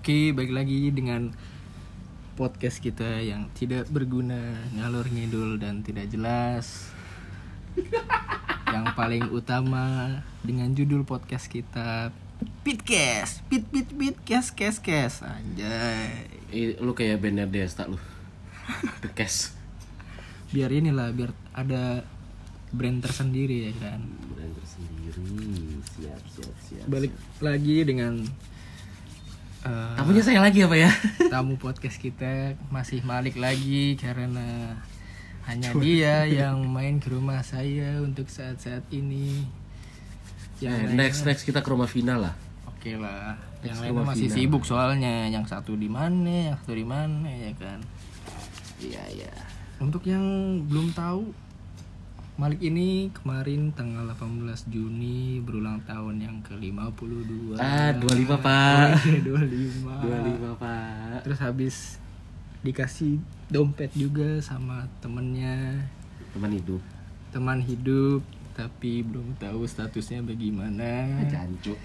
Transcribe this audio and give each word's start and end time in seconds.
Oke, 0.00 0.32
baik 0.32 0.56
lagi 0.56 0.88
dengan 0.96 1.28
podcast 2.32 2.80
kita 2.80 3.20
yang 3.20 3.52
tidak 3.52 3.84
berguna, 3.92 4.56
ngalor 4.72 5.04
ngidul 5.04 5.60
dan 5.60 5.84
tidak 5.84 6.08
jelas. 6.08 6.88
yang 8.72 8.96
paling 8.96 9.28
utama 9.28 10.08
dengan 10.40 10.72
judul 10.72 11.04
podcast 11.04 11.52
kita 11.52 12.16
Pitcast, 12.64 13.44
pit 13.52 13.68
pit 13.68 13.92
pit 13.92 14.16
kes 14.24 14.48
kes 14.56 14.80
kes 14.80 15.20
anjay. 15.20 16.32
Eh, 16.48 16.80
lu 16.80 16.96
kayak 16.96 17.20
bandnya 17.20 17.44
Desta 17.44 17.84
lu. 17.84 18.00
Cash. 19.12 19.52
Biar 20.48 20.72
inilah 20.72 21.12
biar 21.12 21.36
ada 21.52 22.08
brand 22.72 23.04
tersendiri 23.04 23.68
ya 23.68 23.72
kan. 23.76 24.00
Brand 24.32 24.54
tersendiri. 24.64 25.28
Siap, 25.92 26.22
siap, 26.24 26.54
siap. 26.64 26.86
Balik 26.88 27.12
lagi 27.44 27.84
dengan 27.84 28.24
eh, 29.64 29.94
Tamunya 29.96 30.22
saya 30.22 30.40
lagi 30.40 30.64
apa 30.64 30.76
ya? 30.76 30.90
tamu 31.32 31.56
podcast 31.56 31.96
kita 31.96 32.56
masih 32.68 33.02
Malik 33.02 33.36
lagi 33.36 33.94
karena 33.96 34.76
hanya 35.46 35.72
dia 35.76 36.24
yang 36.26 36.62
main 36.64 37.02
ke 37.02 37.10
rumah 37.10 37.42
saya 37.42 37.98
untuk 38.00 38.28
saat-saat 38.28 38.86
ini. 38.92 39.44
Yang 40.60 40.76
Eh, 40.76 40.92
next 40.92 41.20
next 41.24 41.42
kita 41.44 41.64
ke 41.64 41.68
rumah 41.68 41.88
final 41.88 42.28
lah. 42.28 42.34
Oke 42.68 42.96
lah. 42.96 43.36
Yang 43.60 43.76
Next 43.76 43.80
lainnya 43.80 43.92
rumah 43.92 44.06
masih 44.12 44.28
final. 44.28 44.36
sibuk 44.36 44.62
soalnya. 44.64 45.16
Yang 45.28 45.44
satu 45.52 45.72
di 45.76 45.88
mana, 45.88 46.52
yang 46.52 46.56
satu 46.56 46.72
di 46.76 46.86
mana 46.86 47.28
ya 47.28 47.52
kan. 47.56 47.78
Iya, 48.80 49.02
iya. 49.12 49.32
Untuk 49.80 50.04
yang 50.04 50.24
belum 50.68 50.92
tahu 50.92 51.28
Malik 52.40 52.64
ini 52.64 53.12
kemarin 53.12 53.68
tanggal 53.76 54.08
18 54.16 54.72
Juni 54.72 55.44
berulang 55.44 55.76
tahun 55.84 56.24
yang 56.24 56.40
ke-52. 56.40 57.60
Ah, 57.60 57.92
25, 57.92 58.40
Pak. 58.40 58.96
Oh, 58.96 59.04
iya, 59.04 59.20
25. 59.20 60.48
25, 60.48 60.56
Pak. 60.56 61.20
Terus 61.28 61.38
habis 61.44 61.76
dikasih 62.64 63.20
dompet 63.52 63.92
juga 63.92 64.40
sama 64.40 64.88
temennya 65.00 65.84
Teman 66.32 66.52
hidup. 66.52 66.80
teman 67.30 67.60
hidup 67.60 68.20
tapi 68.52 69.00
belum 69.04 69.36
tahu 69.36 69.68
statusnya 69.68 70.24
bagaimana. 70.24 71.20
Jancu. 71.28 71.76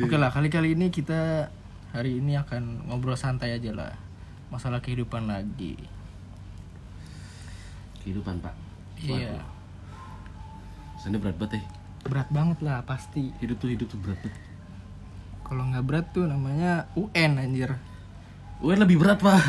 Oke 0.00 0.16
lah 0.16 0.32
kali-kali 0.32 0.72
ini 0.72 0.88
kita 0.88 1.52
hari 1.92 2.18
ini 2.18 2.34
akan 2.34 2.88
ngobrol 2.88 3.14
santai 3.14 3.54
aja 3.54 3.70
lah 3.76 3.92
masalah 4.48 4.80
kehidupan 4.80 5.28
lagi. 5.28 5.76
Kehidupan, 8.04 8.36
Pak. 8.38 8.54
Iya 9.00 9.40
Sana 11.00 11.16
berat 11.20 11.36
banget 11.36 11.60
ya. 11.60 11.62
berat 12.04 12.28
banget 12.28 12.58
lah 12.60 12.84
pasti. 12.84 13.32
Hidup 13.40 13.56
tuh 13.58 13.72
hidup 13.72 13.88
tuh 13.88 13.96
berat 14.00 14.20
banget. 14.20 14.36
Kalau 15.44 15.62
nggak 15.68 15.84
berat 15.84 16.06
tuh 16.12 16.24
namanya 16.24 16.88
UN 16.96 17.40
anjir. 17.40 17.76
UN 18.60 18.80
lebih 18.80 19.00
berat, 19.00 19.20
Pak. 19.20 19.40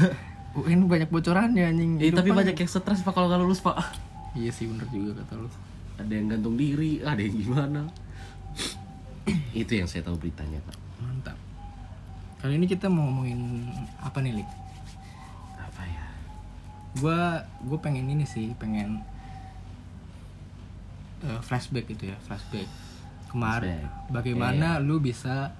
UN 0.55 0.87
banyak 0.87 1.11
bocorannya 1.11 1.67
anjing. 1.67 1.99
Eh, 1.99 2.11
tapi 2.15 2.31
banyak 2.31 2.55
yang 2.55 2.69
stres 2.71 3.03
Pak 3.03 3.11
kalau 3.11 3.27
nggak 3.27 3.43
lulus, 3.43 3.59
Pak. 3.59 3.75
Iya 4.35 4.51
sih 4.51 4.67
bener 4.67 4.87
juga 4.91 5.23
kata 5.23 5.35
lu. 5.39 5.47
Ada 5.95 6.11
yang 6.11 6.27
gantung 6.31 6.55
diri, 6.59 6.99
ada 7.03 7.19
yang 7.19 7.35
gimana. 7.35 7.81
Itu 9.55 9.71
yang 9.71 9.87
saya 9.87 10.03
tahu 10.03 10.19
beritanya, 10.19 10.59
Pak. 10.63 10.75
Mantap. 10.99 11.37
Kali 12.39 12.59
ini 12.59 12.67
kita 12.67 12.91
mau 12.91 13.07
ngomongin 13.07 13.67
apa 13.99 14.19
nih, 14.19 14.43
Lik? 14.43 14.49
Gua 16.99 17.43
gue 17.63 17.79
pengen 17.79 18.07
ini 18.07 18.23
sih 18.23 18.55
pengen 18.55 19.03
eh, 21.23 21.39
flashback 21.43 21.91
gitu 21.91 22.11
ya 22.11 22.17
flashback. 22.23 22.67
Kemarin 23.31 23.83
Flashback. 23.83 24.11
bagaimana 24.11 24.79
lu 24.79 24.99
bisa 25.03 25.51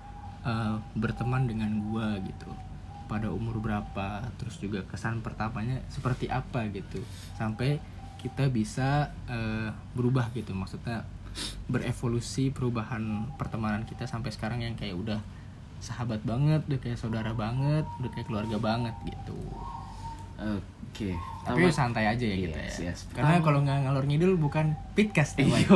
eh, 0.46 0.76
berteman 0.96 1.48
dengan 1.48 1.72
gua 1.92 2.16
gitu. 2.24 2.50
Pada 3.06 3.30
umur 3.30 3.62
berapa 3.62 4.26
terus 4.42 4.58
juga 4.58 4.82
kesan 4.88 5.22
pertamanya 5.22 5.84
seperti 5.94 6.26
apa 6.32 6.66
gitu. 6.74 7.04
Sampai 7.38 7.78
kita 8.26 8.50
bisa 8.50 9.14
eh, 9.30 9.70
berubah 9.94 10.34
gitu 10.34 10.56
maksudnya 10.58 11.06
berevolusi 11.68 12.50
perubahan 12.50 13.28
pertemanan 13.36 13.84
kita 13.84 14.08
sampai 14.08 14.32
sekarang 14.32 14.64
yang 14.64 14.74
kayak 14.80 14.96
udah 14.96 15.20
sahabat 15.84 16.24
banget 16.24 16.64
udah 16.66 16.80
kayak 16.80 16.98
saudara 16.98 17.36
banget 17.36 17.84
udah 18.02 18.10
kayak 18.16 18.26
keluarga 18.26 18.58
banget 18.58 18.96
gitu 19.04 19.38
Oke. 20.36 21.12
tapi 21.42 21.62
Pertama- 21.62 21.76
santai 21.76 22.06
aja 22.06 22.22
ya 22.22 22.34
Yes, 22.34 22.44
kita 22.46 22.60
ya. 22.60 22.72
yes. 22.86 23.00
Karena 23.10 23.38
kalau 23.40 23.60
nggak 23.62 23.78
ngalor 23.84 24.04
ngidul 24.04 24.34
bukan 24.36 24.66
pitcast 24.92 25.36
namanya. 25.38 25.68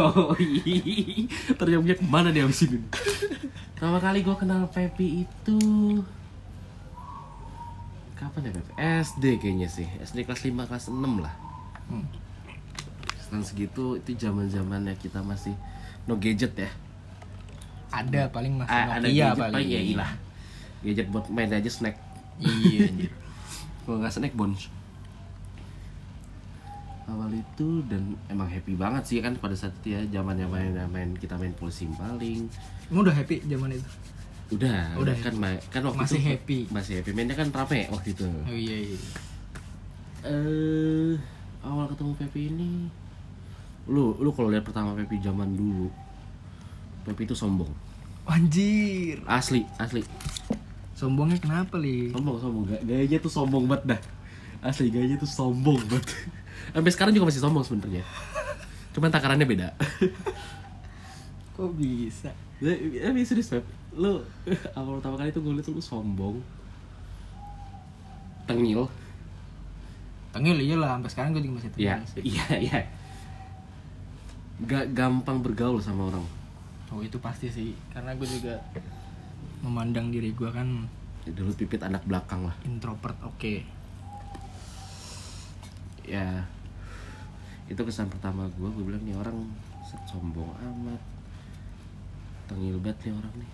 Terjawabnya 1.53 1.93
ke 1.93 2.03
mana 2.03 2.29
dia 2.29 2.43
abis 2.43 2.63
ini? 2.63 2.79
Pertama 3.71 3.97
kali 3.97 4.19
gue 4.19 4.33
kenal 4.33 4.65
Pepi 4.65 5.23
itu 5.23 5.57
Kapan 8.13 8.41
ya 8.41 8.51
Pepi? 8.51 8.71
SD 9.01 9.23
kayaknya 9.37 9.67
sih 9.67 9.87
SD 9.97 10.23
kelas 10.23 10.41
5, 10.41 10.65
kelas 10.65 10.85
6 10.87 10.95
lah 11.17 11.33
Hmm. 11.87 12.05
Segitu 13.41 13.95
itu 13.95 14.09
zaman 14.15 14.45
zamannya 14.45 14.93
kita 14.95 15.21
masih 15.21 15.53
no 16.05 16.15
gadget 16.15 16.53
ya 16.55 16.69
Ada 17.89 18.27
paling 18.27 18.53
masih 18.55 18.69
ada 18.69 18.99
Nokia 18.99 19.09
gadget 19.27 19.37
paling. 19.39 19.53
paling 19.53 19.69
ya 19.69 19.81
ilah 19.87 20.11
Gadget 20.79 21.07
buat 21.07 21.25
main 21.27 21.47
aja 21.47 21.65
snack 21.65 21.97
Iya 22.37 22.87
anjir. 22.87 23.11
Kalau 23.81 23.97
nggak 23.97 24.11
snack 24.11 24.33
bones 24.33 24.67
awal 27.05 27.33
itu 27.33 27.81
dan 27.89 28.01
emang 28.27 28.45
happy 28.45 28.77
banget 28.77 29.01
sih 29.03 29.17
kan 29.17 29.33
pada 29.33 29.57
saat 29.57 29.73
itu 29.81 29.97
ya 29.97 30.01
zamannya 30.11 30.45
main 30.45 30.69
main 30.87 31.09
kita 31.15 31.33
main 31.35 31.49
polisi 31.51 31.89
paling 31.91 32.45
Emang 32.85 33.01
udah 33.01 33.15
happy 33.15 33.41
zaman 33.43 33.73
itu? 33.73 33.89
udah 34.51 34.93
Udah 34.93 35.15
kan 35.17 35.33
main 35.33 35.57
kan 35.67 35.81
waktu 35.83 35.97
Masih 35.99 36.19
itu 36.19 36.29
happy. 36.29 36.59
masih 36.69 36.93
happy 37.01 37.11
mainnya 37.11 37.33
kan 37.33 37.49
rame 37.49 37.89
waktu 37.89 38.13
itu 38.13 38.29
Oh 38.45 38.53
iya 38.53 38.77
iya. 38.83 38.97
eh 40.21 41.13
awal 41.59 41.89
ketemu 41.89 42.13
Pepi 42.15 42.41
ini 42.47 42.71
lu 43.85 44.13
lu 44.15 44.29
kalau 44.29 44.53
lihat 44.53 44.61
pertama 44.61 44.93
Pepi 44.93 45.17
zaman 45.17 45.49
dulu 45.49 45.89
Pepi 47.03 47.25
itu 47.25 47.33
sombong 47.33 47.73
Anjir. 48.23 49.17
asli 49.25 49.65
asli 49.75 50.05
Sombongnya 50.99 51.39
kenapa, 51.39 51.79
Li? 51.79 52.11
sombong 52.11 52.43
sombong. 52.43 52.63
Gay- 52.67 52.83
gayanya 52.83 53.23
tuh 53.23 53.31
sombong 53.31 53.71
banget 53.71 53.95
dah. 53.95 54.01
Asli 54.59 54.91
gayanya 54.91 55.15
tuh 55.15 55.31
sombong 55.31 55.79
banget. 55.87 56.11
Sampai 56.75 56.91
sekarang 56.91 57.15
juga 57.15 57.31
masih 57.31 57.39
sombong 57.39 57.63
sebenarnya. 57.63 58.03
Cuman 58.91 59.07
takarannya 59.07 59.47
beda. 59.47 59.71
Kok 61.55 61.71
bisa? 61.79 62.35
Ya, 62.59 62.75
tapi 63.07 63.23
serius 63.23 63.47
Pep 63.47 63.63
Lu 63.95 64.19
awal 64.75 64.99
pertama 64.99 65.15
kali 65.15 65.31
tuh 65.31 65.39
gue 65.39 65.55
liat 65.55 65.71
lu 65.71 65.79
sombong. 65.79 66.43
Tengil. 68.43 68.83
Tengil 70.35 70.57
iya 70.59 70.75
lah, 70.75 70.99
sampai 70.99 71.09
sekarang 71.15 71.29
gue 71.31 71.47
juga 71.47 71.63
masih 71.63 71.71
tengil. 71.71 71.87
Iya, 71.87 71.95
iya, 72.19 72.45
iya. 72.59 72.79
Gak 74.67 74.91
gampang 74.91 75.39
bergaul 75.39 75.79
sama 75.79 76.11
orang. 76.11 76.27
Oh 76.91 76.99
itu 76.99 77.15
pasti 77.23 77.47
sih, 77.47 77.71
karena 77.95 78.11
gue 78.19 78.27
juga 78.27 78.59
memandang 79.63 80.09
diri 80.09 80.31
gue 80.31 80.49
kan 80.49 80.87
Ya, 81.27 81.35
Dulu 81.35 81.51
pipit 81.51 81.83
anak 81.83 82.07
belakang 82.07 82.47
lah 82.47 82.55
introvert 82.63 83.19
oke. 83.27 83.59
Ya 86.07 86.47
Itu 87.67 87.83
kesan 87.83 88.07
pertama 88.07 88.47
gue 88.55 88.69
Gue 88.71 88.83
bilang 88.87 89.03
nih 89.03 89.13
orang 89.19 89.35
sombong 90.07 90.49
amat 90.57 91.01
Tengil 92.49 92.79
banget 92.81 93.11
nih 93.11 93.13
orang 93.19 93.33
nih 93.35 93.51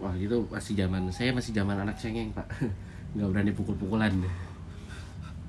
Wah 0.00 0.14
gitu 0.16 0.48
masih 0.48 0.74
zaman 0.74 1.06
Saya 1.12 1.30
masih 1.36 1.52
zaman 1.52 1.76
anak 1.76 2.00
cengeng 2.00 2.32
pak 2.32 2.48
Gak 3.16 3.28
berani 3.30 3.52
pukul-pukulan 3.52 4.10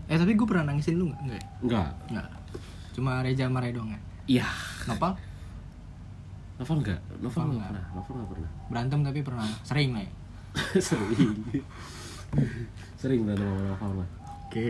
Eh 0.08 0.16
tapi 0.16 0.40
gue 0.40 0.48
pernah 0.48 0.72
nangisin 0.72 0.96
lu 1.00 1.12
nggak? 1.12 1.20
Nggak. 1.24 1.40
ya? 1.40 1.46
Enggak 1.64 1.90
Nggak. 2.12 2.28
Cuma 2.96 3.12
Reja 3.24 3.44
sama 3.48 3.60
Redo 3.64 3.82
nggak? 3.84 4.04
Iya 4.28 4.48
Nopal 4.86 5.16
Novel 6.58 6.78
enggak? 6.82 7.00
Novel 7.22 7.42
enggak 7.54 7.70
pernah. 7.70 7.86
Novel 7.94 8.14
enggak 8.18 8.30
pernah. 8.34 8.50
berantem 8.68 9.00
tapi 9.06 9.20
pernah 9.22 9.48
sering 9.62 9.90
lah 9.94 10.04
ya. 10.08 10.12
Sering. 10.82 11.32
Sering 12.98 13.20
berantem 13.24 13.46
sama 13.46 13.62
Novel 13.64 13.92
mah. 14.02 14.10
Oke. 14.48 14.68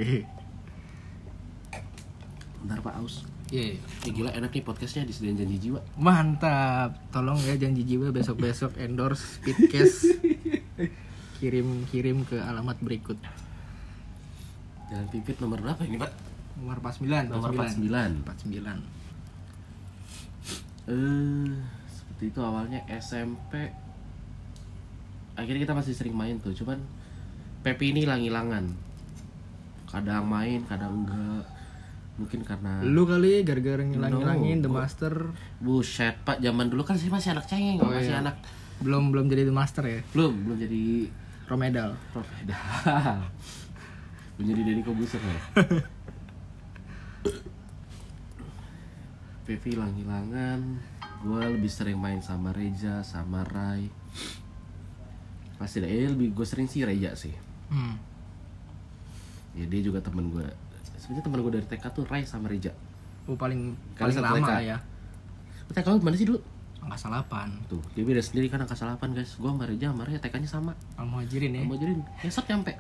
Bentar 2.60 2.80
Pak 2.84 2.96
Aus. 3.00 3.24
Iya. 3.48 3.80
Eh, 3.80 4.12
gila 4.12 4.36
enak 4.36 4.52
nih 4.52 4.60
podcastnya 4.60 5.08
disediain 5.08 5.40
janji 5.40 5.56
jiwa. 5.56 5.80
Mantap. 5.96 7.00
Tolong 7.16 7.40
ya 7.48 7.56
janji 7.56 7.88
jiwa 7.88 8.12
besok-besok 8.12 8.76
endorse 8.76 9.40
Speedcast. 9.40 10.20
Kirim-kirim 11.40 12.28
ke 12.28 12.42
alamat 12.44 12.76
berikut. 12.84 13.16
Jalan 14.92 15.08
pipit 15.08 15.40
nomor 15.40 15.64
berapa 15.64 15.80
ini 15.88 15.96
Pak? 15.96 16.12
Nomor 16.60 16.78
49. 16.84 17.32
Nomor 17.32 17.52
49. 17.56 18.28
49. 18.28 18.97
Eh, 20.88 21.48
seperti 21.86 22.24
itu 22.28 22.40
awalnya 22.40 22.80
SMP. 22.90 23.54
Akhirnya 25.34 25.62
kita 25.62 25.76
masih 25.76 25.94
sering 25.94 26.14
main 26.14 26.36
tuh, 26.38 26.52
cuman 26.54 26.80
Pepi 27.60 27.92
ini 27.92 28.04
hilang-hilangan. 28.04 28.64
Kadang 29.86 30.24
main, 30.26 30.64
kadang 30.64 31.04
enggak. 31.04 31.44
Mungkin 32.18 32.42
karena 32.42 32.82
Lu 32.82 33.04
kali 33.04 33.44
gara-gara 33.44 33.84
ngilang-ngilangin 33.84 34.58
The 34.58 34.66
No, 34.66 34.74
gua- 34.74 34.84
Master. 34.84 35.14
Buset 35.60 36.16
pak, 36.24 36.40
zaman 36.40 36.68
dulu 36.68 36.82
kan 36.82 36.96
saya 36.96 37.12
masih 37.12 37.30
anak 37.32 37.46
cengeng, 37.46 37.78
Oh, 37.78 37.88
masih 37.88 38.10
iya. 38.10 38.22
anak 38.22 38.36
belum 38.78 39.10
belum 39.10 39.26
jadi 39.26 39.42
the 39.42 39.52
master 39.52 39.82
ya 39.82 40.06
belum 40.14 40.46
belum 40.46 40.58
jadi 40.60 41.10
Romedal 41.46 41.98
Profeda 42.14 42.54
belum 44.38 44.46
jadi 44.46 44.62
Deddy 44.64 44.82
Kobuser 44.86 45.18
ya 45.18 45.40
Pevi 49.48 49.80
hilang-hilangan. 49.80 50.60
Gue 51.24 51.42
lebih 51.48 51.72
sering 51.72 51.96
main 51.96 52.20
sama 52.20 52.52
Reja 52.52 53.00
sama 53.02 53.48
Rai. 53.48 53.88
Pasti 55.56 55.80
deh 55.80 55.88
eh, 55.88 56.12
lebih 56.12 56.36
gue 56.36 56.44
sering 56.44 56.68
sih 56.68 56.84
Reja 56.84 57.16
sih. 57.16 57.32
Hmm. 57.68 57.96
ya 59.58 59.66
dia 59.68 59.82
juga 59.82 60.00
temen 60.00 60.30
gue 60.30 60.46
sebenarnya 61.02 61.24
temen 61.26 61.40
gue 61.42 61.52
dari 61.58 61.68
TK 61.68 61.84
tuh 61.92 62.06
Rai 62.08 62.24
sama 62.24 62.46
Reja 62.46 62.70
oh 63.26 63.34
paling 63.36 63.74
Kali 63.98 64.14
paling 64.14 64.24
lama 64.24 64.48
TK. 64.48 64.52
ya. 64.64 64.78
TK 65.68 65.88
lu 65.92 66.00
mana 66.00 66.16
sih 66.16 66.28
dulu? 66.30 66.40
Angkasa 66.80 67.12
8 67.12 67.68
tuh 67.68 67.82
dia 67.92 68.08
beda 68.08 68.24
sendiri 68.24 68.48
kan 68.48 68.64
angkasa 68.64 68.88
8 68.88 69.12
guys. 69.12 69.36
Gue 69.36 69.50
sama 69.52 69.68
Reja 69.68 69.92
sama 69.92 70.08
Rai 70.08 70.16
TK 70.16 70.36
nya 70.40 70.48
sama. 70.48 70.72
Al 70.96 71.10
muhajirin 71.10 71.52
ya. 71.52 71.62
Mau 71.68 71.76
jadi 71.76 71.98
besok 72.24 72.48
nyampe 72.48 72.72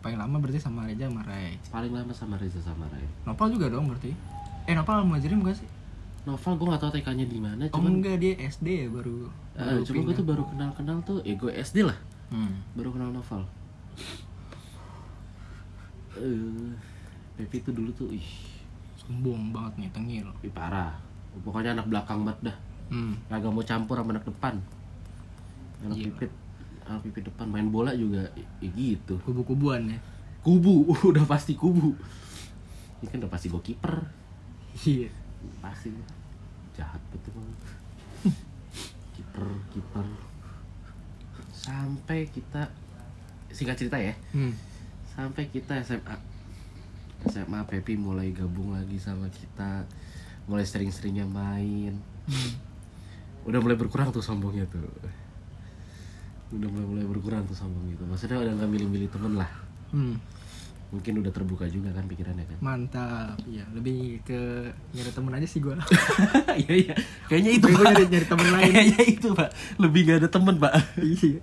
paling 0.00 0.16
lama 0.16 0.36
berarti 0.40 0.60
sama 0.60 0.88
Reja 0.88 1.08
sama 1.08 1.22
Ray 1.24 1.60
paling 1.68 1.92
lama 1.92 2.12
sama 2.16 2.34
Reza 2.40 2.60
sama 2.64 2.88
Rai 2.88 3.04
Nopal 3.28 3.52
juga 3.52 3.68
dong 3.68 3.88
berarti 3.92 4.12
eh 4.64 4.74
Nopal 4.76 5.02
al 5.02 5.06
muhajirin 5.08 5.40
bukan 5.40 5.56
sih 5.56 5.68
Novel 6.20 6.52
gue 6.60 6.66
gak 6.68 6.80
tau 6.84 6.92
TK 6.92 7.08
nya 7.16 7.24
di 7.24 7.40
mana 7.40 7.64
oh 7.72 7.80
cuman 7.80 8.00
enggak 8.00 8.20
dia 8.20 8.36
SD 8.44 8.84
ya 8.84 8.88
baru 8.92 9.32
baru 9.60 9.80
cuma 9.84 10.00
gue 10.08 10.14
tuh 10.16 10.26
baru 10.26 10.42
kenal-kenal 10.48 10.98
tuh, 11.04 11.18
ya 11.26 11.34
gue 11.36 11.52
SD 11.52 11.84
lah, 11.84 11.98
hmm. 12.32 12.76
baru 12.78 12.88
kenal 12.96 13.10
novel. 13.12 13.42
Eh, 16.20 16.70
Pepi 17.36 17.64
tuh 17.64 17.72
dulu 17.72 17.90
tuh, 17.96 18.08
ih, 18.12 18.28
sombong 19.00 19.52
banget 19.52 19.86
nih 19.86 19.90
tengil 19.92 20.26
ih 20.44 20.52
parah. 20.52 20.92
Pokoknya 21.44 21.78
anak 21.78 21.86
belakang 21.88 22.26
banget 22.26 22.52
dah, 22.52 22.56
hmm. 22.92 23.14
kagak 23.30 23.52
mau 23.52 23.64
campur 23.64 23.96
sama 24.00 24.10
anak 24.16 24.26
depan. 24.26 24.54
Anak 25.80 25.96
Gila. 25.96 26.06
pipit, 26.12 26.32
anak 26.86 27.00
pipit 27.04 27.26
depan 27.26 27.46
main 27.46 27.68
bola 27.68 27.92
juga, 27.92 28.24
ya 28.60 28.68
gitu. 28.72 29.18
kubu-kubuan 29.24 29.84
ya 29.88 29.98
Kubu, 30.40 30.88
udah 31.12 31.24
pasti 31.28 31.52
kubu. 31.52 31.92
Ini 33.00 33.06
kan 33.12 33.20
udah 33.20 33.28
pasti 33.28 33.52
gue 33.52 33.60
kiper, 33.60 33.92
iya 34.88 35.08
pasti 35.60 35.92
jahat 36.72 37.00
betul 37.12 37.36
kiper, 39.16 39.44
kiper. 39.68 40.06
Sampai 41.52 42.24
kita 42.32 42.68
singkat 43.50 43.76
cerita 43.76 43.98
ya. 43.98 44.14
hmm. 44.32 44.54
sampai 45.10 45.44
kita 45.50 45.76
SMA 45.82 46.16
SMA 47.28 47.60
Pepi 47.66 47.98
mulai 47.98 48.32
gabung 48.32 48.72
lagi 48.72 48.96
sama 48.96 49.28
kita 49.28 49.84
mulai 50.46 50.64
sering-seringnya 50.64 51.26
main 51.26 51.98
Hmm. 52.30 52.52
udah 53.42 53.58
mulai 53.58 53.74
berkurang 53.74 54.14
tuh 54.14 54.22
sombongnya 54.22 54.62
tuh 54.70 54.86
udah 56.50 56.68
mulai 56.68 56.86
mulai 56.86 57.06
berkurang 57.06 57.46
tuh 57.46 57.54
sombong 57.54 57.86
itu. 57.86 58.02
Maksudnya 58.02 58.42
udah 58.42 58.52
nggak 58.58 58.70
milih-milih 58.70 59.08
temen 59.10 59.38
lah. 59.38 59.50
Hmm. 59.90 60.18
mungkin 60.90 61.22
udah 61.22 61.30
terbuka 61.30 61.70
juga 61.70 61.94
kan 61.94 62.02
pikirannya 62.10 62.50
kan. 62.50 62.58
Mantap. 62.58 63.38
Ya 63.46 63.62
lebih 63.70 64.26
ke 64.26 64.66
nyari 64.90 65.10
temen 65.14 65.30
aja 65.38 65.46
sih 65.46 65.62
gue 65.62 65.70
iya 66.66 66.74
iya. 66.74 66.94
Kayaknya 67.30 67.50
itu 67.62 67.66
gue 67.70 67.84
nyari, 67.86 68.04
nyari 68.10 68.26
temen 68.26 68.46
lain. 68.50 68.72
Kayaknya 68.74 69.02
itu 69.06 69.28
pak. 69.30 69.50
Lebih 69.78 70.00
gak 70.02 70.18
ada 70.18 70.28
temen 70.34 70.54
pak. 70.58 70.74
Iya. 70.98 71.38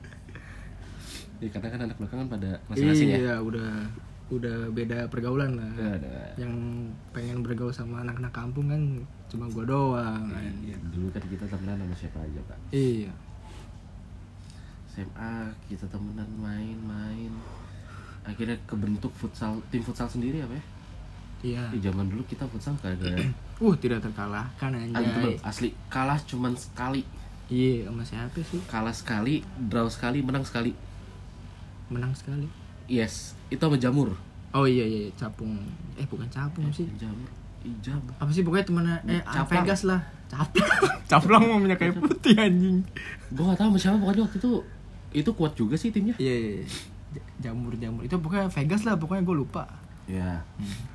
Ya 1.40 1.48
karena 1.56 1.68
kan 1.72 1.80
anak 1.88 1.96
belakang 1.96 2.20
kan 2.28 2.30
pada 2.36 2.50
masing-masing 2.68 3.08
ya. 3.08 3.18
Iya 3.24 3.36
udah 3.40 3.72
udah 4.36 4.58
beda 4.76 5.08
pergaulan 5.08 5.56
lah. 5.56 5.72
Ada. 5.96 6.36
yang 6.36 6.52
pengen 7.16 7.40
bergaul 7.40 7.72
sama 7.72 8.04
anak-anak 8.04 8.36
kampung 8.36 8.68
kan 8.68 8.82
cuma 9.32 9.48
gue 9.48 9.64
doang. 9.64 10.28
Kan. 10.28 10.54
Iya, 10.60 10.76
dulu 10.92 11.08
kan 11.16 11.24
kita 11.24 11.48
temenan 11.48 11.88
sama 11.88 11.96
siapa 11.96 12.20
aja 12.20 12.40
pak. 12.52 12.60
Iya 12.76 13.16
SMA 14.98 15.34
kita 15.70 15.86
temenan 15.94 16.26
main-main 16.42 17.30
akhirnya 18.26 18.58
kebentuk 18.66 19.14
futsal 19.14 19.62
tim 19.70 19.86
futsal 19.86 20.10
sendiri 20.10 20.42
apa 20.42 20.58
ya? 20.58 20.64
Iya. 21.38 21.64
Di 21.70 21.80
zaman 21.86 22.10
dulu 22.10 22.26
kita 22.26 22.50
futsal 22.50 22.74
kagak 22.82 23.14
uh 23.64 23.76
tidak 23.78 24.02
terkalahkan 24.02 24.74
Ah, 24.74 24.82
itu 24.82 24.98
Bang, 24.98 25.06
anjay 25.06 25.36
asli. 25.46 25.70
Kalah 25.94 26.18
cuman 26.26 26.58
sekali. 26.58 27.06
Iya 27.48 27.94
sama 27.94 28.02
siapa 28.02 28.40
sih? 28.42 28.60
Kalah 28.66 28.96
sekali 28.98 29.46
draw 29.70 29.86
sekali 29.86 30.26
menang 30.26 30.42
sekali. 30.42 30.74
Menang 31.94 32.18
sekali? 32.18 32.50
Yes 32.90 33.38
itu 33.54 33.62
sama 33.62 33.78
jamur. 33.78 34.18
Oh 34.50 34.66
iya 34.66 34.82
iya 34.82 35.14
capung. 35.14 35.62
Eh 35.94 36.10
bukan 36.10 36.26
capung 36.34 36.74
sih. 36.74 36.90
Jamur 36.98 37.30
jamur 37.84 38.16
apa 38.16 38.32
sih 38.32 38.48
pokoknya 38.48 38.66
temennya 38.66 38.96
eh 39.12 39.22
Caplang. 39.28 39.62
Vegas 39.62 39.82
lah. 39.86 40.02
Caplang. 40.32 40.80
Caplang 41.12 41.44
mau 41.46 41.60
minyak 41.62 41.80
kayak 41.80 42.00
putih 42.00 42.36
anjing. 42.36 42.82
Gua 43.36 43.54
gak 43.54 43.60
tahu 43.64 43.76
sama 43.76 43.78
siapa 43.80 43.98
pokoknya 44.02 44.24
waktu 44.26 44.38
itu 44.40 44.52
itu 45.16 45.30
kuat 45.36 45.56
juga 45.56 45.80
sih 45.80 45.92
timnya. 45.92 46.16
Iya 46.20 46.36
iya 46.36 46.52
iya. 46.64 46.68
J- 47.16 47.28
jamur 47.40 47.74
jamur 47.80 48.04
itu 48.04 48.16
pokoknya 48.20 48.52
Vegas 48.52 48.84
lah 48.84 49.00
pokoknya 49.00 49.24
gue 49.24 49.38
lupa. 49.38 49.64
Ya 50.08 50.44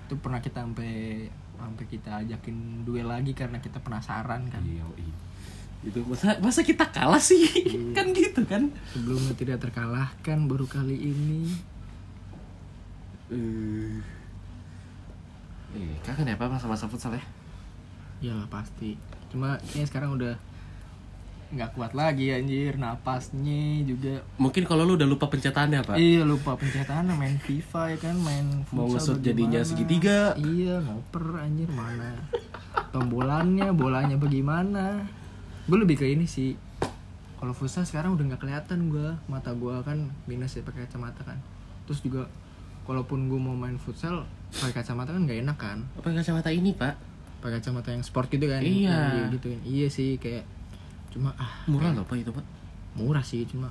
itu 0.09 0.15
pernah 0.21 0.41
kita 0.45 0.65
sampai 0.65 1.27
sampai 1.57 1.85
kita 1.89 2.11
ajakin 2.27 2.83
duel 2.85 3.09
lagi 3.09 3.33
karena 3.33 3.61
kita 3.63 3.81
penasaran 3.81 4.49
kan. 4.53 4.63
Iya 4.65 4.85
iya. 5.01 5.15
itu 5.83 5.99
masa 6.07 6.39
masa 6.39 6.63
kita 6.63 6.87
kalah 6.95 7.19
sih? 7.19 7.43
Kan 7.91 8.15
gitu 8.15 8.47
kan? 8.47 8.71
Sebelumnya 8.95 9.35
tidak 9.35 9.59
terkalahkan 9.59 10.39
baru 10.47 10.67
kali 10.71 10.95
ini. 11.11 11.43
Eh. 13.33 13.99
Eh 15.73 15.95
kangen 16.07 16.31
ya 16.31 16.37
pak 16.39 16.53
masa-masa 16.53 16.87
futsal 16.87 17.17
ya? 17.17 17.25
Iyalah 18.23 18.47
pasti. 18.47 18.95
Cuma 19.33 19.59
ini 19.75 19.83
sekarang 19.83 20.15
udah 20.15 20.37
nggak 21.53 21.77
kuat 21.77 21.93
lagi 21.93 22.33
anjir 22.33 22.81
napasnya 22.81 23.85
juga. 23.85 24.25
Mungkin 24.41 24.65
kalau 24.65 24.83
lu 24.83 24.97
udah 24.97 25.05
lupa 25.05 25.29
pencetaannya 25.29 25.85
pak. 25.85 25.97
Iya 25.97 26.25
lupa 26.25 26.57
pencetakan 26.57 27.13
main 27.13 27.37
FIFA 27.37 27.83
ya 27.93 27.99
kan 28.01 28.17
main 28.17 28.47
Mau 28.73 28.89
futsal 28.89 29.17
ngesut 29.17 29.19
jadinya 29.21 29.61
segitiga. 29.61 30.33
iya 30.35 30.81
ngoper 30.81 31.39
anjir 31.39 31.69
mana. 31.69 32.17
Tombolannya 32.89 33.69
bolanya 33.73 34.17
bagaimana. 34.17 35.05
Gue 35.65 35.79
lebih 35.79 36.01
ke 36.01 36.09
ini 36.09 36.25
sih. 36.25 36.57
Kalau 37.37 37.53
futsal 37.53 37.85
sekarang 37.85 38.17
udah 38.17 38.33
nggak 38.33 38.41
kelihatan 38.41 38.89
gue 38.89 39.13
mata 39.27 39.53
gue 39.53 39.75
kan 39.83 39.99
minus 40.25 40.57
ya 40.57 40.65
pakai 40.65 40.89
kacamata 40.89 41.21
kan. 41.23 41.37
Terus 41.85 42.01
juga 42.01 42.33
kalaupun 42.83 43.29
gue 43.29 43.37
mau 43.37 43.53
main 43.53 43.77
futsal 43.77 44.25
pakai 44.51 44.81
kacamata 44.81 45.13
kan 45.13 45.23
nggak 45.23 45.39
enak 45.45 45.59
kan. 45.61 45.79
Apa 45.99 46.17
kacamata 46.17 46.49
ini 46.49 46.73
pak. 46.73 46.97
Pakai 47.45 47.61
kacamata 47.61 47.91
yang 47.91 48.01
sport 48.01 48.31
gitu 48.31 48.47
kan 48.47 48.63
Iya. 48.63 49.29
gitu 49.35 49.51
iya 49.67 49.91
sih 49.91 50.17
kayak 50.17 50.47
cuma 51.13 51.31
ah 51.37 51.63
murah 51.69 51.93
loh 51.93 52.05
pak 52.09 52.17
itu 52.19 52.33
pak. 52.33 52.45
Murah 52.97 53.25
sih 53.25 53.45
cuma 53.45 53.69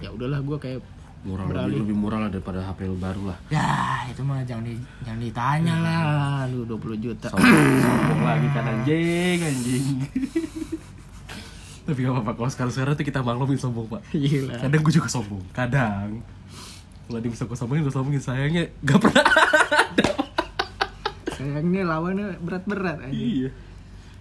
ya 0.00 0.08
udahlah 0.08 0.40
gue 0.40 0.56
kayak 0.56 0.80
murah 1.20 1.44
Beralih. 1.44 1.76
lebih, 1.76 1.92
lebih 1.92 1.96
murah 2.00 2.18
lah 2.24 2.30
daripada 2.32 2.64
HP 2.64 2.88
lu 2.88 2.96
baru 2.96 3.22
lah. 3.28 3.38
Ya 3.52 4.08
itu 4.08 4.24
mah 4.24 4.40
jangan 4.48 4.64
di, 4.64 4.74
jangan 5.04 5.20
ditanya 5.20 5.74
lah. 5.84 6.48
Aduh 6.48 6.64
20 6.64 7.04
juta. 7.04 7.28
Sombong, 7.28 7.76
sombong 7.84 8.22
lagi 8.24 8.48
kan 8.56 8.64
anjing 8.64 9.38
anjing. 9.44 9.86
Tapi 11.84 11.98
gak 12.06 12.12
apa-apa 12.16 12.32
kalau 12.38 12.50
sekarang 12.52 12.72
sekarang 12.72 12.94
tuh 12.96 13.04
kita 13.04 13.20
maklumin 13.20 13.60
sombong 13.60 13.86
pak. 13.88 14.00
Gila 14.16 14.56
kadang 14.56 14.80
gue 14.80 14.94
juga 14.96 15.08
sombong 15.12 15.44
kadang. 15.52 16.24
Kalau 17.04 17.18
dia 17.20 17.30
bisa 17.30 17.44
gue 17.44 17.58
sombongin 17.58 17.82
gue 17.84 17.92
sombongin. 17.92 18.22
Sayangnya 18.24 18.64
gak 18.80 18.98
pernah 19.04 19.26
sayangnya 21.40 21.82
lawannya 21.88 22.26
berat-berat 22.44 23.00
aja 23.00 23.16
iya. 23.16 23.50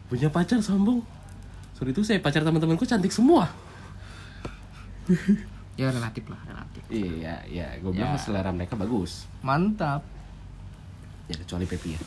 Punya 0.08 0.32
pacar 0.32 0.64
sombong 0.64 1.04
sorry 1.80 1.96
itu 1.96 2.04
saya 2.04 2.20
pacar 2.20 2.44
teman-temanku 2.44 2.84
cantik 2.84 3.10
semua. 3.10 3.48
Ya 5.74 5.90
relatif 5.90 6.28
lah 6.28 6.38
relatif. 6.44 6.84
Iya 6.92 7.40
iya. 7.48 7.68
Gue 7.80 7.96
bilang 7.96 8.14
Ya. 8.14 8.20
selera 8.20 8.52
mereka 8.52 8.76
bagus. 8.76 9.26
Mantap. 9.40 10.04
Ya 11.26 11.40
kecuali 11.40 11.64
Pepi 11.64 11.96
ya. 11.96 12.02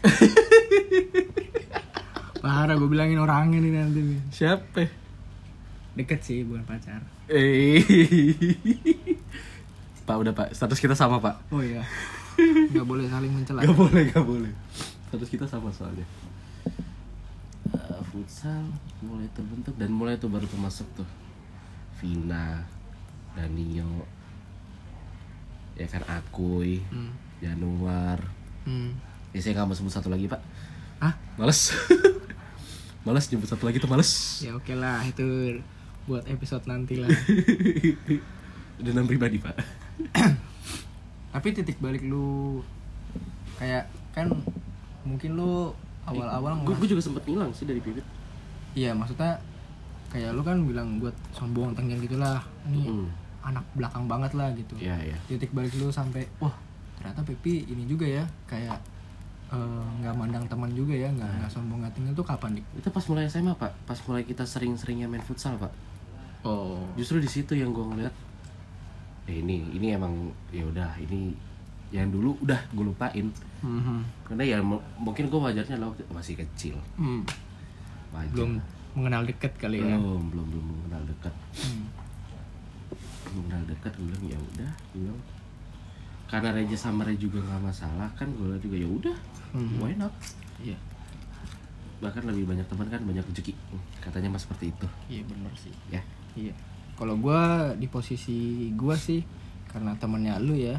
Parah 2.40 2.74
gue 2.74 2.88
bilangin 2.88 3.20
orangnya 3.20 3.60
nih 3.60 3.72
nanti 3.72 4.00
nih. 4.00 4.20
Siapa? 4.32 4.88
Deket 5.94 6.20
sih 6.24 6.40
bukan 6.42 6.64
pacar. 6.64 7.04
Eh. 7.28 7.84
Pak 10.08 10.16
udah 10.18 10.34
pak. 10.34 10.50
Status 10.50 10.80
kita 10.82 10.96
sama 10.96 11.22
pak. 11.22 11.38
Oh 11.54 11.62
iya. 11.62 11.86
Nggak 12.74 12.82
boleh 12.82 13.06
saling 13.06 13.30
mencela. 13.30 13.62
Gak 13.62 13.76
boleh, 13.76 14.02
gak 14.10 14.26
boleh. 14.26 14.50
Status 15.06 15.28
kita 15.30 15.46
sama 15.46 15.70
soalnya. 15.70 16.02
Futsal 18.10 18.66
mulai 19.06 19.30
terbentuk 19.30 19.78
dan 19.78 19.94
mulai 19.94 20.18
tuh 20.18 20.26
baru 20.26 20.42
termasuk 20.50 20.86
tuh 20.98 21.06
Vina, 22.02 22.66
Danio, 23.38 24.02
ya 25.78 25.86
kan 25.86 26.02
Akuy, 26.08 26.80
hmm. 26.90 27.12
Januar. 27.38 28.18
Hmm. 28.66 28.96
Ya 29.30 29.38
saya 29.38 29.54
nggak 29.54 29.68
mau 29.68 29.76
sebut 29.78 29.92
satu 29.94 30.08
lagi 30.10 30.26
pak, 30.26 30.42
ah 30.98 31.14
males. 31.38 31.70
males 33.06 33.30
nyebut 33.30 33.46
satu 33.46 33.68
lagi 33.68 33.78
tuh 33.78 33.86
males. 33.86 34.42
ya 34.42 34.58
oke 34.58 34.74
lah 34.74 35.00
itu 35.06 35.60
buat 36.04 36.26
episode 36.26 36.66
nanti 36.66 36.98
lah 36.98 37.08
Dendam 38.82 39.06
pribadi 39.06 39.38
pak. 39.38 39.54
tapi 41.36 41.54
titik 41.54 41.78
balik 41.78 42.02
lu 42.02 42.58
kayak 43.60 43.86
kan 44.10 44.26
mungkin 45.06 45.38
lu 45.38 45.70
awal-awal 46.04 46.52
gue 46.58 46.70
ngelas- 46.70 46.88
juga 46.88 47.02
sempet 47.02 47.24
hilang 47.24 47.50
sih 47.50 47.64
dari 47.64 47.78
bibit. 47.78 48.04
iya 48.72 48.90
maksudnya 48.90 49.36
kayak 50.08 50.30
lu 50.32 50.42
kan 50.42 50.58
bilang 50.60 50.96
gue 50.96 51.08
sombong 51.30 51.72
tengil 51.72 51.98
gitulah 51.98 52.42
ini 52.64 52.82
Mm. 52.84 53.06
anak 53.42 53.64
belakang 53.72 54.04
banget 54.04 54.32
lah 54.32 54.50
gitu 54.52 54.74
Iya, 54.76 54.96
iya. 55.02 55.16
titik 55.26 55.50
balik 55.50 55.72
lu 55.74 55.88
sampai 55.88 56.26
wah 56.36 56.52
ternyata 56.94 57.22
Pepi 57.22 57.64
ini 57.64 57.84
juga 57.84 58.04
ya 58.04 58.20
kayak 58.44 58.76
eh, 59.48 59.56
nggak 59.96 60.12
mandang 60.12 60.44
teman 60.44 60.70
juga 60.70 60.92
ya 60.92 61.08
nggak 61.08 61.30
nggak 61.36 61.50
sombong 61.50 61.80
nggak 61.80 61.90
tinggal 61.92 62.12
tuh 62.12 62.22
kapan 62.22 62.54
dik 62.54 62.66
Itu 62.76 62.88
pas 62.88 63.02
mulai 63.04 63.26
SMA, 63.26 63.50
Pak. 63.52 63.72
Pas 63.82 63.98
mulai 64.04 64.22
kita 64.22 64.44
sering-seringnya 64.44 65.06
main 65.06 65.20
futsal, 65.20 65.56
Pak. 65.56 65.72
oh 66.42 66.78
Justru 66.94 67.18
di 67.18 67.26
situ 67.26 67.52
yang 67.52 67.70
gue 67.70 67.82
ngeliat 67.82 68.14
eh 69.26 69.38
ini 69.38 69.62
ini 69.72 69.90
emang 69.90 70.12
ya 70.48 70.64
udah 70.64 70.94
ini 70.98 71.34
yang 71.90 72.08
dulu 72.08 72.38
udah 72.40 72.58
gue 72.70 72.84
lupain. 72.84 73.26
Karena 74.22 74.42
ya 74.42 74.58
mu- 74.58 74.80
mungkin 74.96 75.26
gue 75.26 75.36
wajarnya 75.36 75.76
lah 75.76 75.86
waktu 75.86 76.06
masih 76.08 76.34
kecil. 76.36 76.74
Hmm. 76.94 77.22
wajar. 78.10 78.34
Belum 78.34 78.52
mengenal 78.90 79.22
deket 79.22 79.54
kali 79.54 79.78
ya? 79.78 79.94
Belum 79.94 80.22
belum 80.28 80.46
belum 80.48 80.64
mengenal 80.66 81.02
dekat 81.04 81.34
belum 83.22 83.34
mengenal 83.38 83.62
dekat 83.64 83.92
gue 83.92 84.06
bilang 84.08 84.24
ya 84.26 84.38
udah 84.40 84.70
gue 84.88 85.00
bilang. 85.00 85.20
Karena 86.26 86.48
Reja 86.52 86.74
sama 86.74 87.02
Reja 87.02 87.18
juga 87.20 87.38
nggak 87.40 87.62
masalah 87.64 88.10
kan 88.12 88.26
gue 88.28 88.54
juga 88.58 88.76
ya 88.76 88.86
udah 88.86 89.16
Mhm. 89.50 89.78
why 89.78 89.94
not? 89.94 90.10
Iya. 90.58 90.74
Bahkan 92.00 92.22
lebih 92.24 92.46
banyak 92.46 92.64
teman 92.64 92.86
kan 92.86 92.98
banyak 93.00 93.22
rezeki. 93.24 93.54
Katanya 94.00 94.26
mas 94.28 94.42
seperti 94.42 94.70
itu. 94.70 94.86
Iya 95.06 95.22
bener 95.22 95.52
sih. 95.54 95.74
Ya. 95.86 96.02
Iya. 96.32 96.54
Kalau 96.94 97.14
gua 97.14 97.72
di 97.74 97.86
posisi 97.86 98.38
gua 98.72 98.92
sih 98.92 99.22
karena 99.66 99.94
temennya 99.94 100.36
lu 100.36 100.52
ya. 100.52 100.78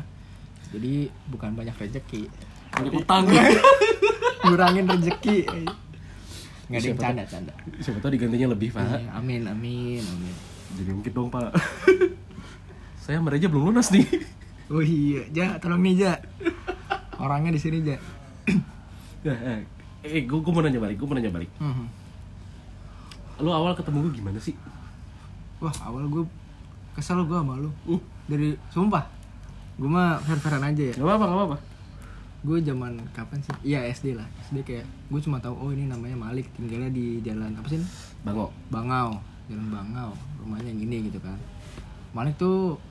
Jadi 0.69 0.93
bukan 1.27 1.51
banyak 1.51 1.73
rezeki. 1.73 2.29
banyak 2.71 2.93
utang 2.95 3.25
Ngurangin 4.45 4.85
rezeki. 4.85 5.37
Nggak 6.67 6.77
ada 6.77 6.87
yang 6.87 6.99
canda 6.99 7.23
canda. 7.25 7.53
siapa 7.77 7.99
tahu 7.99 8.15
digantinya 8.15 8.47
lebih 8.49 8.71
pak 8.71 8.79
Iya, 8.79 9.11
amin 9.13 9.43
amin 9.43 9.99
amin. 9.99 10.35
jadi 10.71 10.89
mungkin 10.89 11.11
dong 11.11 11.27
pak 11.27 11.51
saya 13.03 13.19
sama 13.19 13.27
Reja 13.27 13.51
belum 13.51 13.67
lunas 13.67 13.91
nih 13.91 14.07
Oh 14.71 14.79
iya, 14.79 15.27
Ja, 15.29 15.59
tolong 15.59 15.83
nih 15.83 15.99
Ja. 15.99 16.15
Orangnya 17.17 17.51
di 17.51 17.59
sini 17.59 17.83
Ja. 17.83 17.99
Ya, 19.27 19.35
eh, 19.35 19.59
eh 20.01 20.23
gue 20.23 20.39
mau 20.41 20.63
nanya 20.63 20.79
balik, 20.79 20.95
gue 20.95 21.05
mau 21.05 21.13
nanya 21.13 21.29
balik. 21.29 21.51
Mhm. 21.59 21.85
Lu 23.37 23.51
awal 23.51 23.75
ketemu 23.75 24.07
gue 24.07 24.13
gimana 24.15 24.39
sih? 24.39 24.55
Wah 25.59 25.75
awal 25.83 26.07
gue 26.07 26.23
kesel 26.93 27.21
gue 27.21 27.35
sama 27.35 27.53
lu. 27.53 27.69
Uh, 27.85 27.99
Dari 28.25 28.55
sumpah, 28.69 29.05
gue 29.79 29.89
mah 29.89 30.19
fair-fairan 30.23 30.63
aja 30.67 30.83
ya. 30.91 30.93
gak 30.97 31.07
apa-apa, 31.07 31.25
gak 31.25 31.37
apa-apa. 31.37 31.57
gue 32.41 32.57
zaman 32.65 32.97
kapan 33.13 33.37
sih? 33.45 33.53
Iya 33.61 33.85
SD 33.93 34.17
lah. 34.17 34.25
SD 34.49 34.65
kayak 34.65 34.85
gue 34.85 35.19
cuma 35.21 35.37
tahu 35.37 35.53
oh 35.61 35.69
ini 35.69 35.85
namanya 35.85 36.17
Malik 36.17 36.49
tinggalnya 36.57 36.89
di 36.89 37.21
jalan 37.21 37.53
apa 37.53 37.67
sih? 37.69 37.77
Bango. 38.25 38.49
Bangau, 38.73 39.21
jalan 39.45 39.67
Bangau, 39.69 40.11
rumahnya 40.41 40.73
yang 40.73 40.81
ini 40.89 40.97
gitu 41.13 41.21
kan. 41.21 41.37
Malik 42.17 42.35
tuh 42.41 42.81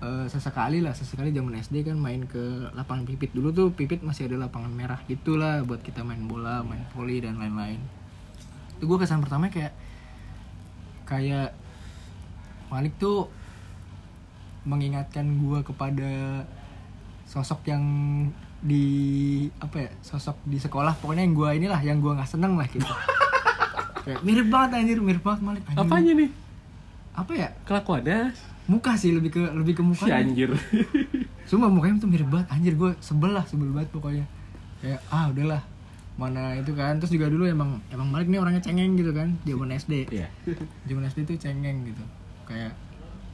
eh, 0.00 0.26
sesekali 0.32 0.80
lah, 0.80 0.96
sesekali 0.96 1.28
zaman 1.30 1.60
SD 1.60 1.84
kan 1.84 2.00
main 2.00 2.24
ke 2.24 2.72
lapangan 2.72 3.04
pipit 3.04 3.36
dulu 3.36 3.52
tuh 3.52 3.68
pipit 3.76 4.00
masih 4.00 4.32
ada 4.32 4.48
lapangan 4.48 4.72
merah 4.72 5.00
gitulah 5.04 5.60
buat 5.62 5.84
kita 5.84 6.00
main 6.00 6.24
bola, 6.24 6.64
main 6.64 6.82
voli 6.96 7.20
dan 7.20 7.36
lain-lain. 7.36 7.78
Itu 8.80 8.88
gue 8.88 8.98
kesan 9.00 9.20
pertama 9.20 9.52
kayak 9.52 9.76
kayak 11.06 11.54
Malik 12.66 12.98
tuh 12.98 13.30
mengingatkan 14.66 15.24
gue 15.38 15.62
kepada 15.62 16.42
sosok 17.26 17.70
yang 17.70 17.84
di 18.60 18.86
apa 19.62 19.86
ya 19.86 19.90
sosok 20.02 20.36
di 20.44 20.58
sekolah. 20.58 20.98
Pokoknya 20.98 21.22
yang 21.22 21.34
gue 21.38 21.50
inilah 21.62 21.80
yang 21.80 21.98
gue 22.02 22.12
nggak 22.12 22.28
seneng 22.28 22.58
lah 22.58 22.66
gitu. 22.66 22.86
Kayak 24.06 24.22
mirip 24.22 24.46
banget 24.50 24.70
anjir 24.82 24.98
mirip 25.02 25.22
banget 25.22 25.40
Malik. 25.42 25.62
Anjir. 25.70 25.82
Apanya 25.82 26.12
nih? 26.14 26.30
apa 27.16 27.32
ya? 27.32 27.48
Kelakuannya 27.64 28.36
muka 28.68 28.92
sih 28.98 29.14
lebih 29.16 29.30
ke 29.32 29.42
lebih 29.56 29.80
ke 29.80 29.82
muka 29.82 30.04
si 30.04 30.12
anjir. 30.12 30.52
Cuma 31.50 31.72
mukanya 31.72 32.04
tuh 32.04 32.10
mirip 32.12 32.28
banget. 32.28 32.46
Anjir 32.52 32.74
gue 32.76 32.92
sebel 33.00 33.32
lah 33.32 33.42
sebel 33.48 33.72
banget 33.72 33.88
pokoknya. 33.90 34.26
Kayak 34.84 35.00
ah 35.08 35.32
udahlah. 35.32 35.62
Mana 36.20 36.56
itu 36.60 36.76
kan? 36.76 37.00
Terus 37.00 37.12
juga 37.16 37.32
dulu 37.32 37.48
emang 37.48 37.80
emang 37.88 38.08
Malik 38.12 38.28
nih 38.28 38.40
orangnya 38.40 38.60
cengeng 38.60 38.94
gitu 39.00 39.16
kan 39.16 39.32
zaman 39.48 39.72
SD. 39.72 40.12
Iya. 40.12 40.28
zaman 40.84 41.08
SD 41.08 41.18
tuh 41.24 41.36
cengeng 41.40 41.88
gitu. 41.88 42.04
Kayak 42.44 42.76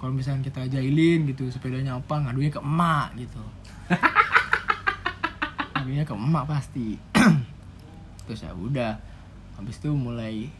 kalau 0.03 0.19
misalnya 0.19 0.43
kita 0.43 0.67
jahilin 0.67 1.31
gitu 1.31 1.47
sepedanya 1.47 1.95
apa 1.95 2.27
ngadunya 2.27 2.51
ke 2.51 2.59
emak 2.59 3.15
gitu. 3.23 3.39
Ngadunya 5.79 6.03
ke 6.03 6.11
emak 6.11 6.45
pasti. 6.51 6.99
Terus 8.27 8.43
ya 8.43 8.51
udah. 8.51 8.99
Habis 9.55 9.79
itu 9.79 9.95
mulai 9.95 10.51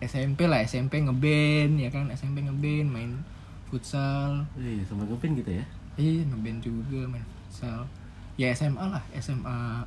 SMP 0.00 0.48
lah 0.48 0.64
SMP 0.64 1.04
ngeband 1.04 1.76
ya 1.76 1.92
kan? 1.92 2.08
SMP 2.08 2.40
ngeband 2.40 2.88
main 2.88 3.20
futsal. 3.68 4.48
Iya, 4.56 4.88
sama 4.88 5.04
ngepin 5.04 5.36
gitu 5.44 5.60
ya. 5.60 5.64
iya 6.00 6.24
ngeband 6.32 6.64
juga 6.64 7.04
main 7.04 7.20
futsal. 7.52 7.84
Ya 8.40 8.48
SMA 8.56 8.80
lah 8.80 9.04
SMA 9.20 9.84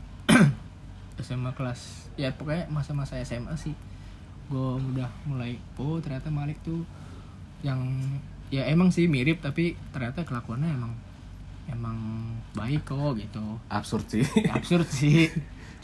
SMA 1.17 1.49
kelas 1.57 2.13
ya 2.13 2.29
pokoknya 2.37 2.69
masa-masa 2.69 3.17
SMA 3.25 3.57
sih. 3.57 3.73
Gue 4.53 4.77
udah 4.77 5.09
mulai 5.25 5.57
oh 5.81 5.97
ternyata 5.97 6.29
Malik 6.29 6.61
tuh 6.61 6.85
yang 7.65 7.81
ya 8.49 8.65
emang 8.65 8.89
sih 8.89 9.05
mirip 9.05 9.45
tapi 9.45 9.77
ternyata 9.93 10.25
kelakuannya 10.25 10.69
emang 10.73 10.93
emang 11.69 11.97
baik 12.57 12.89
kok 12.89 13.17
gitu. 13.17 13.45
Absurd 13.69 14.05
sih. 14.09 14.25
absurd 14.49 14.89
sih. 14.99 15.29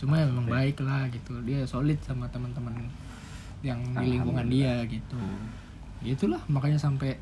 Cuma 0.02 0.20
emang 0.20 0.50
baik 0.50 0.82
lah 0.82 1.08
gitu. 1.14 1.38
Dia 1.46 1.64
solid 1.70 2.02
sama 2.02 2.26
teman-teman 2.34 2.90
yang 3.62 3.80
di 3.98 4.18
lingkungan 4.18 4.46
dia 4.50 4.82
gitu. 4.90 5.18
Itulah 6.02 6.42
makanya 6.50 6.78
sampai 6.78 7.18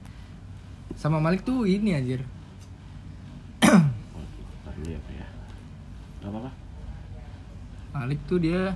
sama 0.96 1.20
Malik 1.20 1.44
tuh 1.44 1.68
ini 1.68 1.96
anjir. 1.96 2.24
Ya, 4.84 5.00
ya. 5.00 5.28
Gak 6.20 6.28
apa-apa. 6.28 6.52
Malik 7.96 8.20
tuh 8.28 8.40
dia 8.42 8.76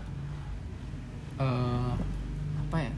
eh 1.38 1.94
apa 2.68 2.78
ya? 2.80 2.92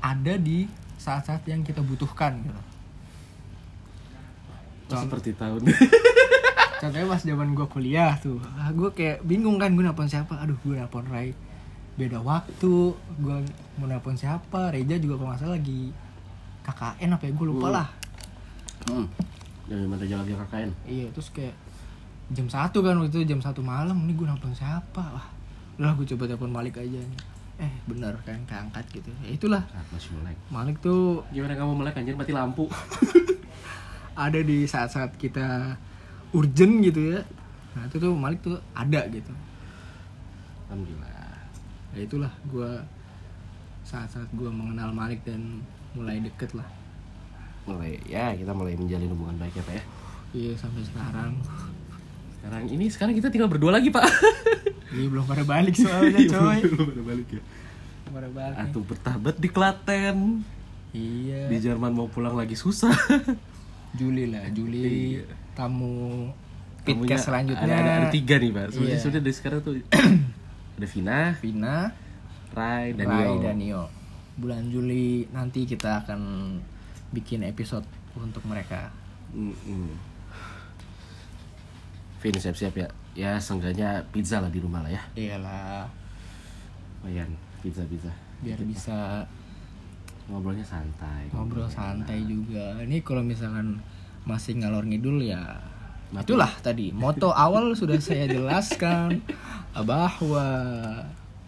Ada 0.00 0.34
di 0.40 0.64
saat-saat 1.00 1.40
yang 1.46 1.60
kita 1.60 1.80
butuhkan 1.80 2.36
gitu. 2.38 2.52
Oh, 2.52 2.60
Contoh- 4.86 5.02
seperti 5.08 5.30
tahun. 5.32 5.64
contohnya 6.80 7.06
pas 7.06 7.22
zaman 7.22 7.48
gue 7.50 7.66
kuliah 7.66 8.12
tuh. 8.16 8.36
Ah, 8.52 8.68
gue 8.70 8.90
kayak 8.90 9.22
bingung 9.22 9.56
kan 9.56 9.70
gue 9.70 9.80
nelpon 9.80 10.04
siapa? 10.04 10.36
Aduh 10.36 10.56
gue 10.58 10.74
nelpon 10.74 11.04
Rai 11.06 11.32
beda 11.94 12.16
waktu 12.18 12.72
gue 13.18 13.36
mau 13.76 13.86
nelpon 13.86 14.14
siapa? 14.14 14.68
Reja 14.70 14.96
juga 14.96 15.16
kalau 15.16 15.28
nggak 15.30 15.40
salah 15.40 15.54
lagi 15.54 15.92
KKN 16.62 17.10
apa 17.10 17.24
ya? 17.24 17.32
Gue 17.32 17.46
lupa 17.48 17.66
Hmm. 17.66 17.74
lah. 17.74 17.88
Hmm. 18.82 19.06
Dari 19.64 19.86
mana 19.86 20.02
jalan 20.02 20.24
dia 20.24 20.36
KKN? 20.36 20.70
iya 20.84 21.06
terus 21.10 21.30
kayak 21.30 21.54
jam 22.30 22.46
satu 22.46 22.80
kan 22.80 22.94
waktu 22.96 23.10
itu 23.14 23.26
jam 23.26 23.38
satu 23.38 23.60
malam. 23.60 23.94
Ini 24.00 24.12
gue 24.12 24.26
nelpon 24.26 24.52
siapa? 24.52 25.00
Wah 25.06 25.28
udah 25.76 25.94
gue 25.94 26.06
coba 26.08 26.26
telepon 26.26 26.50
Malik 26.50 26.76
aja 26.76 27.00
eh 27.60 27.72
bener 27.84 28.16
kan 28.20 28.40
keangkat 28.42 28.84
gitu 28.90 29.12
ya 29.20 29.28
itulah 29.30 29.60
Ah, 29.68 29.84
masih 29.90 30.16
melek. 30.16 30.36
Malik 30.48 30.76
tuh 30.80 31.20
Gimana 31.28 31.52
kamu 31.52 31.72
melek 31.76 31.94
anjir 31.94 32.14
mati 32.14 32.32
lampu? 32.32 32.64
ada 34.16 34.40
di 34.40 34.64
saat-saat 34.64 35.14
kita 35.14 35.76
urgent 36.30 36.80
gitu 36.80 37.12
ya 37.12 37.20
nah 37.70 37.84
itu 37.84 37.96
tuh 37.96 38.12
Malik 38.12 38.40
tuh 38.40 38.56
ada 38.72 39.04
gitu 39.06 39.30
Alhamdulillah. 40.66 41.36
ya 41.90 42.00
itulah 42.00 42.32
gue 42.44 42.70
saat-saat 43.82 44.30
gue 44.30 44.46
mengenal 44.46 44.90
Malik 44.90 45.20
dan 45.22 45.60
mulai 45.92 46.18
deket 46.18 46.54
lah 46.54 46.66
Mulai 47.60 48.00
ya 48.02 48.32
kita 48.32 48.50
mulai 48.50 48.72
menjalin 48.72 49.10
hubungan 49.10 49.36
baik 49.36 49.52
ya, 49.52 49.62
Pak 49.62 49.74
ya. 49.74 49.84
iya 50.32 50.52
sampai 50.54 50.80
sekarang 50.80 51.36
Sekarang 52.32 52.64
ini 52.66 52.86
sekarang 52.86 53.12
kita 53.12 53.28
tinggal 53.28 53.46
berdua 53.46 53.68
lagi, 53.70 53.90
Pak. 53.90 54.00
iya 54.90 55.06
belum 55.06 55.24
pada 55.24 55.42
balik 55.42 55.74
soalnya 55.74 56.18
coy 56.26 56.58
Belum 56.64 56.88
ada 56.88 57.02
balik 57.04 57.28
ya. 57.30 57.42
belum 58.02 58.12
pada 58.12 58.28
balik. 58.28 58.56
Atuh 58.60 58.82
bertabat 58.82 59.34
di 59.36 59.48
Klaten. 59.48 60.18
iya 60.90 61.46
Di 61.46 61.56
Jerman 61.58 61.92
mau 61.92 62.06
pulang 62.06 62.32
lagi 62.32 62.54
susah. 62.54 62.90
Juli 63.98 64.26
lah 64.26 64.46
Juli 64.50 65.16
Iya. 65.16 65.26
tamu 65.52 66.30
podcast 66.80 67.26
selanjutnya 67.26 67.66
Ada, 67.66 67.76
ada, 67.76 67.92
ada 68.00 68.08
tiga 68.08 68.34
nih, 68.36 68.50
Pak. 68.50 68.66
Sebenarnya 68.72 68.94
Iya. 68.94 69.04
sudah 69.04 69.20
dari 69.20 69.34
sekarang 69.34 69.60
tuh 69.60 69.74
ada 70.76 70.86
Vina, 70.88 71.20
Vina 71.36 71.76
Rai, 72.50 72.94
dan 72.94 73.06
Rai 73.06 73.34
dan 73.38 73.56
Nio 73.56 73.84
bulan 74.32 74.66
Juli 74.66 75.28
nanti 75.28 75.62
kita 75.64 76.00
akan 76.00 76.20
bikin 77.10 77.44
episode 77.44 77.84
untuk 78.16 78.40
mereka 78.42 78.88
Mm-mm. 79.30 80.09
Vin 82.20 82.34
siap-siap 82.34 82.74
ya. 82.74 82.88
Ya 83.12 83.30
seenggaknya 83.36 84.04
pizza 84.08 84.38
lah 84.38 84.48
di 84.48 84.58
rumah 84.58 84.80
lah 84.80 84.90
ya. 84.90 85.02
iyalah 85.14 85.88
Lumayan 87.00 87.32
pizza 87.58 87.82
pizza. 87.84 88.12
biar 88.38 88.60
bisa 88.62 89.24
Ngobrolnya 90.24 90.62
santai. 90.62 91.26
ngobrol 91.28 91.66
santai 91.66 92.22
juga 92.22 92.78
ini 92.78 93.00
kalau 93.00 93.20
misalkan 93.20 93.82
masih 94.22 94.56
ngalor 94.56 94.84
ngidul 94.84 95.18
ya 95.18 95.58
Mati. 96.08 96.24
itulah 96.24 96.52
tadi 96.60 96.88
moto 96.90 97.34
awal 97.36 97.74
sudah 97.74 97.98
saya 97.98 98.24
jelaskan 98.26 99.20
bahwa 99.76 100.46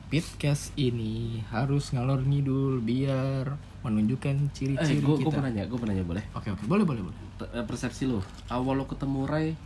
Pitcast 0.08 0.74
ini 0.74 1.40
harus 1.48 1.88
ngalor 1.88 2.20
ngidul 2.20 2.80
biar 2.80 3.56
menunjukkan 3.80 4.36
Eh, 4.36 4.52
ciri-ciri 4.52 5.00
gue 5.00 5.16
gue 5.16 5.24
kita. 5.24 5.32
mau 5.32 5.42
nanya, 5.42 5.64
gue 5.64 5.74
mau 5.74 5.88
nanya 5.88 6.04
boleh? 6.04 6.24
Oke 6.32 6.48
oke 6.48 6.64
boleh 6.66 6.84
boleh 6.84 7.02
boleh. 7.02 7.18
T- 7.34 7.48
eh, 7.50 7.64
Persepsi 7.64 8.04
lo, 8.04 8.20
awal 8.46 8.76
lo 8.76 8.84
ketemu 8.84 9.24
Ray, 9.24 9.56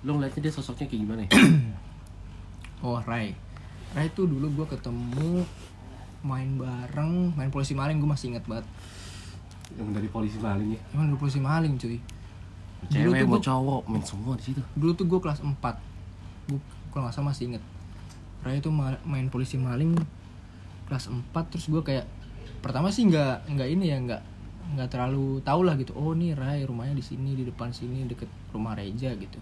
lo 0.00 0.10
ngeliatnya 0.12 0.40
dia 0.40 0.52
sosoknya 0.52 0.86
kayak 0.86 1.00
gimana 1.00 1.20
ya? 1.24 1.30
Oh 2.80 2.96
Rai, 2.98 3.36
Rai 3.92 4.06
itu 4.06 4.24
dulu 4.24 4.48
gue 4.54 4.66
ketemu 4.66 5.44
main 6.20 6.48
bareng, 6.56 7.32
main 7.34 7.48
polisi 7.48 7.72
maling 7.72 7.96
gue 7.96 8.08
masih 8.08 8.32
inget 8.32 8.44
banget. 8.44 8.64
Yang 9.72 9.88
dari 9.92 10.08
polisi 10.08 10.38
maling 10.38 10.68
ya? 10.72 10.80
Emang 10.90 11.06
dulu 11.08 11.18
polisi 11.20 11.38
maling 11.38 11.76
cuy. 11.76 12.00
Dulu 12.80 12.88
Cewek 12.88 13.20
tuh 13.20 13.28
mau 13.28 13.36
gua- 13.36 13.44
cowok, 13.44 13.82
main 13.84 14.00
semua 14.02 14.32
di 14.34 14.44
situ. 14.46 14.60
Dulu 14.72 14.92
tuh 14.94 15.04
gue 15.06 15.20
kelas 15.20 15.40
4 15.40 15.76
Gue 16.48 16.56
kalau 16.88 17.04
nggak 17.04 17.14
salah 17.14 17.28
masih 17.28 17.44
inget. 17.46 17.62
Rai 18.40 18.56
itu 18.56 18.72
ma- 18.72 19.02
main 19.04 19.28
polisi 19.28 19.60
maling 19.60 19.92
kelas 20.88 21.12
4 21.12 21.20
terus 21.46 21.68
gue 21.68 21.82
kayak 21.82 22.08
pertama 22.58 22.88
sih 22.88 23.04
nggak 23.04 23.44
nggak 23.46 23.68
ini 23.70 23.84
ya 23.86 24.00
nggak 24.00 24.22
nggak 24.72 24.88
terlalu 24.88 25.44
tahu 25.44 25.60
lah 25.62 25.76
gitu. 25.76 25.92
Oh 25.92 26.12
nih 26.12 26.32
Rai 26.32 26.64
rumahnya 26.64 26.96
di 26.96 27.04
sini 27.04 27.32
di 27.34 27.44
depan 27.44 27.68
sini 27.70 28.08
deket 28.08 28.26
rumah 28.50 28.72
Reja 28.72 29.12
gitu. 29.12 29.36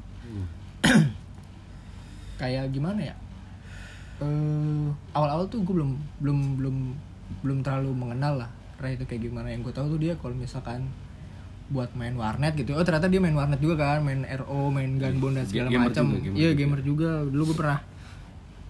kayak 2.40 2.70
gimana 2.70 3.00
ya? 3.12 3.14
Eh 4.22 4.86
awal-awal 5.14 5.46
tuh 5.50 5.62
gue 5.62 5.74
belum 5.74 5.94
belum 6.22 6.38
belum 6.58 6.76
belum 7.44 7.58
terlalu 7.62 7.90
mengenal 7.94 8.46
lah 8.46 8.50
Ray 8.78 8.94
itu 8.94 9.04
kayak 9.04 9.22
gimana. 9.26 9.50
Yang 9.50 9.70
gue 9.70 9.74
tahu 9.74 9.86
tuh 9.96 10.00
dia 10.00 10.14
kalau 10.18 10.34
misalkan 10.38 10.86
buat 11.68 11.92
main 11.92 12.16
warnet 12.16 12.56
gitu 12.56 12.72
oh 12.72 12.80
ternyata 12.80 13.12
dia 13.12 13.20
main 13.20 13.36
warnet 13.36 13.60
juga 13.60 13.76
kan 13.76 14.00
main 14.00 14.24
RO 14.24 14.72
main 14.72 14.96
gunbone 14.96 15.36
dan 15.36 15.44
segala 15.44 15.68
Gamer 15.68 15.92
macam 15.92 16.16
gamer 16.16 16.32
iya 16.32 16.50
juga. 16.56 16.58
gamer 16.64 16.80
juga. 16.80 17.10
Dulu 17.28 17.42
gue 17.52 17.56
pernah 17.60 17.78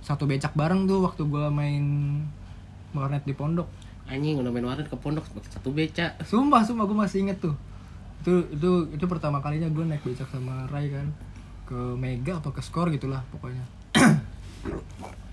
satu 0.02 0.24
becak 0.26 0.56
bareng 0.58 0.88
tuh 0.88 1.04
waktu 1.04 1.22
gue 1.22 1.46
main 1.52 1.84
warnet 2.96 3.22
di 3.22 3.34
pondok. 3.36 3.68
Anjing 4.08 4.40
udah 4.40 4.50
main 4.50 4.66
warnet 4.66 4.88
ke 4.90 4.96
pondok 4.98 5.24
pakai 5.30 5.50
satu 5.52 5.70
beca. 5.70 6.16
sumpah 6.26 6.64
sumpah 6.66 6.84
gue 6.88 6.98
masih 6.98 7.28
inget 7.28 7.38
tuh. 7.38 7.54
Itu 8.24 8.50
itu 8.50 8.70
itu 8.90 9.04
pertama 9.06 9.38
kalinya 9.38 9.70
gue 9.70 9.84
naik 9.86 10.02
becak 10.02 10.26
sama 10.32 10.66
Ray 10.72 10.90
kan 10.90 11.06
ke 11.68 11.76
Mega 12.00 12.40
apa 12.40 12.48
ke 12.48 12.64
Skor 12.64 12.88
gitulah 12.88 13.20
pokoknya. 13.28 13.60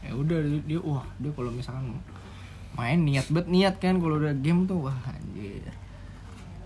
Ya 0.04 0.12
udah 0.12 0.44
dia, 0.44 0.60
dia 0.68 0.80
wah 0.84 1.08
dia 1.16 1.32
kalau 1.32 1.48
misalkan 1.48 1.96
main 2.76 3.00
niat 3.08 3.32
bet 3.32 3.48
niat 3.48 3.80
kan 3.80 4.04
kalau 4.04 4.20
udah 4.20 4.36
game 4.44 4.68
tuh 4.68 4.84
wah 4.84 5.00
anjir. 5.08 5.64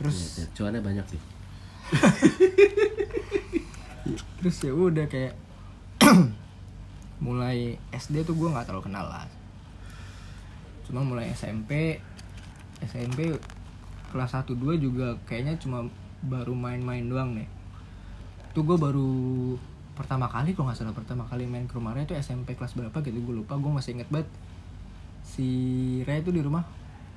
Terus 0.01 0.41
Ya, 0.41 0.45
cuannya 0.57 0.81
banyak 0.81 1.05
nih. 1.05 1.23
terus 4.41 4.57
ya 4.65 4.73
udah 4.73 5.05
kayak 5.05 5.37
mulai 7.25 7.77
SD 7.93 8.25
tuh 8.25 8.33
gue 8.33 8.49
nggak 8.49 8.65
terlalu 8.65 8.89
kenal 8.89 9.05
lah. 9.05 9.29
Cuma 10.89 11.05
mulai 11.05 11.29
SMP 11.29 12.01
SMP 12.81 13.37
kelas 14.09 14.33
1 14.33 14.49
2 14.49 14.81
juga 14.81 15.13
kayaknya 15.29 15.61
cuma 15.61 15.85
baru 16.25 16.57
main-main 16.57 17.05
doang 17.05 17.37
nih 17.37 17.58
tuh 18.51 18.63
gue 18.63 18.75
baru 18.75 19.09
pertama 19.93 20.25
kali 20.25 20.51
kalau 20.51 20.67
nggak 20.67 20.79
salah 20.79 20.91
pertama 20.91 21.23
kali 21.23 21.43
main 21.43 21.63
ke 21.63 21.73
rumah 21.73 21.91
Ray 21.91 22.03
itu 22.03 22.15
SMP 22.15 22.53
kelas 22.53 22.73
berapa 22.73 22.95
gitu 22.97 23.17
gue 23.17 23.35
lupa 23.35 23.53
gue 23.53 23.67
masih 23.69 23.93
inget 23.93 24.09
banget 24.09 24.27
si 25.21 25.47
Ray 26.03 26.19
itu 26.19 26.29
di 26.29 26.39
rumah 26.39 26.63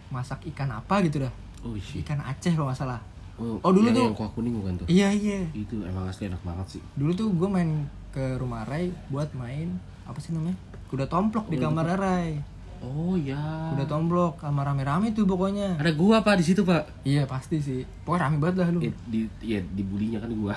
masak 0.09 0.45
ikan 0.47 0.69
apa 0.71 1.01
gitu 1.01 1.21
dah 1.21 1.33
Oh 1.63 1.73
shit. 1.77 2.03
ikan 2.03 2.19
Aceh 2.21 2.53
kalau 2.53 2.69
nggak 2.69 2.79
salah 2.79 3.01
Oh, 3.35 3.57
Oh, 3.61 3.73
dulu 3.73 3.89
yang, 3.89 3.97
tuh- 3.97 4.05
yang 4.05 4.15
kuah 4.15 4.31
kuning 4.31 4.55
bukan 4.55 4.77
tuh? 4.77 4.87
iya 4.87 5.09
iya 5.09 5.41
Itu 5.53 5.81
emang 5.81 6.05
asli 6.05 6.27
enak 6.27 6.43
banget 6.43 6.67
sih. 6.69 6.83
dulu 6.95 7.11
tuh 7.13 7.29
gue 7.31 7.49
main 7.49 7.71
ke 8.11 8.37
rumah 8.37 8.63
Ray 8.63 8.93
buat 9.09 9.33
main 9.33 9.73
apa 10.03 10.19
sih 10.19 10.31
namanya 10.31 10.59
kuda 10.87 11.07
tomplok 11.07 11.49
di 11.49 11.57
kamar 11.57 11.97
Ray 11.97 12.43
Oh 12.83 13.15
ya. 13.15 13.71
kuda 13.71 13.87
tomplok 13.87 14.43
sama 14.43 14.67
rame-rame 14.67 15.15
tuh 15.15 15.23
pokoknya. 15.23 15.79
Ada 15.79 15.95
gua 15.95 16.19
pak 16.27 16.43
di 16.43 16.45
situ 16.51 16.67
pak. 16.67 16.83
iya 17.07 17.23
pasti 17.31 17.63
sih. 17.63 17.87
Pokoknya 18.03 18.27
rame 18.27 18.37
banget 18.43 18.67
lah 18.67 18.69
lu. 18.75 18.81
Eh, 18.83 18.91
di 19.07 19.31
ya 19.39 19.63
dibulinya 19.63 20.19
kan 20.19 20.35
gua. 20.35 20.55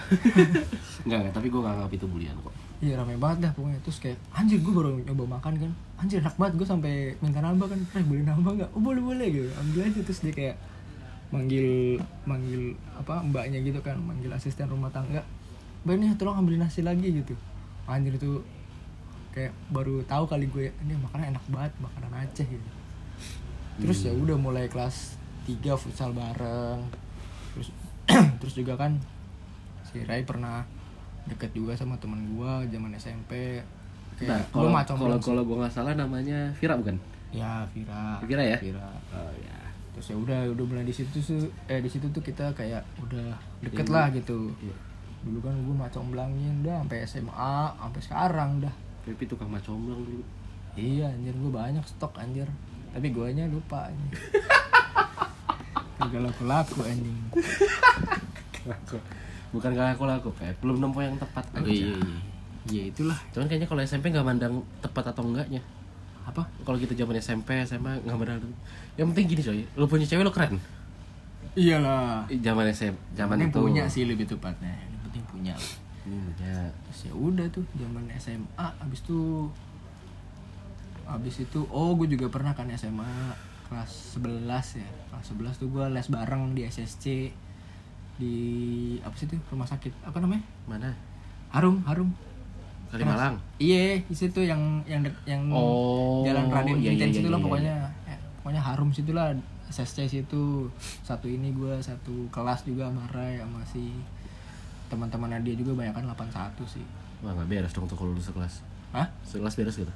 enggak 1.05 1.17
enggak, 1.21 1.33
tapi 1.38 1.47
gua 1.53 1.61
nggak 1.69 1.73
anggap 1.77 1.91
itu 1.93 2.05
bulian 2.09 2.35
kok. 2.41 2.53
iya 2.81 2.93
rame 2.97 3.15
banget 3.21 3.45
dah 3.45 3.51
pokoknya. 3.53 3.79
Terus 3.85 3.97
kayak 4.01 4.17
anjir 4.33 4.57
gue 4.59 4.73
baru 4.73 4.97
nyoba 5.05 5.38
makan 5.38 5.53
kan. 5.61 5.71
Anjir 6.01 6.19
enak 6.19 6.35
banget 6.35 6.53
gue 6.59 6.67
sampai 6.67 6.93
minta 7.21 7.39
nambah 7.39 7.67
kan. 7.69 7.79
Ray 7.93 8.03
boleh 8.03 8.23
nambah 8.25 8.51
nggak? 8.57 8.69
Oh 8.73 8.81
boleh 8.81 9.01
boleh 9.05 9.27
gitu. 9.29 9.49
Ambil 9.61 9.85
aja. 9.85 10.01
Terus 10.01 10.19
dia 10.25 10.33
kayak 10.33 10.55
manggil 11.29 11.97
manggil 12.25 12.73
apa 12.97 13.21
mbaknya 13.21 13.61
gitu 13.61 13.79
kan. 13.85 14.01
Manggil 14.01 14.33
asisten 14.33 14.65
rumah 14.65 14.89
tangga. 14.89 15.21
Mbak 15.85 15.93
ini 16.01 16.05
tolong 16.17 16.41
ambil 16.41 16.57
nasi 16.57 16.81
lagi 16.81 17.13
gitu. 17.13 17.38
Anjir 17.85 18.17
itu 18.17 18.41
kayak 19.35 19.51
baru 19.67 19.99
tahu 20.01 20.23
kali 20.25 20.47
gue 20.47 20.71
ini 20.79 20.95
makanan 20.97 21.35
enak 21.35 21.45
banget 21.49 21.73
makanan 21.77 22.11
Aceh 22.17 22.47
gitu 22.47 22.69
terus 23.77 23.99
ya 24.01 24.11
udah 24.11 24.33
mulai 24.33 24.65
kelas 24.65 25.19
3 25.43 25.59
futsal 25.75 26.09
bareng 26.09 26.79
terus 27.51 27.69
terus 28.39 28.55
juga 28.55 28.73
kan 28.75 28.95
si 29.83 29.99
Ray 30.01 30.23
pernah 30.23 30.63
deket 31.25 31.51
juga 31.51 31.73
sama 31.73 31.97
temen 31.97 32.23
gua 32.31 32.63
zaman 32.65 32.93
SMP 32.93 33.59
Nah, 34.15 34.31
kayak 34.31 34.47
kalau 34.49 34.71
macam 34.71 34.95
kalau 34.95 35.17
kalau 35.19 35.41
gua 35.43 35.57
nggak 35.61 35.75
salah 35.75 35.91
namanya 35.91 36.47
Vira 36.55 36.73
bukan? 36.73 36.95
ya 37.29 37.67
Vira 37.67 38.15
Vira 38.23 38.43
ya? 38.45 38.55
Vira 38.55 38.87
Oh 39.11 39.31
ya. 39.35 39.59
terus 39.91 40.07
ya 40.07 40.15
udah 40.15 40.39
udah 40.49 40.63
mulai 40.65 40.83
di 40.83 40.91
situ 40.91 41.19
tuh 41.19 41.43
eh 41.67 41.83
di 41.83 41.87
situ 41.87 42.07
tuh 42.09 42.19
kita 42.19 42.47
kayak 42.51 42.79
udah 42.97 43.35
deket 43.59 43.83
Iya. 43.83 43.91
lah 43.91 44.07
gitu 44.09 44.55
Iya. 44.57 44.75
dulu 45.21 45.39
kan 45.41 45.51
gue 45.53 45.75
macam 45.75 46.07
belangin 46.07 46.63
dah 46.63 46.79
sampai 46.79 46.99
SMA 47.03 47.55
sampai 47.75 48.01
sekarang 48.01 48.49
dah 48.61 48.75
Pepi 49.05 49.23
tukang 49.25 49.47
macomblang 49.47 50.01
dulu. 50.01 50.25
iya 50.75 51.07
anjir 51.07 51.31
gue 51.31 51.51
banyak 51.53 51.85
stok 51.85 52.17
anjir 52.17 52.49
tapi 52.91 53.13
guanya 53.13 53.45
lupa 53.45 53.87
anjir 53.87 54.11
Kagak 55.95 56.21
laku-laku 56.21 56.83
anjing 56.83 57.15
Bukan 59.53 59.71
gak 59.71 59.95
aku 59.95 60.03
laku, 60.03 60.29
Pep. 60.35 60.51
Belum 60.59 60.83
nemu 60.83 60.99
yang 60.99 61.15
tepat 61.15 61.45
aja. 61.53 61.63
iya 61.63 61.95
iya 62.65 62.83
itulah 62.89 63.15
Cuman 63.31 63.47
kayaknya 63.47 63.69
kalau 63.69 63.79
SMP 63.79 64.09
nggak 64.09 64.25
mandang 64.25 64.59
tepat 64.81 65.13
atau 65.13 65.23
enggaknya. 65.23 65.61
apa 66.25 66.41
Kalau 66.65 66.75
kita 66.75 66.91
zaman 66.91 67.15
SMP, 67.15 67.61
SMA 67.63 68.01
nggak 68.03 68.17
mandang. 68.17 68.41
Yang 68.97 69.07
penting 69.13 69.25
gini 69.29 69.41
coy, 69.45 69.59
lu 69.77 69.85
punya 69.85 70.03
cewek 70.03 70.25
lu 70.25 70.33
keren. 70.33 70.57
iyalah 71.55 72.27
Zaman 72.27 72.67
SMP, 72.67 72.97
zaman 73.15 73.47
itu. 73.47 73.55
punya 73.55 73.87
sih 73.87 74.03
lebih 74.03 74.27
tepatnya 74.27 74.75
yang 74.75 74.99
penting 75.07 75.23
punya 75.23 75.53
punya. 76.03 76.55
Ya 77.05 77.13
udah 77.13 77.45
tuh 77.53 77.61
zaman 77.77 78.09
SMA 78.17 78.65
abis 78.81 79.05
itu 79.05 79.49
abis 81.05 81.45
itu 81.45 81.61
oh 81.69 81.93
gue 81.93 82.09
juga 82.09 82.33
pernah 82.33 82.57
kan 82.57 82.65
SMA 82.73 83.05
kelas 83.69 84.17
11 84.21 84.81
ya. 84.81 84.89
Kelas 85.09 85.25
11 85.33 85.61
tuh 85.61 85.67
gue 85.69 85.85
les 85.93 86.07
bareng 86.09 86.53
di 86.53 86.61
SSC 86.65 87.05
di 88.15 88.35
apa 89.03 89.11
sih 89.19 89.27
itu 89.27 89.35
rumah 89.51 89.67
sakit 89.67 89.91
apa 90.05 90.17
namanya? 90.21 90.43
Mana? 90.69 90.91
Harum 91.53 91.81
Harum. 91.85 92.09
Kalimalang. 92.85 93.41
iya 93.57 93.97
di 93.97 94.15
situ 94.15 94.45
yang 94.45 94.79
yang 94.85 95.03
yang 95.25 95.41
Oh, 95.51 96.21
jalan 96.23 96.47
Raden 96.47 96.79
iya, 96.79 96.93
iya, 96.93 97.01
Kinten 97.01 97.09
iya, 97.11 97.17
situ 97.17 97.27
lah 97.33 97.41
iya, 97.41 97.45
pokoknya. 97.49 97.75
Eh, 98.07 98.17
pokoknya 98.39 98.61
Harum 98.61 98.89
situlah 98.93 99.33
SSC 99.67 100.07
situ. 100.07 100.69
Satu 101.03 101.25
ini 101.27 101.51
gue 101.51 101.75
satu 101.81 102.29
kelas 102.29 102.63
juga 102.63 102.87
sama 102.87 103.03
Ray 103.11 103.41
sama 103.41 103.59
si 103.67 103.91
teman-temannya 104.95 105.43
dia 105.43 105.55
juga 105.60 105.75
banyak 105.75 105.91
kan 105.91 106.08
81 106.08 106.55
sih 106.79 106.86
Wah 107.19 107.31
nggak 107.36 107.47
beres 107.51 107.71
dong 107.75 107.88
tuh 107.89 107.97
kalau 107.97 108.13
lu 108.13 108.21
sekelas. 108.21 108.62
Hah? 108.93 109.08
Sekelas 109.27 109.55
beres 109.60 109.75
gitu. 109.75 109.93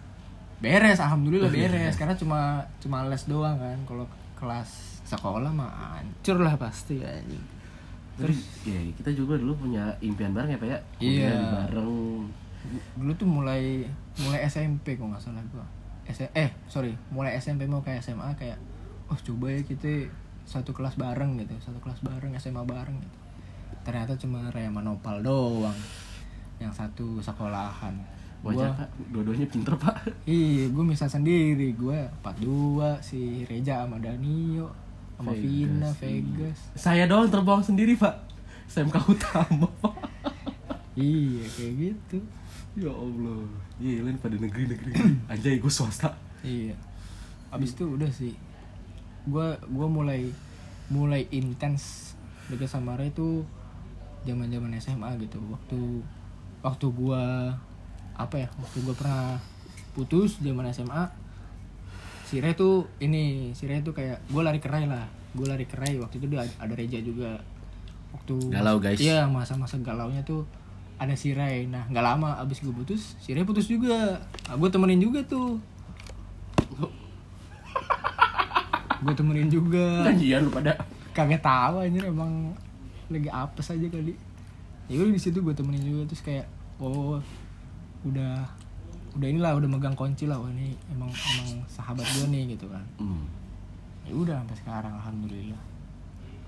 beres 0.60 1.00
alhamdulillah 1.00 1.48
beres 1.48 1.96
karena 1.96 2.20
cuma 2.20 2.60
cuma 2.84 3.08
les 3.08 3.24
doang 3.32 3.56
kan 3.56 3.80
kalau 3.88 4.04
kelas 4.36 5.00
sekolah 5.08 5.52
mah 5.56 5.96
hancur 5.96 6.44
lah 6.44 6.60
pasti 6.60 7.00
anjing 7.00 7.40
Terus 8.20 8.40
ya 8.68 8.76
kita 9.00 9.16
juga 9.16 9.40
dulu 9.40 9.64
punya 9.64 9.96
impian 10.04 10.36
bareng 10.36 10.52
ya 10.52 10.60
pak 10.60 10.68
ya. 10.68 10.80
Iya. 11.00 11.32
Kuliah 11.32 11.40
bareng. 11.64 11.92
dulu 13.00 13.12
tuh 13.16 13.24
mulai 13.24 13.88
mulai 14.20 14.44
SMP 14.52 15.00
kok 15.00 15.08
nggak 15.08 15.24
salah 15.24 15.40
gua 15.56 15.64
S 16.04 16.28
eh 16.36 16.52
sorry 16.68 16.92
mulai 17.08 17.40
SMP 17.40 17.64
mau 17.64 17.80
kayak 17.80 18.04
SMA 18.04 18.36
kayak 18.36 18.60
oh 19.08 19.16
coba 19.16 19.48
ya 19.56 19.62
kita 19.64 20.12
satu 20.44 20.76
kelas 20.76 21.00
bareng 21.00 21.40
gitu 21.40 21.56
satu 21.64 21.80
kelas 21.80 22.04
bareng 22.04 22.36
SMA 22.36 22.60
bareng 22.68 23.00
gitu 23.00 23.19
ternyata 23.86 24.14
cuma 24.20 24.52
Raya 24.52 24.72
Manopal 24.72 25.22
doang 25.24 25.76
yang 26.60 26.72
satu 26.74 27.24
sekolahan 27.24 27.96
Wajah 28.40 28.72
gua 28.72 28.80
pak, 28.80 28.90
dua-duanya 29.12 29.48
pinter 29.52 29.76
pak. 29.76 29.96
iya 30.24 30.72
gue 30.72 30.84
misal 30.84 31.12
sendiri 31.12 31.76
gue 31.76 32.00
42 32.24 33.04
si 33.04 33.44
Reja 33.44 33.84
sama 33.84 34.00
Danio 34.00 34.72
sama 35.20 35.36
Vegas, 35.36 35.44
Vina. 35.44 35.90
Vegas 36.00 36.60
Saya 36.80 37.04
doang 37.04 37.28
terbang 37.28 37.60
sendiri 37.60 38.00
pak. 38.00 38.16
SMK 38.72 38.96
utama 39.12 39.68
pak. 39.84 39.96
iya 40.96 41.44
kayak 41.52 41.74
gitu 41.76 42.24
Ya 42.78 42.92
Allah. 42.94 43.44
Iya 43.82 44.08
lain 44.08 44.18
pada 44.22 44.38
negeri-negeri. 44.40 44.92
Anjay 45.32 45.60
gue 45.60 45.72
swasta. 45.72 46.14
Iya. 46.46 46.78
Abis 47.50 47.74
itu 47.74 47.84
udah 47.84 48.12
sih. 48.14 48.38
Gua 49.26 49.58
gua 49.68 49.88
mulai 49.90 50.30
mulai 50.88 51.26
intens 51.34 52.14
deket 52.48 52.70
sama 52.70 52.96
Ray 52.98 53.12
itu 54.20 54.36
zaman-zaman 54.36 54.76
SMA 54.78 55.10
gitu. 55.24 55.40
Waktu 55.48 55.80
waktu 56.60 56.86
gua 56.92 57.56
apa 58.14 58.36
ya? 58.36 58.48
Waktu 58.60 58.78
gua 58.84 58.96
pernah 58.96 59.40
putus 59.96 60.40
zaman 60.40 60.68
SMA. 60.70 61.08
si 62.24 62.38
Ray 62.38 62.54
tuh 62.54 62.86
ini 63.02 63.50
si 63.58 63.66
Ray 63.66 63.82
tuh 63.82 63.90
kayak 63.90 64.22
gue 64.30 64.38
lari 64.46 64.62
kerai 64.62 64.86
lah 64.86 65.02
gue 65.34 65.50
lari 65.50 65.66
kerai 65.66 65.98
waktu 65.98 66.22
itu 66.22 66.30
dia 66.30 66.46
ada 66.62 66.78
Reja 66.78 67.02
juga 67.02 67.42
waktu 68.14 68.38
Galau, 68.54 68.78
guys. 68.78 69.02
iya 69.02 69.26
masa-masa 69.26 69.82
galaunya 69.82 70.22
tuh 70.22 70.46
ada 71.02 71.18
si 71.18 71.34
Ray 71.34 71.66
nah 71.66 71.90
nggak 71.90 72.06
lama 72.06 72.38
abis 72.38 72.62
gue 72.62 72.70
putus 72.70 73.18
si 73.18 73.34
Ray 73.34 73.42
putus 73.42 73.66
juga 73.66 74.22
nah, 74.46 74.56
gue 74.62 74.70
temenin 74.70 75.02
juga 75.02 75.26
tuh 75.26 75.58
gue 79.00 79.14
temenin 79.18 79.50
juga 79.50 80.06
Janjian 80.06 80.46
lu 80.46 80.52
pada. 80.54 80.78
kagak 81.16 81.42
tahu 81.42 81.82
anjir 81.82 82.04
emang 82.06 82.54
lagi 83.12 83.28
apes 83.28 83.68
aja 83.70 83.88
kali 83.88 84.14
ya 84.86 84.98
udah 84.98 85.12
di 85.12 85.22
situ 85.22 85.38
gue 85.38 85.52
temenin 85.52 85.82
juga 85.82 86.02
terus 86.06 86.22
kayak 86.22 86.46
oh 86.78 87.18
udah 88.02 88.46
udah 89.12 89.28
inilah 89.28 89.54
udah 89.56 89.68
megang 89.68 89.94
kunci 89.94 90.26
lah 90.26 90.38
wah 90.38 90.50
ini 90.50 90.74
emang 90.90 91.10
emang 91.10 91.62
sahabat 91.66 92.06
gue 92.08 92.26
nih 92.28 92.54
gitu 92.54 92.66
kan 92.66 92.86
Hmm. 92.96 93.26
ya 94.04 94.14
udah 94.14 94.36
sampai 94.40 94.58
sekarang 94.58 94.94
alhamdulillah 94.96 95.62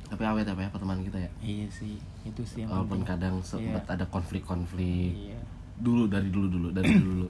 Tapi 0.06 0.24
awet 0.24 0.44
apa 0.44 0.60
ya 0.60 0.70
pertemanan 0.70 1.02
kita 1.02 1.18
ya. 1.18 1.32
iya 1.40 1.68
sih 1.68 1.96
itu 2.22 2.42
sih 2.44 2.62
yang 2.62 2.70
Walaupun 2.70 3.02
kadang 3.02 3.40
sempat 3.42 3.88
ada 3.88 4.04
konflik-konflik. 4.06 5.16
iya 5.16 5.40
Dulu 5.78 6.06
dari 6.06 6.28
dulu 6.28 6.48
dulu 6.48 6.68
dari 6.70 6.92
dulu. 6.94 7.26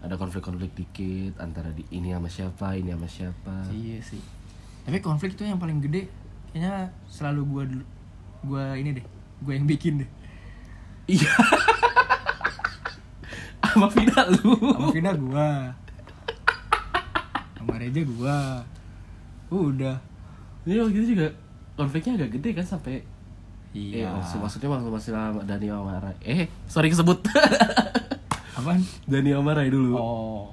Ada 0.00 0.14
konflik-konflik 0.14 0.72
dikit 0.72 1.36
antara 1.36 1.68
di 1.68 1.82
ini 1.90 2.08
sama 2.08 2.24
siapa, 2.26 2.72
ini 2.72 2.88
sama 2.88 3.04
siapa. 3.04 3.54
iya 3.68 3.98
sih 4.00 4.22
tapi 4.80 4.96
konflik 4.98 5.34
tuh 5.34 5.44
yang 5.44 5.58
paling 5.58 5.76
gede 5.78 6.08
kayaknya 6.48 6.88
selalu 7.04 7.40
gue 7.46 7.64
gue 8.42 8.64
ini 8.76 8.90
deh 8.92 9.04
gue 9.40 9.52
yang 9.52 9.64
bikin 9.64 9.94
deh 9.98 10.10
Iya. 11.06 11.26
sama 13.64 13.86
Vina 13.88 14.20
lu. 14.30 14.54
sama 14.54 14.88
Vina 14.90 15.10
gue 15.12 15.48
sama 17.52 17.74
Reja 17.76 18.00
gue 18.00 18.36
udah 19.50 19.96
Ini 20.60 20.76
waktu 20.78 20.92
itu 20.94 21.08
juga 21.10 21.26
konfliknya 21.74 22.12
agak 22.16 22.30
gede 22.32 22.50
kan 22.52 22.64
sampai 22.64 23.00
iya 23.70 24.04
Eh, 24.04 24.12
maksud- 24.12 24.38
maksudnya 24.38 24.68
waktu 24.68 24.88
masih 24.88 25.10
sama 25.10 25.40
Dani 25.42 25.66
sama 25.66 25.96
Rai. 25.98 26.16
Eh, 26.20 26.42
sorry 26.66 26.88
kesebut. 26.88 27.22
apaan 28.56 28.78
Dani 29.04 29.30
sama 29.30 29.50
Rai 29.52 29.68
dulu. 29.68 29.94
oh 29.94 30.44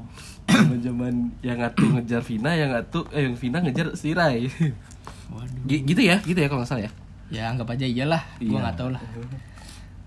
Zaman-zaman 0.48 1.14
yang 1.42 1.60
ngatu 1.60 1.84
ngejar 1.92 2.22
Vina, 2.22 2.52
yang 2.52 2.72
ngatu 2.72 3.04
eh 3.12 3.22
yang 3.22 3.36
Vina 3.36 3.60
ngejar 3.60 3.94
si 3.94 4.12
Rai. 4.12 4.48
waduh 5.28 5.64
G- 5.66 5.84
gitu 5.84 6.02
ya, 6.02 6.18
gitu 6.22 6.36
ya 6.36 6.48
kalau 6.48 6.62
nggak 6.62 6.72
salah 6.72 6.84
ya. 6.84 6.92
Ya 7.28 7.50
anggap 7.50 7.68
aja 7.70 7.84
iyalah 7.84 8.24
gue 8.36 8.48
Iya. 8.48 8.60
nggak 8.62 8.76
tahu 8.76 8.90
lah 8.90 9.02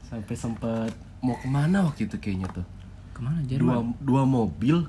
Sampai 0.02 0.34
sempet 0.34 0.90
mau 1.20 1.34
ke 1.34 1.46
mana 1.46 1.84
waktu 1.84 2.04
itu 2.04 2.16
kayaknya 2.16 2.50
tuh. 2.50 2.66
ke 3.12 3.20
mana 3.20 3.38
Dua, 3.38 3.46
Jerman 3.46 3.94
dua 4.00 4.22
mobil. 4.24 4.82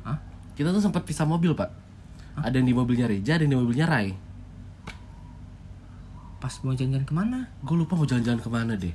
Hah? 0.00 0.16
Kita 0.52 0.70
tuh 0.70 0.80
sempat 0.80 1.02
pisah 1.02 1.24
mobil, 1.24 1.52
Pak. 1.52 1.68
Ada 2.36 2.56
yang 2.56 2.64
di 2.64 2.72
mobilnya 2.72 3.04
Reja, 3.04 3.34
ada 3.34 3.42
yang 3.42 3.52
di 3.52 3.58
mobilnya 3.58 3.84
Rai. 3.84 4.16
pas 6.36 6.52
mau 6.60 6.70
jalan-jalan 6.70 7.02
ke 7.02 7.12
mana 7.12 7.38
Gue 7.58 7.76
lupa 7.76 7.92
mau 7.94 8.04
jalan-jalan 8.04 8.38
ke 8.38 8.46
mana 8.46 8.72
deh. 8.74 8.92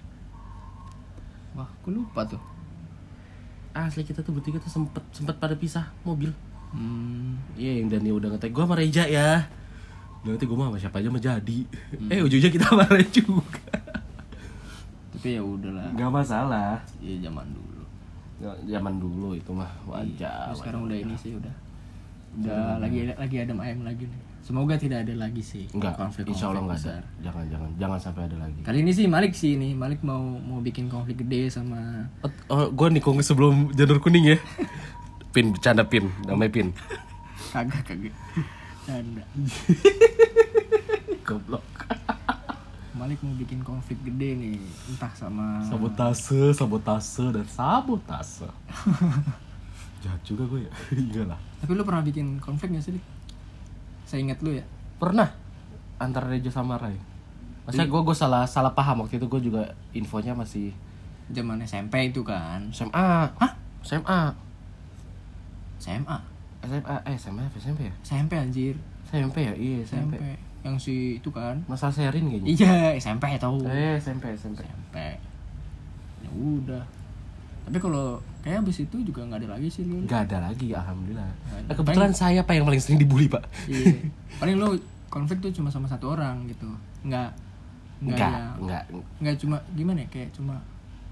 wah 1.52 1.68
gue 1.80 1.92
lupa 1.92 2.24
tuh 2.24 2.40
Asli 3.72 4.02
kita 4.02 4.20
tuh 4.20 4.32
bertiga 4.32 4.58
tuh 4.58 4.72
sempet 4.72 5.00
sempet 5.12 5.36
pada 5.36 5.54
pisah 5.54 5.88
mobil. 6.02 6.32
hmm, 6.72 7.56
Iya 7.56 7.78
yang 7.78 7.88
Dani 7.88 8.10
udah 8.10 8.30
ngetek 8.30 8.50
gue 8.50 8.62
sama 8.62 8.76
Reja 8.76 9.04
ya 9.04 9.46
Nanti 10.22 10.46
gue 10.46 10.54
mah 10.54 10.70
sama 10.70 10.78
siapa 10.78 10.98
aja 11.02 11.10
mah 11.10 11.22
jadi. 11.22 11.60
Eh 12.14 12.22
ujungnya 12.22 12.54
kita 12.54 12.66
sama 12.70 12.86
Rai 12.86 13.06
juga. 13.10 13.74
Tapi 15.18 15.28
ya 15.38 15.42
udahlah. 15.42 15.90
Gak 15.98 16.12
masalah. 16.14 16.78
Ya 17.02 17.14
zaman 17.26 17.46
dulu. 17.50 17.84
Zaman 18.70 18.94
dulu 19.02 19.34
itu 19.38 19.52
mah 19.54 19.70
Iya, 19.70 19.90
wajar 19.90 20.46
terus 20.50 20.60
sekarang 20.62 20.82
udah 20.86 20.98
ini 20.98 21.16
sih 21.18 21.32
udah. 21.38 21.54
Udah 22.32 22.80
lagi 22.80 23.10
lagi 23.18 23.36
adem 23.42 23.58
ayem 23.62 23.82
lagi 23.82 24.06
nih. 24.06 24.22
Semoga 24.42 24.74
tidak 24.74 25.06
ada 25.06 25.14
lagi 25.22 25.38
sih 25.46 25.70
Enggak, 25.70 26.02
konflik 26.02 26.34
insya 26.34 26.50
Allah 26.50 26.66
nggak 26.66 26.82
ada. 26.82 27.06
Jangan, 27.22 27.46
jangan, 27.46 27.70
jangan 27.78 28.00
sampai 28.02 28.26
ada 28.26 28.38
lagi. 28.42 28.60
Kali 28.66 28.78
ini 28.82 28.90
sih 28.90 29.06
Malik 29.06 29.38
sih 29.38 29.54
nih 29.54 29.78
Malik 29.78 30.02
mau 30.02 30.18
mau 30.42 30.58
bikin 30.58 30.90
konflik 30.90 31.22
gede 31.22 31.54
sama 31.54 32.10
Oh, 32.50 32.74
gue 32.74 32.88
nikung 32.90 33.22
sebelum 33.22 33.70
janur 33.78 34.02
kuning 34.02 34.34
ya. 34.34 34.38
Pin, 35.34 35.54
bercanda 35.54 35.86
Pin, 35.86 36.10
namanya 36.26 36.50
Pin. 36.50 36.68
Kagak 37.54 37.86
kagak 37.86 38.14
Canda. 38.86 39.24
Goblok. 41.28 41.66
Malik 42.98 43.18
mau 43.24 43.34
bikin 43.34 43.62
konflik 43.66 43.98
gede 44.04 44.36
nih. 44.38 44.60
Entah 44.92 45.10
sama 45.16 45.62
Sabotase, 45.64 46.54
sabotase, 46.54 47.26
dan 47.34 47.48
sabotase. 47.48 48.50
Jahat 50.04 50.22
juga 50.26 50.44
gue 50.50 50.66
ya. 50.66 50.72
Iya 51.14 51.24
lah. 51.30 51.40
Tapi 51.62 51.72
lu 51.78 51.86
pernah 51.86 52.02
bikin 52.02 52.42
konflik 52.42 52.74
gak 52.74 52.86
sih 52.90 52.98
saya 54.12 54.28
ingat 54.28 54.44
lu 54.44 54.52
ya. 54.52 54.66
Pernah. 55.00 55.32
Antara 56.02 56.28
Reja 56.28 56.52
sama 56.52 56.76
Rai 56.76 56.98
Masa 57.64 57.86
gue 57.86 58.02
gue 58.04 58.16
salah 58.18 58.44
salah 58.44 58.76
paham. 58.76 59.06
Waktu 59.06 59.22
itu 59.22 59.32
gue 59.32 59.42
juga 59.48 59.72
infonya 59.96 60.36
masih 60.36 60.76
zaman 61.32 61.64
SMP 61.64 62.12
itu 62.12 62.26
kan. 62.26 62.68
SMA 62.76 63.32
Hah? 63.40 63.52
SMA 63.86 64.22
SMA 65.80 66.31
SMA 66.62 66.96
eh 67.04 67.16
SMA 67.16 67.42
apa 67.44 67.58
SMP 67.58 67.80
ya 67.84 67.94
SMP 68.02 68.32
anjir 68.36 68.76
SMP 69.04 69.38
ya 69.42 69.54
iya 69.54 69.78
SMP, 69.82 70.14
SMP 70.14 70.26
yang 70.62 70.78
si 70.78 71.18
itu 71.18 71.30
kan 71.30 71.58
Masa 71.66 71.90
Serin 71.90 72.28
kayaknya 72.28 72.48
iya 72.48 72.76
SMP 72.96 73.34
tahu 73.36 73.66
eh 73.66 73.98
SMP 73.98 74.30
SMP 74.32 74.62
SMP 74.62 74.96
ya 76.22 76.30
udah 76.32 76.84
tapi 77.62 77.78
kalau 77.78 78.18
kayak 78.42 78.62
abis 78.62 78.84
itu 78.84 78.98
juga 79.02 79.22
nggak 79.24 79.42
ada 79.42 79.50
lagi 79.54 79.70
sih 79.70 79.84
lu 79.84 80.02
nggak 80.02 80.22
ada 80.28 80.38
lagi 80.44 80.70
alhamdulillah 80.72 81.30
ada. 81.48 81.62
Nah, 81.64 81.76
kebetulan 81.76 82.12
saya 82.12 82.42
pak 82.42 82.54
yang 82.54 82.66
paling 82.66 82.82
sering 82.82 82.98
dibully 82.98 83.26
pak 83.26 83.42
iya 83.66 84.02
paling 84.38 84.58
lu 84.58 84.78
konflik 85.08 85.38
tuh 85.40 85.52
cuma 85.52 85.70
sama 85.70 85.86
satu 85.86 86.14
orang 86.14 86.46
gitu 86.48 86.66
nggak 87.04 87.30
nggak 88.02 88.18
enggak 88.18 88.32
yang- 88.32 88.58
enggak 88.58 88.84
nggak 89.22 89.36
cuma 89.38 89.58
gimana 89.74 90.02
ya 90.02 90.10
kayak 90.10 90.30
cuma 90.32 90.58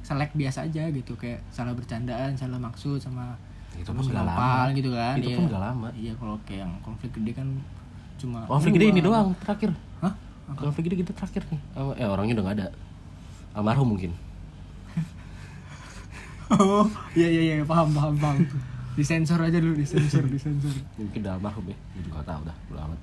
selek 0.02 0.34
biasa 0.34 0.66
aja 0.66 0.90
gitu 0.90 1.14
kayak 1.14 1.38
salah 1.50 1.74
bercandaan 1.74 2.34
salah 2.34 2.58
maksud 2.58 2.98
sama 2.98 3.38
itu 3.80 3.90
pun 3.96 4.04
nggak 4.04 4.28
lama. 4.28 4.76
gitu 4.76 4.90
kan 4.92 5.16
itu 5.16 5.30
iya. 5.32 5.38
pun 5.40 5.46
nggak 5.48 5.64
lama. 5.64 5.88
Iya 5.96 6.12
kalau 6.20 6.36
kayak 6.44 6.60
yang 6.68 6.74
konflik 6.84 7.12
gede 7.16 7.32
kan 7.32 7.48
cuma 8.20 8.40
konflik 8.46 8.72
gede 8.76 8.86
ini 8.92 9.02
doang 9.02 9.32
terakhir. 9.40 9.72
Hah? 10.04 10.14
Konflik 10.60 10.92
gede 10.92 10.96
kita 11.08 11.12
terakhir 11.16 11.48
nih. 11.48 11.62
Oh, 11.80 11.96
eh 11.96 12.08
orangnya 12.08 12.40
udah 12.40 12.46
nggak 12.46 12.58
ada. 12.60 12.68
Almarhum 13.56 13.96
mungkin. 13.96 14.12
Oh 16.50 16.90
iya 17.14 17.30
iya 17.30 17.42
iya 17.62 17.66
paham 17.66 17.94
paham 17.94 18.18
paham. 18.18 18.42
Disensor 18.98 19.38
aja 19.38 19.62
dulu 19.62 19.78
disensor 19.78 20.26
disensor. 20.26 20.74
Mungkin 20.98 21.22
udah 21.22 21.38
almarhum 21.38 21.62
ya. 21.70 21.78
Gue 21.94 22.10
juga 22.10 22.26
tahu 22.26 22.42
dah 22.42 22.58
udah 22.74 22.82
amat. 22.90 23.00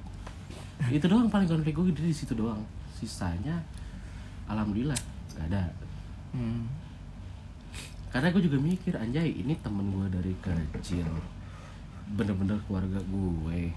Itu 0.91 1.07
doang 1.07 1.31
paling 1.31 1.47
konflik 1.47 1.79
gue 1.79 1.95
gede 1.95 2.11
di 2.11 2.17
situ 2.17 2.35
doang. 2.35 2.59
Sisanya 2.99 3.63
alhamdulillah 4.51 4.99
nggak 5.39 5.47
ada. 5.47 5.63
Hmm. 6.35 6.67
Karena 8.17 8.33
gue 8.33 8.49
juga 8.49 8.57
mikir 8.57 8.97
anjay 8.97 9.29
ini 9.29 9.53
temen 9.61 9.93
gue 9.93 10.09
dari 10.09 10.33
kecil. 10.41 11.05
Bener-bener 12.17 12.57
keluarga 12.65 12.97
gue. 12.97 13.77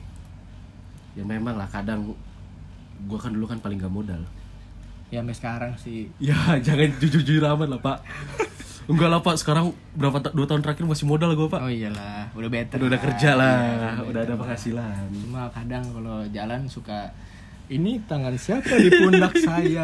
Ya 1.12 1.28
memang 1.28 1.60
lah 1.60 1.68
kadang 1.68 2.16
gue 3.04 3.20
kan 3.20 3.36
dulu 3.36 3.52
kan 3.52 3.60
paling 3.60 3.84
gak 3.84 3.92
modal. 3.92 4.24
Ya 5.12 5.20
sampai 5.20 5.36
sekarang 5.36 5.74
sih. 5.76 6.08
Ya 6.24 6.40
jangan 6.66 6.88
jujur-jujur 7.04 7.44
amat 7.44 7.68
lah 7.68 7.80
pak. 7.84 8.00
Enggak 8.88 9.12
lah 9.12 9.20
pak. 9.20 9.36
Sekarang 9.36 9.76
berapa 9.92 10.24
ta- 10.24 10.32
dua 10.32 10.48
tahun 10.48 10.64
terakhir 10.64 10.88
masih 10.88 11.04
modal 11.04 11.36
gue 11.36 11.48
pak. 11.52 11.60
Oh 11.60 11.68
iyalah. 11.68 12.32
Udah 12.32 12.48
better 12.48 12.80
udah, 12.80 12.96
udah 12.96 13.00
kerja 13.12 13.36
lah. 13.36 13.60
Iya, 13.60 13.92
udah 14.08 14.22
ada 14.24 14.34
penghasilan. 14.40 15.04
Cuma 15.20 15.52
kadang 15.52 15.84
kalau 15.84 16.24
jalan 16.32 16.64
suka 16.72 17.12
ini 17.68 18.00
tangan 18.08 18.40
siapa 18.40 18.72
di 18.72 18.88
pundak 18.88 19.36
saya 19.36 19.84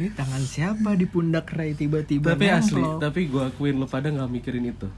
ini 0.00 0.08
tangan 0.16 0.40
siapa 0.40 0.96
di 0.96 1.04
pundak 1.04 1.52
Ray? 1.52 1.76
Tiba-tiba 1.76 2.32
tapi 2.32 2.48
asli 2.48 2.80
tapi 2.96 3.28
gue 3.28 3.42
akuin 3.44 3.76
lo 3.76 3.84
pada 3.84 4.08
nggak 4.08 4.30
mikirin 4.30 4.72
itu. 4.72 4.88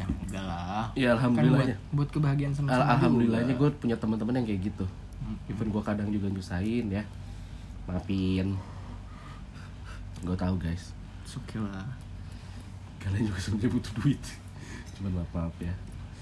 Ya 0.00 0.06
enggak 0.08 0.44
lah. 0.44 0.84
Ya 0.96 1.12
kan 1.14 1.30
buat, 1.30 1.44
alhamdulillahnya. 1.44 1.76
buat 1.92 2.08
kebahagiaan 2.08 2.54
sama 2.56 2.72
Al- 2.72 2.88
alhamdulillahnya 2.96 3.54
gue 3.54 3.68
punya 3.76 3.96
teman-teman 4.00 4.40
yang 4.40 4.46
kayak 4.48 4.60
gitu. 4.72 4.86
Even 5.52 5.68
gue 5.68 5.82
kadang 5.84 6.08
juga 6.08 6.26
nyusahin 6.32 6.88
ya. 6.88 7.04
Maafin. 7.84 8.56
Gue 10.24 10.36
tahu 10.38 10.54
guys. 10.56 10.96
Suki 11.28 11.60
lah. 11.60 11.86
Kalian 13.02 13.28
juga 13.28 13.40
sebenarnya 13.42 13.70
butuh 13.76 13.92
duit. 14.00 14.22
Cuman 14.96 15.10
maaf 15.20 15.30
maaf 15.34 15.56
ya. 15.60 15.74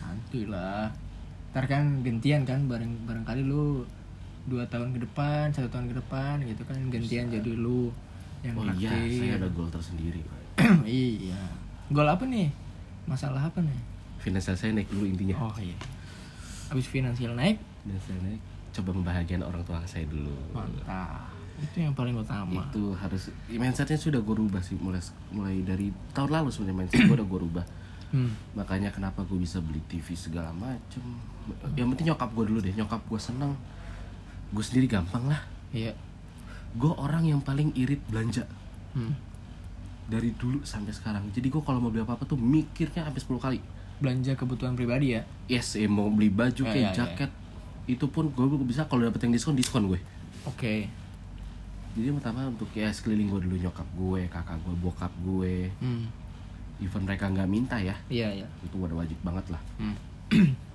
Nanti 0.02 0.48
lah. 0.48 0.90
Ntar 1.52 1.64
kan 1.70 2.02
gantian 2.02 2.42
kan 2.42 2.66
bareng 2.66 3.06
barangkali 3.06 3.42
lu 3.46 3.86
dua 4.50 4.66
tahun 4.66 4.90
ke 4.90 5.06
depan 5.06 5.54
satu 5.54 5.70
tahun 5.70 5.86
ke 5.88 5.96
depan 6.02 6.42
gitu 6.42 6.62
kan 6.66 6.78
gantian 6.90 7.30
jadi 7.30 7.52
lu 7.54 7.94
yang 8.42 8.58
oh 8.58 8.66
iya 8.74 8.90
saya 8.90 9.38
ada 9.38 9.48
goal 9.54 9.70
tersendiri 9.70 10.20
iya. 10.86 11.40
Gol 11.90 12.06
apa 12.06 12.24
nih? 12.28 12.48
Masalah 13.08 13.50
apa 13.50 13.58
nih? 13.64 13.80
Finansial 14.20 14.54
saya 14.54 14.76
naik 14.76 14.92
dulu 14.92 15.08
intinya. 15.08 15.36
Oh 15.40 15.56
iya. 15.58 15.76
Habis 16.70 16.86
finansial 16.86 17.34
naik? 17.34 17.58
Saya 18.06 18.18
naik 18.22 18.40
coba 18.70 18.90
membahagiakan 18.94 19.42
orang 19.42 19.62
tua 19.66 19.82
saya 19.88 20.06
dulu. 20.06 20.30
Mantap. 20.54 21.26
Itu 21.60 21.76
yang 21.82 21.92
paling 21.96 22.14
utama. 22.16 22.62
Itu 22.70 22.94
harus 22.96 23.32
mindsetnya 23.50 23.98
sudah 23.98 24.20
gue 24.22 24.36
rubah 24.36 24.62
sih 24.62 24.78
mulai 24.78 25.02
mulai 25.34 25.60
dari 25.66 25.90
tahun 26.14 26.30
lalu 26.30 26.48
sebenarnya 26.54 26.78
mindset 26.84 27.00
gue 27.08 27.16
udah 27.16 27.28
gue 27.28 27.40
rubah. 27.40 27.66
Hmm. 28.10 28.34
makanya 28.58 28.90
kenapa 28.90 29.22
gue 29.22 29.38
bisa 29.38 29.62
beli 29.62 29.78
TV 29.86 30.18
segala 30.18 30.50
macem. 30.50 30.98
Yang 31.78 31.94
penting 31.94 32.06
nyokap 32.10 32.34
gue 32.34 32.44
dulu 32.50 32.58
deh 32.58 32.74
nyokap 32.74 32.98
gue 33.06 33.20
seneng 33.22 33.54
gue 34.50 34.60
sendiri 34.60 34.86
gampang 34.86 35.26
lah 35.26 35.40
Iya. 35.70 35.94
gue 36.72 36.92
orang 36.92 37.22
yang 37.24 37.40
paling 37.40 37.70
irit 37.74 38.02
belanja 38.04 38.46
Hmm. 38.90 39.14
dari 40.06 40.34
dulu 40.34 40.62
sampai 40.62 40.90
sekarang 40.90 41.30
jadi 41.30 41.46
gue 41.46 41.60
kalau 41.60 41.78
mau 41.78 41.88
beli 41.88 42.02
apa 42.02 42.14
apa 42.14 42.24
tuh 42.24 42.34
mikirnya 42.34 43.04
sampai 43.04 43.20
10 43.20 43.38
kali 43.40 43.60
Belanja 44.00 44.32
kebutuhan 44.32 44.74
pribadi 44.74 45.12
ya. 45.12 45.22
yes 45.46 45.74
eh, 45.74 45.84
mau 45.84 46.08
beli 46.08 46.26
baju 46.26 46.58
Ya, 46.58 46.66
kayak 46.66 46.80
ya, 46.80 46.88
ya. 46.88 46.96
jaket 46.96 47.30
itu 47.86 48.06
pun 48.06 48.26
gue 48.28 48.46
bisa 48.64 48.82
kalau 48.84 49.02
dapet 49.02 49.20
yang 49.20 49.30
diskon 49.30 49.52
diskon 49.52 49.86
gue 49.86 50.00
Oke. 50.44 50.88
jadi 51.92 52.10
pertama 52.12 52.46
untuk 52.46 52.70
ya 52.70 52.88
sekeliling 52.88 53.28
gue 53.28 53.40
dulu 53.44 53.56
nyokap 53.60 53.86
gue 53.92 54.20
kakak 54.26 54.58
gue 54.60 54.74
bokap 54.76 55.12
gue 55.20 55.68
Hmm. 55.78 56.06
even 56.78 57.04
mereka 57.04 57.28
nggak 57.28 57.46
minta 57.46 57.76
ya 57.76 57.94
Iya, 58.08 58.28
iya. 58.36 58.46
itu 58.60 58.74
udah 58.74 58.96
wajib 58.96 59.18
banget 59.20 59.46
lah 59.48 59.62
Hmm. 59.76 59.94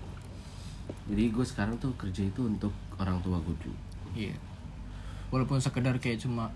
jadi 1.06 1.24
gue 1.30 1.46
sekarang 1.46 1.78
tuh 1.78 1.94
kerja 1.96 2.26
itu 2.26 2.42
untuk 2.42 2.74
orang 2.98 3.22
tua 3.22 3.38
gue 3.42 3.56
dulu. 3.62 3.78
Iya. 4.18 4.34
Walaupun 5.30 5.62
sekedar 5.62 5.98
kayak 6.02 6.22
cuma 6.26 6.50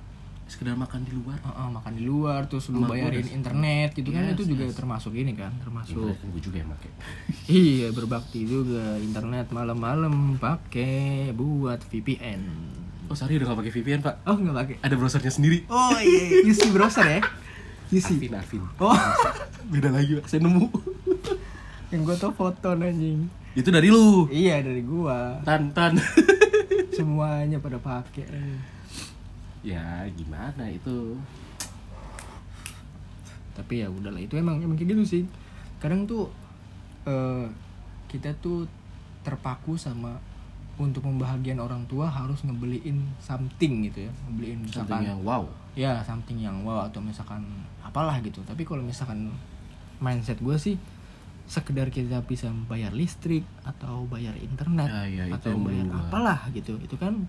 sekedar 0.49 0.73
makan 0.73 1.05
di 1.05 1.13
luar. 1.13 1.37
Uh, 1.45 1.53
uh, 1.53 1.69
makan 1.69 1.93
di 1.93 2.03
luar 2.09 2.49
terus 2.49 2.73
lu 2.73 2.81
bayarin 2.81 3.21
udah- 3.21 3.37
internet 3.37 3.89
gitu 3.93 4.09
kan 4.09 4.25
Yes, 4.25 4.33
itu 4.33 4.43
juga 4.57 4.65
yes. 4.65 4.73
termasuk 4.73 5.13
ini 5.13 5.37
kan 5.37 5.53
termasuk 5.61 5.93
kan 5.93 6.27
gue 6.33 6.41
juga 6.41 6.57
yang 6.65 6.69
pakai. 6.73 6.91
Iya 7.61 7.87
berbakti 7.93 8.39
juga. 8.49 8.97
Internet 8.97 9.53
malam-malam 9.53 10.41
pakai 10.41 11.29
buat 11.37 11.85
VPN 11.85 12.41
oh 13.09 13.17
sorry 13.17 13.41
udah 13.41 13.51
gak 13.51 13.59
pakai 13.65 13.73
VPN 13.73 13.99
pak. 14.05 14.15
Oh 14.29 14.37
nggak 14.37 14.55
pakai. 14.55 14.75
Ada 14.85 14.93
browsernya 14.93 15.33
sendiri. 15.33 15.65
Oh 15.65 15.97
iya 15.97 16.45
UC 16.45 16.69
browser 16.69 17.05
ya? 17.09 17.21
UC 17.89 18.21
Afin 18.21 18.33
Afin. 18.37 18.63
Oh. 18.77 18.93
Beda 19.73 19.89
lagi 19.89 20.21
pak. 20.21 20.29
Saya 20.29 20.45
nemu. 20.45 20.69
Yang 21.89 22.01
gua 22.05 22.15
tau 22.21 22.31
foto 22.33 22.69
anjing 22.69 23.25
itu 23.57 23.69
dari 23.73 23.89
lu. 23.89 24.29
Iya 24.29 24.61
dari 24.61 24.81
gua. 24.85 25.41
Tan 25.41 25.73
tan. 25.73 25.97
Semuanya 26.97 27.57
pada 27.57 27.81
pakai. 27.81 28.29
Ya 29.65 30.05
gimana 30.13 30.69
itu? 30.69 31.17
Tapi 33.57 33.83
ya 33.83 33.87
udahlah 33.89 34.21
itu 34.21 34.37
emang 34.37 34.61
emang 34.61 34.77
kayak 34.77 34.93
gitu 34.93 35.03
sih. 35.03 35.23
Kadang 35.81 36.05
tuh 36.05 36.29
eh, 37.09 37.49
kita 38.09 38.37
tuh 38.37 38.69
terpaku 39.25 39.75
sama 39.75 40.17
untuk 40.79 41.03
membahagiakan 41.03 41.59
orang 41.59 41.83
tua 41.91 42.07
harus 42.07 42.39
ngebeliin 42.47 43.03
something 43.19 43.83
gitu 43.91 44.07
ya 44.07 44.11
ngebeliin 44.23 44.63
something 44.63 44.87
misalkan 44.87 45.01
yang 45.03 45.19
wow. 45.27 45.43
Ya 45.75 45.99
something 46.07 46.39
yang 46.39 46.63
wow 46.63 46.87
atau 46.87 47.03
misalkan 47.03 47.43
apalah 47.83 48.15
gitu. 48.23 48.39
Tapi 48.47 48.63
kalau 48.63 48.85
misalkan 48.85 49.33
mindset 49.99 50.39
gue 50.39 50.55
sih 50.55 50.79
sekedar 51.49 51.89
kita 51.89 52.21
bisa 52.21 52.45
bayar 52.63 52.93
listrik 52.93 53.41
atau 53.63 54.05
bayar 54.05 54.37
internet 54.37 54.85
Ya, 54.85 55.25
ya, 55.25 55.33
atau 55.33 55.57
bayar 55.57 55.83
gua- 55.83 55.97
apalah 56.03 56.39
gitu. 56.51 56.77
Itu 56.77 56.93
kan 56.95 57.25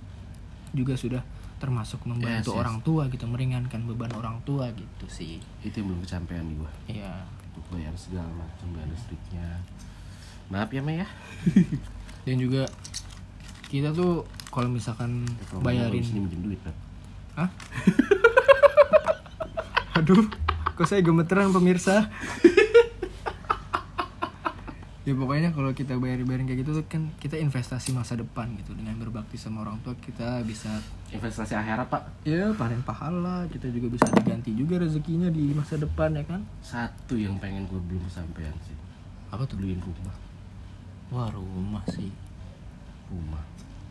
juga 0.70 0.92
sudah 0.94 1.24
termasuk 1.56 2.04
membantu 2.04 2.52
Yes, 2.52 2.54
yes. 2.54 2.60
orang 2.60 2.78
tua 2.80 3.08
gitu 3.08 3.24
meringankan 3.24 3.80
beban 3.82 4.12
orang 4.12 4.40
tua 4.42 4.68
gitu 4.70 5.06
sih. 5.06 5.40
Itu 5.58 5.80
yang 5.80 5.90
belum 5.90 6.00
kecapean 6.02 6.44
di 6.46 6.54
gue 6.54 6.70
Iya. 6.90 7.24
Untuk 7.50 7.64
bayar 7.70 7.92
segala 7.94 8.28
macam 8.30 8.68
bayar 8.70 8.88
listriknya. 8.88 9.48
Maaf 10.46 10.68
ya 10.68 10.80
Mei 10.80 11.00
ya. 11.00 11.08
Dan 12.24 12.36
juga 12.36 12.68
kita 13.66 13.90
tuh 13.90 14.22
kalau 14.46 14.68
misalkan 14.68 15.24
bayarin 15.56 16.02
sini 16.02 16.20
minjem 16.20 16.42
duit 16.42 16.60
kan 16.60 16.74
Hah? 17.36 17.48
Aduh, 19.96 20.26
kok 20.74 20.86
saya 20.86 21.00
gemeteran 21.00 21.50
pemirsa. 21.50 22.08
ya 25.00 25.16
pokoknya 25.16 25.48
kalau 25.56 25.72
kita 25.72 25.96
bayar 25.96 26.20
bayarin 26.28 26.44
kayak 26.44 26.60
gitu 26.60 26.76
tuh 26.76 26.84
kan 26.84 27.08
kita 27.16 27.40
investasi 27.40 27.96
masa 27.96 28.20
depan 28.20 28.52
gitu. 28.60 28.76
Dengan 28.76 29.00
berbakti 29.00 29.40
sama 29.40 29.64
orang 29.64 29.80
tua 29.80 29.96
kita 29.96 30.44
bisa 30.44 30.68
investasi 31.08 31.56
akhirat 31.56 31.88
pak. 31.88 32.02
Ya 32.28 32.52
panen 32.52 32.84
pahala 32.84 33.48
kita 33.48 33.72
juga 33.72 33.96
bisa 33.96 34.06
diganti 34.12 34.52
juga 34.52 34.80
rezekinya 34.80 35.32
di 35.32 35.56
masa 35.56 35.80
depan 35.80 36.12
ya 36.12 36.24
kan? 36.28 36.40
Satu 36.60 37.16
yang 37.16 37.40
pengen 37.40 37.64
gue 37.70 37.80
belum 37.80 38.04
sampean 38.12 38.52
sih. 38.68 38.76
Apa 39.32 39.48
tuh? 39.48 39.56
Beliin 39.56 39.80
rumah. 39.80 40.16
Wah 41.10 41.28
rumah 41.32 41.84
sih. 41.88 42.12
Rumah. 43.08 43.42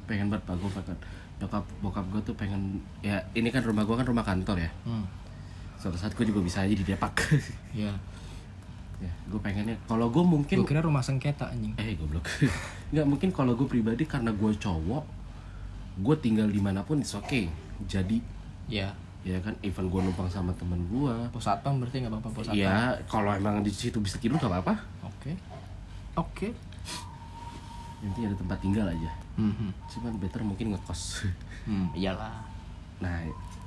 Pengen 0.05 0.29
banget 0.29 0.45
pak. 0.45 0.55
Gue 0.61 0.69
pengen 0.69 0.97
nyokap 1.39 1.63
bokap 1.79 2.05
gue 2.11 2.21
tuh 2.27 2.35
pengen 2.35 2.83
ya 2.99 3.15
ini 3.31 3.47
kan 3.47 3.63
rumah 3.63 3.87
gue 3.87 3.95
kan 3.95 4.05
rumah 4.05 4.27
kantor 4.27 4.59
ya. 4.59 4.71
Hmm. 4.83 5.07
suatu 5.79 5.95
saat 5.95 6.11
gue 6.11 6.27
juga 6.27 6.43
bisa 6.43 6.67
aja 6.67 6.75
di 6.75 6.83
depak 6.83 7.23
ya 7.87 7.87
ya 8.99 9.12
gue 9.31 9.39
pengennya 9.39 9.79
kalau 9.88 10.12
gue 10.12 10.23
mungkin 10.23 10.59
gue 10.59 10.67
kira 10.67 10.83
rumah 10.83 10.99
sengketa 10.99 11.47
anjing. 11.47 11.71
Eh 11.79 11.95
goblok. 11.95 12.27
Nggak 12.93 13.07
mungkin 13.07 13.29
kalau 13.31 13.55
gue 13.55 13.67
pribadi 13.67 14.03
karena 14.03 14.35
gue 14.35 14.51
cowok 14.59 15.03
gue 15.99 16.15
tinggal 16.19 16.47
di 16.47 16.59
mana 16.59 16.83
pun 16.83 16.99
it's 16.99 17.15
okay. 17.15 17.47
Jadi 17.88 18.19
ya. 18.67 18.91
ya 19.23 19.35
kan 19.43 19.55
even 19.63 19.91
gue 19.91 19.99
numpang 19.99 20.31
sama 20.31 20.55
temen 20.55 20.79
gue 20.88 21.12
pos 21.35 21.43
satpam 21.43 21.75
berarti 21.83 22.07
nggak 22.07 22.12
apa-apa 22.15 22.29
pos 22.31 22.43
satpam. 22.47 22.63
ya 22.63 22.95
kalau 23.12 23.35
emang 23.35 23.59
di 23.59 23.71
situ 23.71 23.99
bisa 23.99 24.15
tidur 24.19 24.39
gak 24.39 24.51
apa-apa. 24.51 24.75
Oke. 25.03 25.31
Oke. 26.15 26.47
Nanti 27.99 28.19
ada 28.23 28.35
tempat 28.35 28.59
tinggal 28.63 28.88
aja. 28.88 29.12
Mhm. 29.39 29.71
cuman 29.88 30.13
better 30.19 30.43
mungkin 30.43 30.75
ngekos. 30.75 31.23
Hmm, 31.63 31.88
iyalah. 31.95 32.43
Nah 32.99 33.23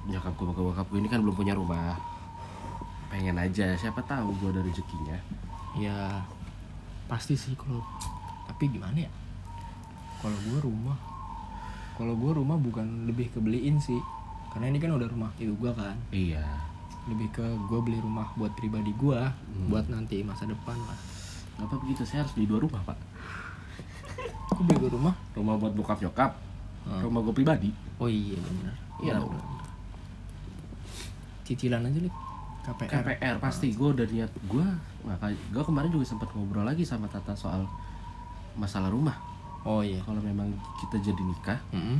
nyokap 0.08 0.32
gue 0.36 0.46
bokap 0.50 0.64
bokap 0.72 0.86
gue 0.92 0.98
ini 1.00 1.08
kan 1.08 1.20
belum 1.24 1.36
punya 1.36 1.56
rumah 1.56 1.96
pengen 3.12 3.36
aja 3.36 3.76
siapa 3.76 4.00
tahu 4.08 4.32
gue 4.40 4.48
ada 4.56 4.64
rezekinya. 4.64 5.20
Ya 5.76 6.24
pasti 7.04 7.36
sih 7.36 7.52
kalau 7.52 7.84
tapi 8.48 8.72
gimana 8.72 8.96
ya? 8.96 9.10
Kalau 10.24 10.38
gue 10.48 10.58
rumah 10.64 10.96
kalau 11.92 12.16
gue 12.16 12.32
rumah 12.32 12.56
bukan 12.56 13.04
lebih 13.04 13.28
ke 13.28 13.38
beliin 13.38 13.76
sih. 13.76 14.00
Karena 14.48 14.72
ini 14.72 14.80
kan 14.80 14.96
udah 14.96 15.08
rumah 15.12 15.28
itu 15.36 15.52
gue 15.52 15.72
kan. 15.76 15.92
Iya. 16.08 16.40
Lebih 17.12 17.28
ke 17.36 17.44
gue 17.68 17.78
beli 17.84 18.00
rumah 18.00 18.32
buat 18.32 18.56
pribadi 18.56 18.96
gue 18.96 19.20
buat 19.68 19.84
nanti 19.92 20.24
masa 20.24 20.48
depan 20.48 20.80
lah. 20.80 20.96
Apa 21.60 21.76
begitu 21.84 22.08
saya 22.08 22.24
harus 22.24 22.32
beli 22.32 22.48
dua 22.48 22.64
rumah 22.64 22.80
pak. 22.80 22.96
Aku 24.56 24.64
beli 24.64 24.88
dua 24.88 24.90
rumah? 24.96 25.14
Rumah 25.36 25.54
buat 25.60 25.72
bokap 25.76 26.00
nyokap 26.00 26.32
Hmm. 26.82 26.98
rumah 26.98 27.22
gue 27.22 27.30
pribadi. 27.30 27.70
Oh 28.02 28.10
iya 28.10 28.34
benar. 28.42 28.74
Iya 28.98 29.14
cicilan 31.42 31.82
aja 31.86 31.98
nih 31.98 32.14
KPR, 32.62 32.90
KPR 32.92 33.36
pasti. 33.38 33.70
Gue 33.70 33.90
udah 33.90 34.06
niat 34.06 34.30
gue 34.40 34.66
makanya 35.02 35.34
gue 35.50 35.62
kemarin 35.62 35.90
juga 35.90 36.06
sempat 36.06 36.30
ngobrol 36.30 36.62
lagi 36.62 36.82
sama 36.82 37.06
Tata 37.06 37.34
soal 37.34 37.66
masalah 38.54 38.86
rumah. 38.86 39.18
Oh 39.62 39.80
iya. 39.80 39.98
Kalau 40.00 40.18
memang 40.18 40.46
kita 40.76 40.98
jadi 41.00 41.18
nikah 41.18 41.58
Mm-mm. 41.70 41.98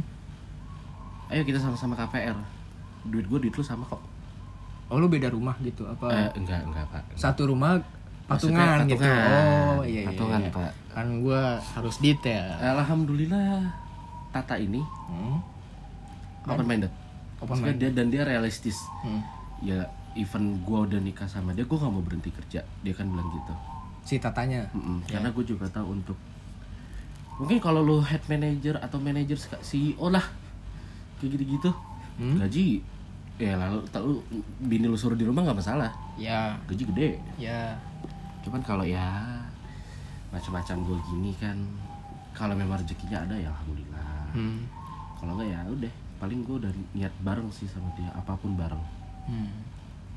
ayo 1.29 1.43
kita 1.43 1.57
sama-sama 1.57 1.95
KPR 1.95 2.37
duit 3.05 3.25
gue 3.25 3.39
duit 3.41 3.51
lu 3.51 3.61
sama 3.61 3.83
kok. 3.85 3.99
Oh 4.87 4.97
lu 4.97 5.07
beda 5.07 5.27
rumah 5.29 5.57
gitu 5.59 5.83
apa? 5.85 6.07
Eh, 6.09 6.31
enggak 6.37 6.63
enggak 6.63 6.85
pak. 6.87 7.03
Satu 7.15 7.47
rumah 7.47 7.81
Maksudnya 8.23 8.79
patungan 8.79 8.87
gitu. 8.87 9.03
patungan. 9.03 9.27
oh 9.73 9.83
iya 9.83 10.01
iya, 10.01 10.09
Patungan, 10.09 10.41
iya. 10.41 10.51
Pak. 10.53 10.73
kan 10.91 11.07
gue 11.19 11.43
harus 11.59 11.97
detail. 11.99 12.47
Alhamdulillah 12.57 13.67
Tata 14.31 14.55
ini 14.55 14.79
Hmm. 15.11 15.43
open 16.45 16.65
minded 16.65 16.93
Open 17.39 17.59
Maksudnya 17.59 17.75
dia 17.77 17.91
dan 17.93 18.07
dia 18.09 18.23
realistis. 18.23 18.79
Hmm. 19.03 19.19
ya 19.61 19.83
even 20.15 20.61
gue 20.61 20.79
udah 20.83 20.99
nikah 20.99 21.25
sama 21.25 21.51
dia 21.51 21.63
gue 21.63 21.75
gak 21.75 21.89
mau 21.89 22.01
berhenti 22.01 22.29
kerja 22.29 22.61
dia 22.63 22.93
kan 22.93 23.07
bilang 23.07 23.29
gitu 23.31 23.55
Si 24.03 24.19
tatanya. 24.19 24.67
Mm-mm. 24.73 24.99
Ya. 25.05 25.17
karena 25.17 25.31
gue 25.31 25.45
juga 25.47 25.65
tahu 25.69 25.95
untuk 25.95 26.19
mungkin 27.35 27.59
kalau 27.59 27.81
lu 27.81 28.01
head 28.01 28.21
manager 28.27 28.75
atau 28.77 28.99
manager 28.99 29.35
CEO 29.61 30.07
lah 30.09 30.25
kayak 31.17 31.33
gitu-gitu 31.33 31.71
Hmm? 32.13 32.37
gaji 32.37 32.85
ya 33.39 33.57
lalu 33.57 33.81
tahu 33.89 34.21
bini 34.61 34.85
lu 34.85 34.93
suruh 34.93 35.15
di 35.15 35.25
rumah 35.25 35.41
nggak 35.43 35.57
masalah 35.57 35.89
Ya, 36.15 36.53
gaji 36.67 36.85
gede 36.85 37.11
ya. 37.37 37.73
cuman 38.43 38.61
kalau 38.61 38.85
ya 38.85 39.33
macam-macam 40.29 40.77
gue 40.83 40.99
gini 41.07 41.33
kan 41.35 41.57
kalau 42.33 42.53
memang 42.53 42.77
rezekinya 42.77 43.23
ada 43.23 43.33
ya 43.35 43.49
alhamdulillah 43.49 44.29
Hmm. 44.33 44.61
kalau 45.15 45.37
enggak 45.37 45.49
ya 45.51 45.61
udah 45.67 45.93
paling 46.19 46.41
gue 46.43 46.57
udah 46.59 46.73
niat 46.93 47.13
bareng 47.19 47.49
sih 47.49 47.65
sama 47.65 47.89
dia 47.95 48.13
apa 48.13 48.33
pun 48.35 48.53
bareng 48.55 48.85
Hmm. 49.25 49.49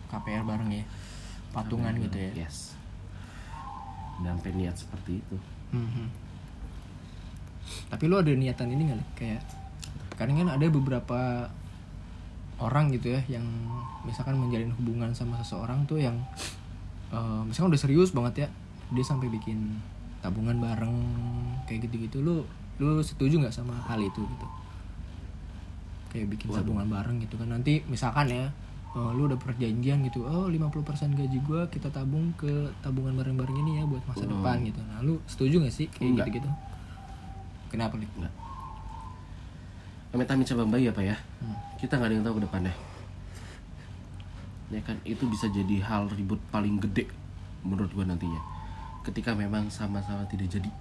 KPR 0.08 0.44
bareng 0.44 0.72
ya. 0.72 0.86
Patungan 1.52 1.96
gitu 1.98 2.18
ya. 2.18 2.32
yes 2.44 2.76
dan 4.16 4.36
sampai 4.36 4.56
niat 4.56 4.76
seperti 4.76 5.20
itu 5.20 5.38
Mhm. 5.72 6.08
Tapi 7.90 8.04
lu 8.06 8.16
ada 8.16 8.30
niatan 8.30 8.70
ini 8.70 8.88
nggak? 8.88 9.04
Kayak 9.18 9.42
kadang 10.16 10.40
kan 10.40 10.56
ada 10.56 10.66
beberapa 10.70 11.50
orang 12.56 12.94
gitu 12.94 13.12
ya 13.12 13.20
yang 13.28 13.44
misalkan 14.08 14.40
menjalin 14.40 14.72
hubungan 14.72 15.12
sama 15.12 15.36
seseorang 15.44 15.84
tuh 15.84 16.00
yang 16.00 16.16
eh, 17.12 17.42
misalkan 17.44 17.76
udah 17.76 17.82
serius 17.82 18.16
banget 18.16 18.46
ya 18.46 18.50
dia 18.94 19.04
sampai 19.04 19.28
bikin 19.28 19.82
tabungan 20.24 20.56
bareng 20.64 20.96
kayak 21.68 21.90
gitu-gitu 21.90 22.24
lu 22.24 22.48
lu 22.80 23.04
setuju 23.04 23.44
nggak 23.44 23.52
sama 23.52 23.76
hal 23.84 24.00
itu 24.00 24.24
gitu 24.24 24.48
kayak 26.14 26.32
bikin 26.32 26.48
Waduh. 26.48 26.64
tabungan 26.64 26.88
bareng 26.88 27.18
gitu 27.20 27.36
kan 27.36 27.52
nanti 27.52 27.84
misalkan 27.92 28.32
ya 28.32 28.48
oh, 28.96 29.12
lu 29.12 29.28
udah 29.28 29.36
perjanjian 29.36 30.00
gitu 30.04 30.24
oh 30.24 30.48
50% 30.48 30.72
gaji 31.14 31.38
gue 31.38 31.62
kita 31.70 31.88
tabung 31.90 32.32
ke 32.34 32.48
tabungan 32.80 33.14
bareng-bareng 33.14 33.58
ini 33.60 33.72
ya 33.78 33.84
buat 33.84 34.02
masa 34.06 34.24
Hmm. 34.24 34.40
depan 34.40 34.58
gitu 34.64 34.80
nah 34.82 35.00
lu 35.00 35.20
setuju 35.26 35.60
gak 35.62 35.74
sih 35.74 35.88
kayak 35.88 36.10
Enggak. 36.10 36.26
gitu-gitu 36.30 36.50
kenapa 37.68 37.96
nih 37.96 38.08
Enggak. 38.16 38.34
Amit 40.10 40.32
amit 40.32 40.48
cabang 40.48 40.72
bayi 40.72 40.88
apa 40.88 41.04
ya? 41.04 41.20
Hmm. 41.44 41.60
Kita 41.76 42.00
nggak 42.00 42.08
ada 42.08 42.16
yang 42.16 42.24
tahu 42.24 42.40
ke 42.40 42.44
depannya. 42.48 42.72
Ya 44.72 44.80
kan 44.80 44.96
itu 45.04 45.28
bisa 45.28 45.46
jadi 45.46 45.84
hal 45.84 46.08
ribut 46.10 46.40
paling 46.50 46.80
gede 46.80 47.12
menurut 47.62 47.92
gua 47.92 48.08
nantinya. 48.08 48.40
Ketika 49.04 49.36
memang 49.36 49.68
sama-sama 49.68 50.24
tidak 50.26 50.50
jadi, 50.50 50.72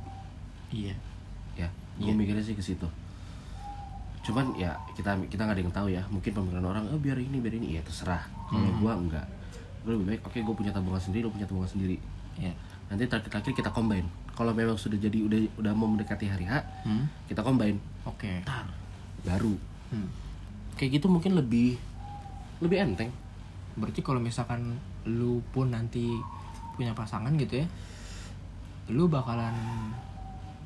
iya 0.70 0.94
ya. 1.54 1.66
Gue 1.94 2.14
mikirnya 2.14 2.40
sih 2.40 2.54
ke 2.54 2.62
situ. 2.62 2.86
Cuman 4.24 4.56
ya 4.56 4.72
kita 4.96 5.14
kita 5.28 5.44
nggak 5.44 5.56
ada 5.56 5.62
yang 5.62 5.74
tahu 5.74 5.88
ya. 5.92 6.02
Mungkin 6.08 6.32
pemikiran 6.32 6.64
orang, 6.64 6.84
oh 6.90 6.98
biar 6.98 7.20
ini 7.20 7.38
biar 7.38 7.54
ini 7.60 7.76
ya 7.76 7.82
terserah. 7.84 8.24
Kalau 8.48 8.72
gua 8.80 8.96
enggak. 8.96 9.26
Gue 9.84 10.00
lebih 10.00 10.16
baik, 10.16 10.20
oke 10.24 10.38
gue 10.40 10.54
punya 10.56 10.72
tabungan 10.72 10.96
sendiri, 10.96 11.28
lo 11.28 11.32
punya 11.32 11.44
tabungan 11.44 11.68
sendiri. 11.68 12.00
iya 12.40 12.56
Nanti 12.88 13.04
terakhir-terakhir 13.04 13.52
kita 13.52 13.68
combine. 13.68 14.08
Kalau 14.32 14.56
memang 14.56 14.80
sudah 14.80 14.96
jadi 14.96 15.20
udah 15.20 15.60
udah 15.60 15.72
mau 15.76 15.86
mendekati 15.92 16.24
hari 16.24 16.48
H, 16.48 16.64
hmm? 16.88 17.28
kita 17.28 17.44
combine. 17.44 17.76
oke 18.08 18.32
Tar, 18.48 18.64
baru 19.22 19.54
Hmm. 19.92 20.10
kayak 20.74 20.98
gitu 20.98 21.06
mungkin 21.06 21.38
lebih 21.38 21.78
lebih 22.58 22.82
enteng 22.82 23.14
berarti 23.78 24.02
kalau 24.02 24.18
misalkan 24.18 24.74
lu 25.06 25.38
pun 25.54 25.70
nanti 25.70 26.18
punya 26.74 26.90
pasangan 26.98 27.30
gitu 27.38 27.62
ya 27.62 27.66
lu 28.90 29.06
bakalan 29.06 29.54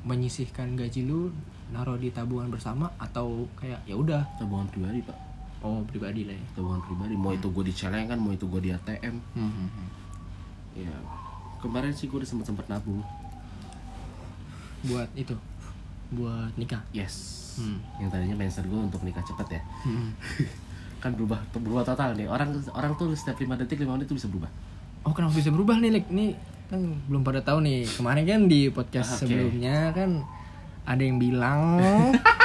menyisihkan 0.01 0.73
gaji 0.73 1.05
lu 1.05 1.29
naruh 1.69 1.97
di 2.01 2.09
tabungan 2.09 2.49
bersama 2.49 2.89
atau 2.97 3.45
kayak 3.57 3.85
ya 3.85 3.95
udah. 3.95 4.21
Tabungan 4.41 4.65
pribadi 4.69 4.99
pak. 5.05 5.17
Oh 5.61 5.83
pribadi 5.85 6.25
lah 6.25 6.35
ya. 6.35 6.45
Tabungan 6.57 6.81
pribadi. 6.81 7.13
Mau 7.13 7.31
itu 7.35 7.47
gue 7.51 7.63
di 7.67 7.73
celengan 7.73 8.17
mau 8.17 8.33
itu 8.33 8.45
gue 8.47 8.61
di 8.63 8.71
ATM 8.73 9.15
Hmm, 9.37 9.51
hmm, 9.51 9.69
hmm. 9.69 9.89
ya 10.79 10.93
kemarin 11.59 11.91
sih 11.91 12.07
gue 12.07 12.17
udah 12.17 12.29
sempet 12.29 12.47
sempet 12.47 12.65
nabung. 12.71 13.03
Buat 14.87 15.11
itu? 15.13 15.35
Buat 16.15 16.55
nikah? 16.55 16.81
Yes. 16.95 17.37
Hmm. 17.59 17.83
yang 17.99 18.07
tadinya 18.07 18.39
mindset 18.39 18.63
gue 18.63 18.79
untuk 18.79 19.03
nikah 19.03 19.19
cepet 19.19 19.59
ya. 19.59 19.61
Hmm. 19.83 20.15
kan 21.03 21.11
berubah 21.15 21.43
berubah 21.51 21.83
total 21.83 22.15
nih. 22.15 22.27
Orang 22.31 22.55
orang 22.71 22.91
tuh 22.95 23.11
setiap 23.13 23.35
lima 23.43 23.59
detik 23.59 23.83
lima 23.83 23.99
menit 23.99 24.07
tuh 24.07 24.15
bisa 24.15 24.31
berubah. 24.31 24.47
Oh 25.03 25.11
kenapa 25.11 25.35
bisa 25.35 25.51
berubah 25.51 25.75
nih 25.79 25.99
nih 26.07 26.29
kan 26.71 26.79
belum 27.11 27.21
pada 27.21 27.43
tahu 27.43 27.59
nih. 27.63 27.83
Kemarin 27.83 28.23
kan 28.23 28.41
di 28.47 28.71
podcast 28.71 29.19
Oke. 29.19 29.27
sebelumnya 29.27 29.91
kan 29.91 30.23
ada 30.89 30.99
yang 30.99 31.17
bilang 31.17 31.59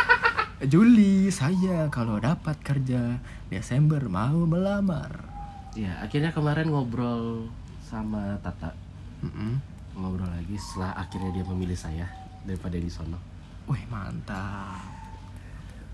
Juli 0.65 1.29
saya 1.29 1.89
kalau 1.89 2.17
dapat 2.19 2.61
kerja 2.61 3.17
Desember 3.49 4.05
mau 4.07 4.45
melamar 4.45 5.25
ya 5.73 5.99
akhirnya 5.99 6.31
kemarin 6.31 6.69
ngobrol 6.69 7.49
sama 7.81 8.37
Tata 8.39 8.73
Mm-mm. 9.21 9.59
ngobrol 9.95 10.29
lagi 10.29 10.55
setelah 10.55 10.93
akhirnya 10.95 11.33
dia 11.33 11.45
memilih 11.47 11.75
saya 11.75 12.07
daripada 12.43 12.77
di 12.77 12.89
sono 12.89 13.17
Wih 13.65 13.81
mantap. 13.89 14.77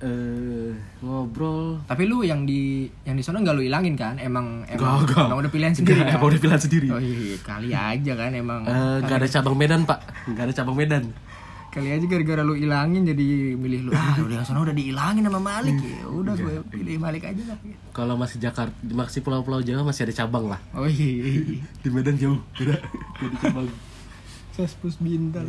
eh 0.01 0.73
ngobrol 0.99 1.79
Tapi 1.85 2.03
lu 2.05 2.25
yang 2.25 2.43
di 2.43 2.83
yang 3.05 3.15
di 3.15 3.23
sana 3.23 3.39
nggak 3.39 3.53
lu 3.53 3.63
ilangin 3.63 3.95
kan? 3.95 4.17
Emang 4.17 4.65
emang, 4.67 5.05
Nggak, 5.05 5.13
nggak. 5.13 5.27
emang 5.29 5.39
udah 5.39 5.53
pilihan 5.53 5.75
sendiri. 5.77 5.93
Nggak, 5.95 6.09
kan? 6.09 6.17
emang 6.17 6.27
udah 6.27 6.41
pilihan 6.41 6.61
sendiri. 6.61 6.89
Oh 6.89 6.99
iya, 6.99 7.37
kali 7.39 7.69
aja 7.71 8.13
kan 8.17 8.31
emang. 8.33 8.61
Eh, 8.65 8.97
nggak 8.99 9.17
ada 9.21 9.29
cabang 9.31 9.55
Medan 9.55 9.81
pak 9.85 10.01
nggak 10.27 10.45
ada 10.49 10.55
cabang 10.57 10.75
Medan 10.75 11.05
Kali 11.71 11.87
aja 11.89 12.03
gara-gara 12.03 12.43
lu 12.43 12.53
ilangin 12.53 13.03
jadi 13.05 13.23
milih 13.55 13.87
lu. 13.87 13.91
Ah, 13.93 14.19
udah 14.19 14.43
sana 14.43 14.59
udah 14.61 14.75
diilangin 14.75 15.23
sama 15.23 15.39
Malik 15.39 15.79
ya. 15.79 16.03
Udah 16.05 16.35
gue 16.35 16.59
pilih 16.67 16.99
Malik 16.99 17.23
aja 17.25 17.43
lah. 17.47 17.59
kalau 17.91 18.15
masih 18.15 18.39
Jakarta 18.39 18.75
masih 18.85 19.21
pulau-pulau 19.21 19.61
Jawa 19.61 19.83
masih 19.85 20.03
ada 20.03 20.15
cabang 20.17 20.47
lah 20.47 20.59
Oh 20.73 20.85
iya. 20.85 21.43
di 21.77 21.89
Medan 21.89 22.15
jauh 22.15 22.39
beda 22.53 22.75
jadi 23.17 23.37
cabang 23.41 23.67
Sespus 24.51 24.99
Bintal. 24.99 25.47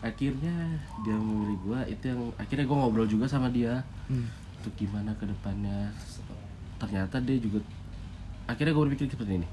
akhirnya 0.00 0.52
dia 1.00 1.14
memilih 1.14 1.56
gua 1.62 1.80
itu 1.84 2.04
yang 2.04 2.20
akhirnya 2.36 2.64
gua 2.64 2.76
ngobrol 2.78 3.04
juga 3.06 3.24
sama 3.24 3.48
dia 3.48 3.80
Hmm. 4.04 4.28
untuk 4.58 4.72
gimana 4.74 5.12
ke 5.14 5.24
depannya 5.24 5.88
ternyata 6.76 7.16
dia 7.18 7.36
juga 7.38 7.64
akhirnya 8.44 8.72
gue 8.72 8.84
berpikir 8.84 9.08
seperti 9.08 9.38
ini 9.38 9.48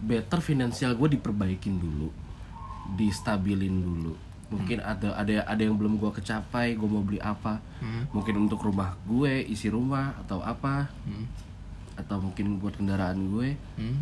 better 0.00 0.40
finansial 0.40 0.94
gue 0.94 1.08
diperbaikin 1.10 1.76
dulu 1.76 2.08
distabilin 2.94 3.74
dulu 3.74 4.14
mungkin 4.48 4.80
ada 4.80 5.12
ada 5.12 5.44
ada 5.44 5.60
yang 5.60 5.76
belum 5.76 5.96
gue 5.96 6.08
kecapai 6.14 6.72
gue 6.72 6.88
mau 6.88 7.04
beli 7.04 7.20
apa 7.20 7.60
Hmm. 7.78 8.08
mungkin 8.10 8.48
untuk 8.48 8.58
rumah 8.60 8.96
gue 9.04 9.44
isi 9.44 9.68
rumah 9.68 10.16
atau 10.18 10.40
apa 10.40 10.88
Hmm. 11.04 11.28
atau 11.94 12.16
mungkin 12.18 12.56
buat 12.56 12.72
kendaraan 12.72 13.28
gue 13.28 13.52
Hmm. 13.76 14.00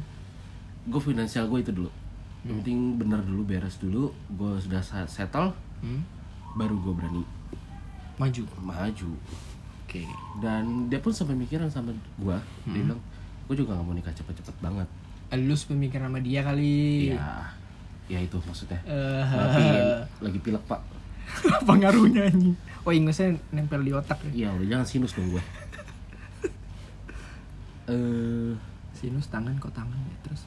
gue 0.86 1.00
finansial 1.02 1.46
gue 1.46 1.60
itu 1.60 1.74
dulu 1.74 1.90
yang 2.46 2.62
penting 2.62 2.78
bener 2.94 3.20
dulu 3.20 3.42
beres 3.42 3.74
dulu 3.76 4.14
gue 4.30 4.52
sudah 4.60 4.78
settle 5.04 5.50
Hmm. 5.82 6.06
baru 6.54 6.78
gue 6.78 6.94
berani 6.94 7.24
Maju. 8.16 8.42
maju 8.62 9.10
Oke. 9.82 10.06
dan 10.38 10.86
dia 10.86 11.02
pun 11.02 11.10
sampai 11.10 11.34
mikiran 11.34 11.66
sama 11.66 11.90
gue 11.90 12.38
dia 12.64 12.80
bilang 12.80 13.02
gue 13.44 13.54
juga 13.56 13.74
gak 13.74 13.82
mau 13.82 13.92
nikah 13.92 14.14
cepet-cepet 14.14 14.56
banget 14.60 14.86
Lu 15.28 15.52
pemikiran 15.58 16.06
sama 16.06 16.22
dia 16.22 16.40
kali. 16.40 17.10
ya 17.12 17.50
ya 18.06 18.18
itu 18.18 18.36
maksudnya 18.40 18.78
Eh, 18.82 19.22
tapi 19.22 19.62
lagi 20.24 20.38
pilek 20.40 20.62
pak 20.64 20.80
apa 21.52 21.72
ngaruhnya 21.72 22.22
anjing? 22.24 22.54
Oh, 22.80 22.90
ingusnya 22.90 23.34
nempel 23.50 23.80
di 23.80 23.90
otak 23.90 24.22
ya. 24.22 24.30
iya 24.32 24.48
udah 24.52 24.66
jangan 24.68 24.86
sinus 24.86 25.12
dong 25.12 25.26
gue 25.28 25.42
eh 27.88 28.52
Sinus 28.92 29.26
tangan 29.26 29.52
kok 29.56 29.70
tangan 29.70 29.92
ya 29.94 30.16
terus. 30.22 30.42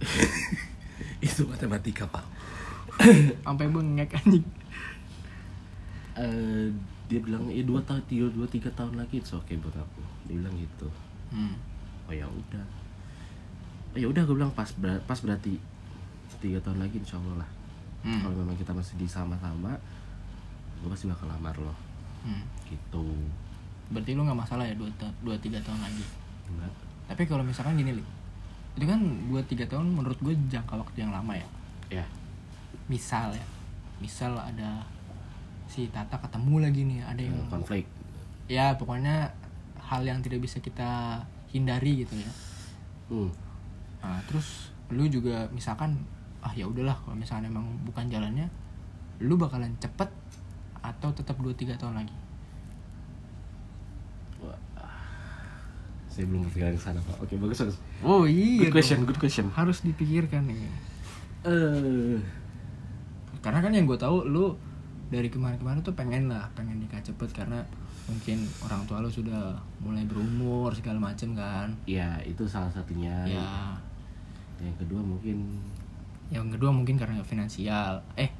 itu 1.22 1.44
matematika 1.44 2.02
pak 2.06 2.24
Sampai 3.44 3.68
bengek 3.68 4.10
anjing. 4.12 4.44
Eh, 6.12 6.66
dia 7.06 7.18
bilang 7.18 7.46
eh 7.48 7.62
dua 7.62 7.80
tahun 7.80 8.02
tiga 8.04 8.26
dua 8.28 8.44
tiga 8.46 8.68
tahun 8.70 8.94
lagi 8.94 9.18
itu 9.18 9.32
oke 9.32 9.52
buat 9.58 9.76
aku 9.76 10.00
dia 10.24 10.36
bilang 10.36 10.54
gitu 10.54 10.88
Hmm. 11.30 11.54
oh 12.04 12.12
ya 12.12 12.26
udah 12.26 12.64
oh 13.88 13.98
ya 13.98 14.06
udah 14.06 14.18
gue 14.20 14.34
bilang 14.34 14.50
pas 14.50 14.66
ber- 14.74 14.98
pas 15.00 15.14
berarti 15.16 15.62
tiga 16.40 16.58
tahun 16.60 16.80
lagi 16.80 16.96
insya 16.98 17.20
Allah 17.20 17.44
lah 17.44 17.50
Hmm. 18.00 18.24
kalau 18.24 18.32
memang 18.32 18.56
kita 18.56 18.72
masih 18.72 18.96
di 18.96 19.04
sama-sama 19.04 19.76
gue 20.80 20.88
pasti 20.88 21.04
bakal 21.04 21.28
lamar 21.28 21.52
lo 21.56 21.76
Hmm. 22.24 22.40
gitu 22.64 23.04
Berarti 23.90 24.14
lu 24.14 24.24
nggak 24.24 24.40
masalah 24.40 24.64
ya 24.64 24.72
dua, 24.72 24.86
dua 25.20 25.34
tiga 25.36 25.58
tahun 25.60 25.82
lagi. 25.82 26.04
enggak 26.46 26.72
Tapi 27.10 27.22
kalau 27.26 27.42
misalkan 27.42 27.74
gini 27.74 27.92
li, 27.92 28.04
itu 28.72 28.86
kan 28.86 29.02
dua 29.26 29.42
tiga 29.44 29.66
tahun 29.66 29.90
menurut 29.90 30.14
gue 30.16 30.30
jangka 30.46 30.78
waktu 30.78 31.02
yang 31.02 31.10
lama 31.10 31.34
ya. 31.34 31.48
ya 31.90 32.04
Misal 32.86 33.34
ya, 33.34 33.46
misal 33.98 34.32
ada 34.32 34.80
si 35.66 35.90
Tata 35.90 36.16
ketemu 36.16 36.54
lagi 36.62 36.80
nih, 36.86 37.00
ada 37.02 37.20
yang 37.20 37.36
konflik 37.48 37.84
ya 38.46 38.74
pokoknya 38.74 39.30
hal 39.78 40.02
yang 40.02 40.22
tidak 40.22 40.40
bisa 40.40 40.58
kita 40.58 41.18
hindari 41.50 42.02
gitu 42.02 42.14
ya. 42.16 42.32
hmm. 43.10 43.30
Nah, 44.00 44.22
terus 44.24 44.70
lu 44.88 45.04
juga 45.06 45.50
misalkan 45.50 45.98
ah 46.40 46.52
ya 46.52 46.64
udahlah 46.64 46.96
kalau 46.96 47.14
misalkan 47.14 47.46
emang 47.46 47.64
bukan 47.82 48.06
jalannya, 48.06 48.48
lu 49.18 49.36
bakalan 49.36 49.70
cepet 49.76 50.08
atau 50.80 51.08
tetap 51.10 51.36
dua 51.36 51.52
tiga 51.52 51.76
tahun 51.76 51.98
lagi. 51.98 52.16
Wah. 54.38 54.56
saya 56.06 56.24
belum 56.26 56.42
berpikiran 56.42 56.74
ke 56.74 56.80
sana 56.80 56.98
pak 56.98 57.16
oke 57.18 57.34
bagus 57.38 57.60
bagus 57.60 57.78
Oh 58.02 58.24
iya. 58.24 58.66
good 58.66 58.74
question 58.74 58.98
dong. 58.98 59.06
good 59.06 59.20
question 59.20 59.46
Harus 59.52 59.78
dipikirkan 59.80 60.42
nih. 60.44 60.66
eh 61.42 62.16
karena 63.38 63.58
kan 63.58 63.70
yang 63.70 63.84
gue 63.84 63.96
tahu 63.96 64.26
lu 64.26 64.52
dari 65.08 65.26
kemarin-kemarin 65.26 65.80
tuh 65.80 65.92
pengen 65.92 66.28
lah 66.28 66.44
pengen 66.52 66.76
nikah 66.76 67.00
cepet 67.00 67.30
karena 67.32 67.64
mungkin 68.04 68.36
orang 68.60 68.84
tua 68.84 68.98
lu 68.98 69.08
sudah 69.08 69.54
mulai 69.78 70.04
berumur 70.04 70.68
segala 70.70 71.00
macem 71.00 71.32
kan 71.32 71.72
ya 71.84 72.20
itu 72.20 72.44
salah 72.44 72.68
satunya 72.68 73.24
ya 73.24 73.72
yang 74.58 74.76
kedua 74.76 75.00
mungkin 75.00 75.56
yang 76.30 76.46
kedua 76.48 76.70
mungkin 76.70 76.94
karena 76.94 77.20
finansial. 77.26 78.06
Eh 78.14 78.30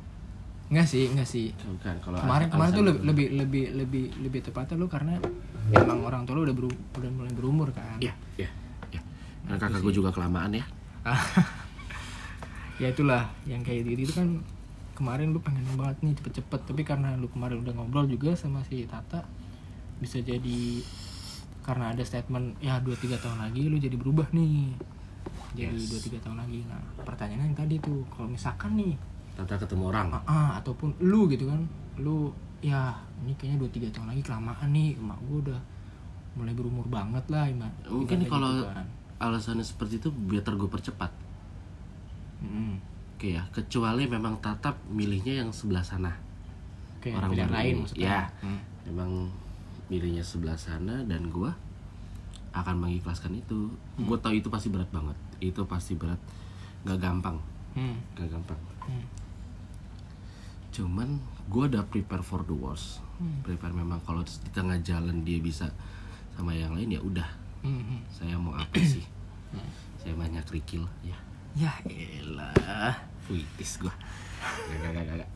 enggak 0.70 0.86
sih 0.86 1.10
enggak 1.10 1.28
sih. 1.28 1.50
Bukan 1.54 1.98
kalau 1.98 2.18
kemarin 2.22 2.46
kemarin 2.48 2.70
tuh 2.72 2.84
lebih 2.86 3.02
lebih 3.02 3.26
lebih 3.34 3.64
lebih 3.74 4.04
lebih 4.22 4.40
tepatnya 4.46 4.78
lu 4.78 4.86
karena 4.86 5.18
emang 5.74 6.06
orang 6.06 6.22
tua 6.22 6.38
lu 6.38 6.42
udah 6.46 6.56
beru, 6.56 6.70
udah 6.70 7.10
mulai 7.10 7.32
berumur 7.34 7.68
kan. 7.74 7.98
Iya, 7.98 8.14
iya, 8.38 8.50
iya. 8.94 9.02
Karena 9.46 9.58
kakak 9.58 9.82
gue 9.82 9.94
juga 9.94 10.10
kelamaan 10.14 10.54
ya. 10.54 10.64
ya 12.82 12.86
itulah 12.94 13.28
yang 13.44 13.60
kayak 13.66 13.84
gitu 13.84 14.08
itu 14.08 14.14
kan 14.14 14.28
kemarin 14.94 15.34
lu 15.34 15.42
pengen 15.42 15.66
banget 15.74 15.98
nih 16.06 16.14
cepet-cepet. 16.22 16.60
Tapi 16.70 16.82
karena 16.86 17.18
lu 17.18 17.26
kemarin 17.26 17.60
udah 17.66 17.74
ngobrol 17.74 18.06
juga 18.06 18.38
sama 18.38 18.62
si 18.62 18.86
Tata 18.86 19.26
bisa 20.00 20.16
jadi 20.22 20.80
karena 21.60 21.92
ada 21.92 22.02
statement 22.02 22.56
ya 22.64 22.80
2-3 22.80 23.20
tahun 23.20 23.38
lagi 23.44 23.68
lu 23.68 23.76
jadi 23.76 23.94
berubah 24.00 24.32
nih 24.32 24.72
jadi 25.52 25.72
Yes. 25.72 25.90
2-3 26.06 26.20
tahun 26.20 26.38
lagi 26.38 26.62
nah 26.64 26.78
pertanyaannya 27.00 27.46
yang 27.46 27.58
tadi 27.58 27.76
tuh 27.78 28.06
kalau 28.08 28.28
misalkan 28.28 28.74
nih 28.74 28.94
Tata 29.32 29.56
ketemu 29.56 29.88
orang. 29.88 30.06
ah, 30.12 30.22
ah, 30.22 30.50
ataupun 30.56 30.92
lu 31.00 31.24
gitu 31.26 31.46
kan 31.46 31.60
lu 31.96 32.30
ya 32.60 32.92
ini 33.20 33.32
kayaknya 33.34 33.58
2-3 33.64 33.90
tahun 33.90 34.08
lagi 34.08 34.22
kelamaan 34.22 34.68
nih 34.68 34.94
emak 34.94 35.18
gue 35.22 35.38
udah 35.44 35.60
mulai 36.32 36.52
berumur 36.52 36.86
banget 36.86 37.24
lah 37.26 37.44
ima 37.44 37.66
Mungkin 37.84 38.20
ibaratnya 38.20 38.28
kalau- 38.28 38.54
gitu 38.60 38.70
kan. 38.70 38.86
alasannya 39.18 39.64
seperti 39.64 39.94
itu 39.96 40.08
biar 40.08 40.44
gue 40.46 40.68
percepat 40.68 41.10
Mm-mm. 42.40 42.80
oke 43.14 43.28
ya 43.28 43.42
kecuali 43.50 44.04
memang 44.06 44.38
tatap 44.38 44.80
milihnya 44.86 45.40
yang 45.40 45.50
sebelah 45.50 45.82
sana 45.82 46.12
Oke, 46.96 47.10
Orang 47.10 47.32
baru 47.32 47.48
lain 47.48 47.74
maksudnya 47.80 48.04
Ya. 48.06 48.20
Hmm. 48.40 48.60
memang 48.84 49.10
milihnya 49.88 50.20
sebelah 50.22 50.54
sana 50.54 51.00
dan 51.02 51.26
gue 51.26 51.48
akan 52.50 52.76
mengikhlaskan 52.78 53.34
itu 53.34 53.72
gue 53.96 54.18
tahu 54.18 54.34
itu 54.34 54.46
pasti 54.46 54.68
berat 54.68 54.88
banget 54.90 55.16
itu 55.40 55.64
pasti 55.64 55.96
berat 55.96 56.20
gak 56.84 57.00
gampang 57.00 57.36
Hmm. 57.70 57.96
gak 58.14 58.28
gampang 58.28 58.58
Hmm. 58.82 59.04
cuman 60.70 61.18
gue 61.46 61.64
udah 61.66 61.82
prepare 61.84 62.22
for 62.22 62.42
the 62.42 62.54
worst 62.54 63.02
Hmm. 63.20 63.44
prepare 63.44 63.74
memang 63.74 64.00
kalau 64.00 64.24
di 64.24 64.48
tengah 64.50 64.80
jalan 64.80 65.20
dia 65.22 65.36
bisa 65.38 65.68
sama 66.32 66.52
yang 66.52 66.72
lain 66.72 66.88
ya 66.88 67.00
udah 67.00 67.28
Hmm, 67.60 67.84
hmm. 67.84 68.00
saya 68.08 68.34
mau 68.34 68.56
apa 68.56 68.80
sih 68.80 69.04
saya 70.00 70.16
banyak 70.16 70.40
kerikil 70.46 70.88
ya 71.04 71.18
ya 71.52 71.72
elah 71.84 72.96
puitis 73.26 73.76
gua 73.76 73.92
gak 74.72 74.90
gak 74.90 75.04
gak, 75.04 75.16
gak. 75.20 75.30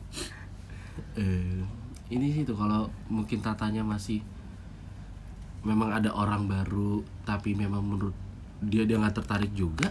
Eh, 1.13 1.61
ini 2.07 2.31
sih 2.31 2.41
tuh 2.41 2.55
kalau 2.55 2.87
mungkin 3.05 3.43
tatanya 3.43 3.83
masih 3.83 4.23
memang 5.61 5.91
ada 5.91 6.09
orang 6.09 6.47
baru 6.47 7.03
tapi 7.21 7.53
memang 7.53 7.83
menurut 7.83 8.15
dia 8.69 8.83
dia 8.85 8.97
nggak 8.97 9.15
tertarik 9.21 9.51
juga 9.53 9.89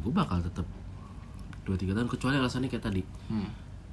gue 0.00 0.12
bakal 0.12 0.40
tetap 0.40 0.64
dua 1.64 1.76
tiga 1.76 1.92
tahun 1.92 2.08
kecuali 2.08 2.40
alasannya 2.40 2.68
kayak 2.72 2.84
tadi. 2.84 3.02
Hmm. 3.30 3.50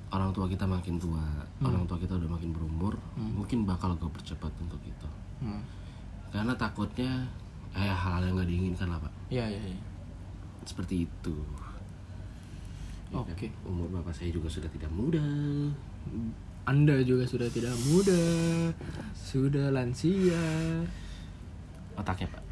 orang 0.07 0.31
tua 0.31 0.47
kita 0.47 0.63
makin 0.63 0.95
tua 0.95 1.19
orang 1.59 1.83
tua 1.83 1.99
kita 1.99 2.15
udah 2.15 2.31
makin 2.31 2.55
berumur 2.55 2.95
mungkin 3.19 3.67
bakal 3.67 3.91
gue 3.99 4.07
percepat 4.07 4.51
untuk 4.63 4.79
itu. 4.87 5.07
Hmm. 5.43 5.61
karena 6.31 6.55
takutnya 6.57 7.27
eh 7.77 7.85
hal-hal 7.85 8.25
yang 8.25 8.35
nggak 8.39 8.49
diinginkan 8.49 8.87
lah 8.89 8.99
pak. 9.03 9.13
Ya 9.29 9.45
ya 9.45 9.59
ya 9.59 9.77
seperti 10.67 11.07
itu. 11.07 11.35
Ya 13.07 13.23
kan? 13.23 13.31
Oke. 13.31 13.47
umur 13.63 13.87
bapak 13.87 14.11
saya 14.11 14.31
juga 14.35 14.51
sudah 14.51 14.67
tidak 14.67 14.91
muda. 14.91 15.23
Anda 16.67 16.99
juga 17.07 17.23
sudah 17.23 17.47
tidak 17.47 17.75
muda 17.87 18.23
sudah 19.15 19.71
lansia. 19.71 20.43
Otaknya 21.95 22.27
pak 22.31 22.43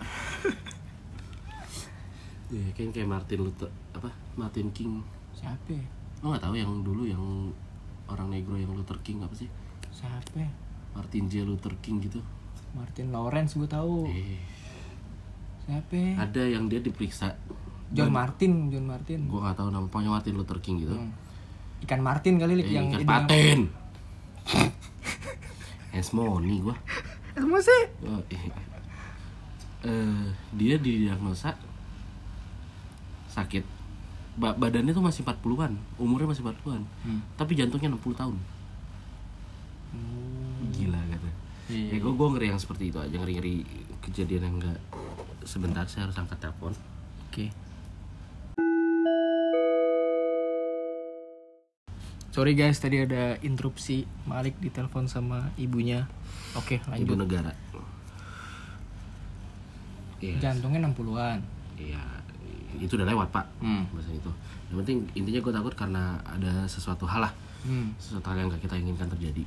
ya 2.53 2.67
kan 2.77 2.89
kayak 2.93 3.09
Martin 3.09 3.39
Luther 3.45 3.69
apa? 3.93 4.09
Martin 4.37 4.69
King. 4.71 5.01
Siapa 5.33 5.71
ya? 5.73 5.85
lo 6.23 6.31
nggak 6.33 6.41
tahu 6.41 6.55
yang 6.57 6.71
dulu 6.81 7.03
yang 7.05 7.21
orang 8.09 8.33
negro 8.33 8.57
yang 8.57 8.71
Luther 8.73 8.97
King 9.05 9.21
apa 9.21 9.33
sih? 9.37 9.49
Siapa 9.89 10.37
ya? 10.37 10.49
Martin 10.95 11.27
J. 11.27 11.43
Luther 11.45 11.73
King 11.83 12.01
gitu. 12.01 12.21
Martin 12.73 13.11
Lawrence 13.11 13.53
gue 13.55 13.69
tahu. 13.69 14.09
Eh. 14.09 14.39
Siapa 15.65 15.93
ya? 15.93 16.11
ada 16.21 16.41
yang 16.45 16.69
dia 16.69 16.81
diperiksa. 16.81 17.33
John 17.93 18.09
Martin 18.09 18.73
John 18.73 18.89
Martin. 18.89 19.29
gua 19.29 19.49
nggak 19.49 19.57
tahu 19.61 19.69
nama 19.69 19.85
pokoknya 19.85 20.11
Martin 20.13 20.33
Luther 20.37 20.57
King 20.61 20.81
gitu. 20.81 20.97
Hmm. 20.97 21.13
ikan 21.85 22.01
Martin 22.01 22.41
kali 22.41 22.57
Lik, 22.57 22.65
Eh, 22.65 22.73
yang 22.81 22.89
ikan 22.89 23.05
paten 23.05 23.59
Esmoni 25.99 26.65
gua. 26.65 26.75
Emang 27.37 27.61
sih? 27.61 27.83
Oh, 28.07 28.21
eh. 28.31 28.41
Eh, 29.85 30.25
dia 30.57 30.75
didiagnosa 30.79 31.53
sakit 33.35 33.63
ba- 34.35 34.53
badannya 34.53 34.89
tuh 34.89 34.99
masih 35.01 35.21
40-an 35.21 35.75
umurnya 35.97 36.27
masih 36.27 36.41
40-an 36.41 36.83
Hmm. 37.01 37.19
tapi 37.35 37.53
jantungnya 37.53 37.91
60 37.91 38.15
tahun 38.15 38.37
gila 40.71 40.99
kata 41.05 41.29
Iya, 41.65 41.87
ya 41.87 41.99
gue 41.99 42.13
gue 42.13 42.27
ngeri 42.29 42.47
yang 42.47 42.57
seperti 42.57 42.83
itu 42.87 42.97
aja 42.97 43.15
ngeri 43.15 43.33
ngeri 43.35 43.55
kejadian 43.99 44.43
yang 44.43 44.55
enggak 44.55 44.79
sebentar 45.43 45.83
saya 45.85 46.05
harus 46.05 46.15
angkat 46.15 46.37
telepon 46.39 46.73
Oke. 47.27 47.51
Sorry 52.29 52.51
guys, 52.53 52.77
tadi 52.77 52.99
ada 52.99 53.39
interupsi 53.39 54.03
Malik 54.25 54.55
ditelepon 54.57 55.05
sama 55.05 55.51
ibunya. 55.55 56.03
Oke, 56.53 56.83
ibu 56.93 57.15
lanjut. 57.15 57.15
negara 57.17 57.51
iya 60.17 60.35
Jantungnya 60.41 60.83
60-an. 60.85 61.39
iya 61.75 62.03
itu 62.77 62.93
udah 62.93 63.05
lewat 63.05 63.27
pak 63.29 63.45
Hmm. 63.57 63.83
bahasa 63.89 64.11
itu 64.11 64.31
yang 64.67 64.77
penting 64.81 64.97
intinya 65.13 65.39
gue 65.41 65.53
takut 65.53 65.73
karena 65.73 66.03
ada 66.21 66.65
sesuatu 66.65 67.05
hal 67.05 67.21
lah 67.21 67.33
Hmm. 67.61 67.93
sesuatu 67.97 68.27
hal 68.27 68.37
yang 68.37 68.47
gak 68.47 68.61
kita 68.61 68.75
inginkan 68.75 69.09
terjadi 69.09 69.41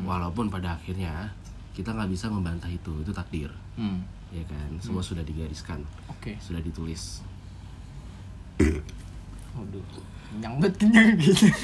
walaupun 0.00 0.48
pada 0.48 0.74
akhirnya 0.74 1.32
kita 1.70 1.90
nggak 1.90 2.08
bisa 2.08 2.26
membantah 2.26 2.66
itu 2.66 2.90
itu 2.98 3.10
takdir 3.10 3.50
Hmm. 3.74 4.02
ya 4.28 4.42
kan 4.44 4.70
semua 4.78 5.00
sudah 5.00 5.22
digariskan 5.22 5.80
Oke. 6.08 6.36
sudah 6.38 6.58
ditulis 6.58 7.20
Waduh. 9.50 9.82
Kenyang 10.28 10.54
banget 10.56 10.74
kenyang 10.76 11.16
gitu. 11.16 11.46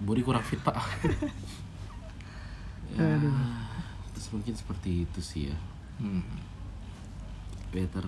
body 0.00 0.22
kurang 0.22 0.40
fit 0.40 0.56
pak 0.58 0.72
ya, 2.94 3.18
terus 4.08 4.28
mungkin 4.30 4.54
seperti 4.54 5.04
itu 5.04 5.20
sih 5.20 5.42
ya 5.48 5.56
Hmm. 5.98 6.22
better 7.68 8.06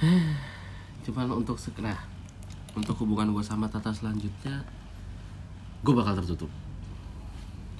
cuman 1.04 1.26
untuk 1.34 1.56
sekarang 1.56 1.96
untuk 2.72 2.94
hubungan 2.98 3.30
gue 3.30 3.42
sama 3.42 3.66
Tata 3.66 3.90
selanjutnya 3.90 4.62
gue 5.80 5.92
bakal 5.92 6.14
tertutup 6.14 6.50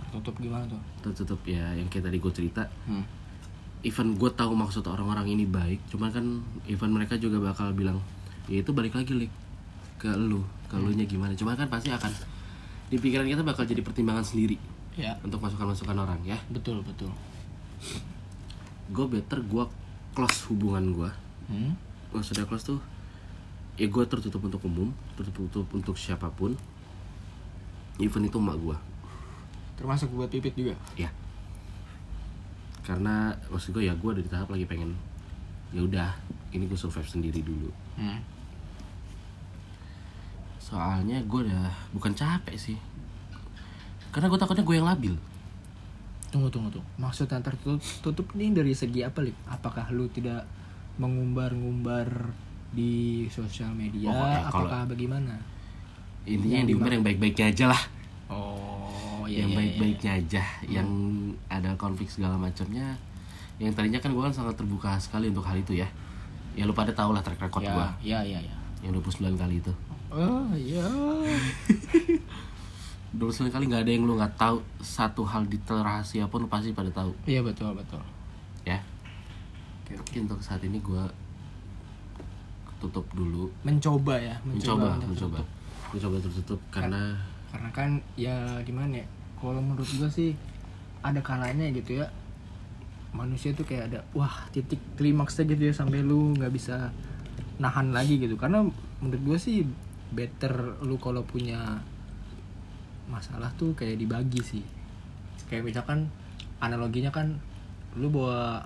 Tertutup 0.03 0.35
gimana 0.37 0.66
tuh? 0.66 0.81
tertutup 1.01 1.41
ya 1.45 1.71
yang 1.73 1.87
kayak 1.87 2.07
tadi 2.07 2.18
gue 2.18 2.33
cerita 2.33 2.62
Hmm. 2.85 3.05
even 3.81 4.12
gue 4.14 4.31
tahu 4.31 4.53
maksud 4.53 4.85
orang-orang 4.85 5.31
ini 5.31 5.45
baik 5.45 5.81
cuman 5.89 6.11
kan 6.11 6.25
even 6.66 6.91
mereka 6.91 7.14
juga 7.14 7.41
bakal 7.41 7.71
bilang 7.71 7.97
ya 8.45 8.59
itu 8.59 8.71
balik 8.71 8.93
lagi 8.93 9.14
lik 9.16 9.33
ke 9.97 10.11
lu 10.11 10.41
ke 10.66 10.75
lu 10.75 10.91
nya 10.91 11.05
gimana 11.05 11.33
cuman 11.33 11.55
kan 11.55 11.68
pasti 11.68 11.89
akan 11.89 12.11
di 12.89 12.97
pikiran 12.97 13.25
kita 13.25 13.41
bakal 13.41 13.64
jadi 13.64 13.81
pertimbangan 13.81 14.23
sendiri 14.23 14.59
Ya, 14.93 15.14
untuk 15.23 15.39
masukan-masukan 15.39 15.95
orang 15.95 16.18
ya 16.21 16.35
betul 16.51 16.83
betul. 16.83 17.09
gue 18.91 19.07
better 19.07 19.39
gue 19.41 19.64
close 20.12 20.45
hubungan 20.47 20.93
gue 20.93 21.11
Hmm. 21.47 21.75
Maksudnya 22.11 22.44
close 22.44 22.66
tuh 22.66 22.80
ya 23.76 23.86
gue 23.86 24.04
tertutup 24.04 24.42
untuk 24.42 24.61
umum 24.66 24.90
tertutup 25.16 25.64
untuk 25.72 25.94
siapa 25.94 26.28
pun 26.28 26.52
even 27.98 28.26
itu 28.26 28.36
emak 28.36 28.58
gue 28.58 28.76
Termasuk 29.80 30.12
buat 30.12 30.28
pipit 30.28 30.52
juga. 30.52 30.76
ya 30.92 31.08
karena 32.84 33.32
maksud 33.48 33.72
gue 33.72 33.88
ya 33.88 33.94
gue 33.96 34.11
dari 34.12 34.28
tahap 34.28 34.50
lagi 34.50 34.68
pengen 34.68 34.92
ya 35.70 35.80
udah 35.80 36.11
ini 36.50 36.66
gue 36.66 36.76
survive 36.76 37.06
sendiri 37.06 37.40
dulu 37.40 37.70
Hmm. 37.96 38.16
soalnya 40.56 41.20
gue 41.24 41.40
udah 41.44 41.68
bukan 41.92 42.12
capek 42.12 42.56
sih 42.56 42.78
karena 44.11 44.26
gue 44.26 44.38
takutnya 44.38 44.64
gue 44.64 44.76
yang 44.76 44.88
labil 44.88 45.14
Tunggu 46.30 46.46
tunggu 46.46 46.70
tuh. 46.70 46.84
Maksudnya 46.94 47.42
tertutup 47.42 47.82
tutup 48.06 48.26
ini 48.38 48.54
dari 48.54 48.70
segi 48.70 49.02
apa, 49.02 49.18
Lik? 49.18 49.34
Apakah 49.50 49.90
lu 49.90 50.06
tidak 50.14 50.46
mengumbar-ngumbar 51.01 52.36
di 52.70 53.24
sosial 53.26 53.72
media 53.72 54.07
Oh, 54.07 54.14
ya, 54.14 54.46
kalau- 54.46 54.68
apakah 54.68 54.82
bagaimana? 54.86 55.34
intinya 56.22 56.61
yang 56.61 56.68
diumbar 56.68 56.92
yang 56.92 57.03
baik-baiknya 57.03 57.46
aja 57.48 57.64
lah. 57.72 57.82
Oh, 58.28 59.24
yang 59.26 59.51
baik-baiknya 59.51 60.20
aja 60.20 60.42
yang 60.68 60.86
ada 61.48 61.72
konflik 61.74 62.07
segala 62.07 62.36
macamnya. 62.36 62.94
Yang 63.57 63.72
tadinya 63.74 63.98
kan 63.98 64.12
gue 64.12 64.22
kan 64.22 64.32
sangat 64.32 64.55
terbuka 64.55 64.94
sekali 64.96 65.28
untuk 65.28 65.42
hal 65.42 65.57
itu 65.57 65.74
ya. 65.74 65.88
Ya 66.53 66.64
lu 66.64 66.72
pada 66.72 66.92
tau 66.92 67.11
lah 67.11 67.20
track 67.20 67.40
record 67.40 67.64
Ya, 67.64 67.72
gue 67.72 67.86
ya, 68.07 68.18
ya, 68.22 68.38
ya. 68.38 68.55
yang 68.80 68.92
29 68.92 69.34
kali 69.34 69.59
itu. 69.59 69.72
Oh, 70.11 70.51
iya. 70.53 70.84
29 73.11 73.51
kali 73.51 73.64
nggak 73.66 73.82
ada 73.82 73.90
yang 73.90 74.07
lu 74.07 74.14
nggak 74.14 74.38
tahu 74.38 74.62
satu 74.78 75.26
hal 75.26 75.42
detail 75.44 75.82
rahasia 75.82 76.30
pun 76.30 76.44
lu 76.44 76.48
pasti 76.48 76.70
pada 76.70 76.90
tahu. 76.90 77.11
Iya, 77.26 77.42
betul, 77.42 77.74
betul. 77.74 77.98
Mungkin 79.99 80.20
untuk 80.30 80.41
saat 80.43 80.62
ini 80.62 80.78
gue 80.78 81.05
tutup 82.80 83.05
dulu 83.12 83.53
Mencoba 83.62 84.16
ya, 84.16 84.36
mencoba 84.43 84.97
untuk 84.97 85.12
mencoba 85.12 85.38
tutup. 85.45 85.49
mencoba 85.93 86.16
tertutup 86.24 86.61
karena 86.72 87.03
Karena 87.51 87.70
kan 87.74 87.91
ya 88.14 88.62
gimana 88.62 89.03
ya? 89.03 89.07
Kalau 89.36 89.59
menurut 89.59 89.88
gua 89.99 90.09
sih 90.09 90.32
ada 91.03 91.18
kalanya 91.20 91.66
gitu 91.74 91.99
ya. 91.99 92.07
Manusia 93.11 93.51
tuh 93.51 93.66
kayak 93.66 93.91
ada 93.91 94.01
wah 94.14 94.47
titik 94.55 94.78
klimaksnya 94.95 95.51
gitu 95.51 95.62
ya 95.68 95.74
sampai 95.74 96.01
lu 96.01 96.30
nggak 96.38 96.53
bisa 96.55 96.95
nahan 97.59 97.91
lagi 97.91 98.22
gitu. 98.22 98.38
Karena 98.38 98.62
menurut 99.03 99.22
gua 99.26 99.36
sih 99.36 99.66
better 100.14 100.78
lu 100.86 100.95
kalau 101.03 101.26
punya 101.26 101.82
masalah 103.11 103.51
tuh 103.59 103.74
kayak 103.74 103.99
dibagi 103.99 104.41
sih. 104.47 104.64
Kayak 105.51 105.74
misalkan 105.74 106.07
analoginya 106.62 107.11
kan 107.11 107.34
lu 107.99 108.07
bawa 108.14 108.62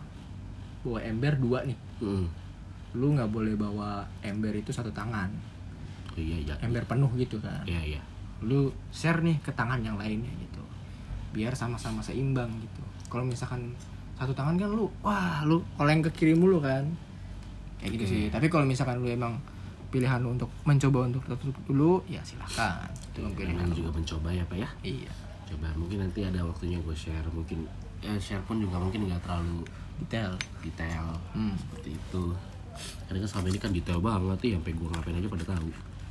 bawa 0.85 1.01
ember 1.01 1.35
dua 1.41 1.64
nih. 1.64 1.78
mm, 1.99 2.26
Lu 2.95 3.11
nggak 3.11 3.30
boleh 3.32 3.57
bawa 3.57 4.05
ember 4.20 4.55
itu 4.55 4.70
satu 4.70 4.93
tangan. 4.93 5.32
oh 6.14 6.20
iya 6.20 6.39
iya. 6.39 6.55
Ember 6.62 6.85
penuh 6.87 7.11
gitu 7.18 7.41
kan. 7.41 7.64
iya 7.66 7.80
iya. 7.97 8.01
Lu 8.45 8.68
share 8.93 9.18
nih 9.18 9.41
ke 9.41 9.51
tangan 9.51 9.80
yang 9.80 9.97
lainnya 9.97 10.30
gitu. 10.39 10.62
Biar 11.35 11.57
sama-sama 11.57 11.99
seimbang 11.99 12.53
gitu. 12.62 12.82
Kalau 13.11 13.26
misalkan 13.26 13.74
satu 14.14 14.30
tangan 14.30 14.55
kan 14.55 14.70
lu 14.70 14.87
wah 15.03 15.43
lu 15.43 15.59
oleng 15.80 16.05
ke 16.05 16.11
kiri 16.12 16.39
mulu 16.39 16.62
kan. 16.62 16.87
Kayak 17.82 17.91
gitu 17.99 18.05
Oke. 18.07 18.12
sih 18.14 18.22
tapi 18.30 18.47
kalau 18.47 18.62
misalkan 18.62 19.03
lu 19.03 19.11
emang 19.11 19.35
pilihan 19.91 20.22
lu 20.22 20.35
untuk 20.35 20.51
mencoba 20.62 21.07
untuk 21.07 21.22
tertutup 21.22 21.62
dulu 21.70 22.03
ya 22.11 22.18
silahkan 22.22 22.91
itu 23.14 23.22
pilihan 23.30 23.55
Namanya 23.55 23.70
lu 23.70 23.78
juga 23.78 23.91
mencoba 23.95 24.28
ya 24.30 24.43
pak 24.47 24.59
ya? 24.59 24.68
Iya. 24.82 25.11
Coba. 25.51 25.68
Mungkin 25.74 25.99
nanti 26.03 26.20
ada 26.22 26.41
waktunya 26.43 26.78
gue 26.78 26.95
share. 26.95 27.26
Mungkin 27.30 27.66
ya 27.99 28.14
share 28.18 28.43
pun 28.47 28.59
juga 28.59 28.78
mungkin 28.78 29.07
nggak 29.07 29.22
terlalu 29.22 29.62
detail. 30.03 30.32
Detail. 30.64 31.07
Hmm. 31.34 31.55
seperti 31.59 31.95
itu. 31.95 32.24
Karena 33.07 33.18
kan 33.22 33.28
selama 33.30 33.47
ini 33.53 33.59
kan 33.62 33.70
detail 33.70 34.01
banget 34.03 34.38
ya 34.42 34.55
sampai 34.59 34.72
gue 34.74 34.88
ngapain 34.90 35.18
aja 35.18 35.28
pada 35.30 35.45
tahu. 35.47 35.68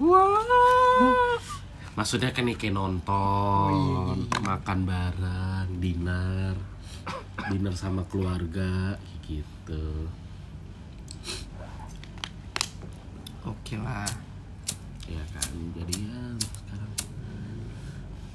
Wah. 0.08 1.38
Maksudnya 1.94 2.34
kan 2.34 2.50
nih 2.50 2.58
kayak 2.58 2.74
nonton 2.74 3.70
Oh, 3.70 4.18
iya, 4.18 4.42
makan 4.42 4.80
bareng 4.90 5.70
dinner. 5.78 6.56
Dinner 7.52 7.76
sama 7.78 8.02
keluarga 8.10 8.98
gitu. 9.28 10.10
Oke 13.44 13.76
lah. 13.78 14.08
Ya 15.04 15.24
kan 15.36 15.52
jadi 15.76 15.96
ya 16.00 16.24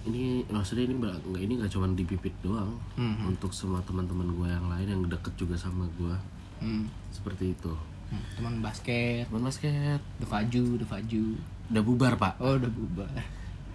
ini 0.08 0.42
maksudnya 0.48 0.88
ini 0.88 0.94
nggak 0.98 1.16
ini 1.36 1.52
nggak 1.60 1.70
cuma 1.70 1.86
di 1.92 2.04
pipit 2.08 2.34
doang. 2.40 2.72
Mhm. 2.96 3.36
untuk 3.36 3.52
semua 3.52 3.84
teman-teman 3.84 4.32
gue 4.32 4.48
yang 4.48 4.66
lain 4.66 4.86
yang 4.88 5.02
deket 5.06 5.34
juga 5.36 5.54
sama 5.54 5.84
gue 6.00 6.16
hmm. 6.64 6.84
seperti 7.12 7.54
itu. 7.54 7.72
Hmm, 8.08 8.24
teman 8.40 8.54
basket. 8.64 9.28
Teman 9.28 9.44
basket. 9.44 10.00
The 10.16 10.26
Faju 10.26 10.64
The 10.80 10.86
Faju. 10.88 11.24
Udah 11.68 11.82
bubar 11.84 12.12
pak. 12.16 12.40
Oh 12.40 12.56
udah 12.56 12.72
bubar. 12.72 13.12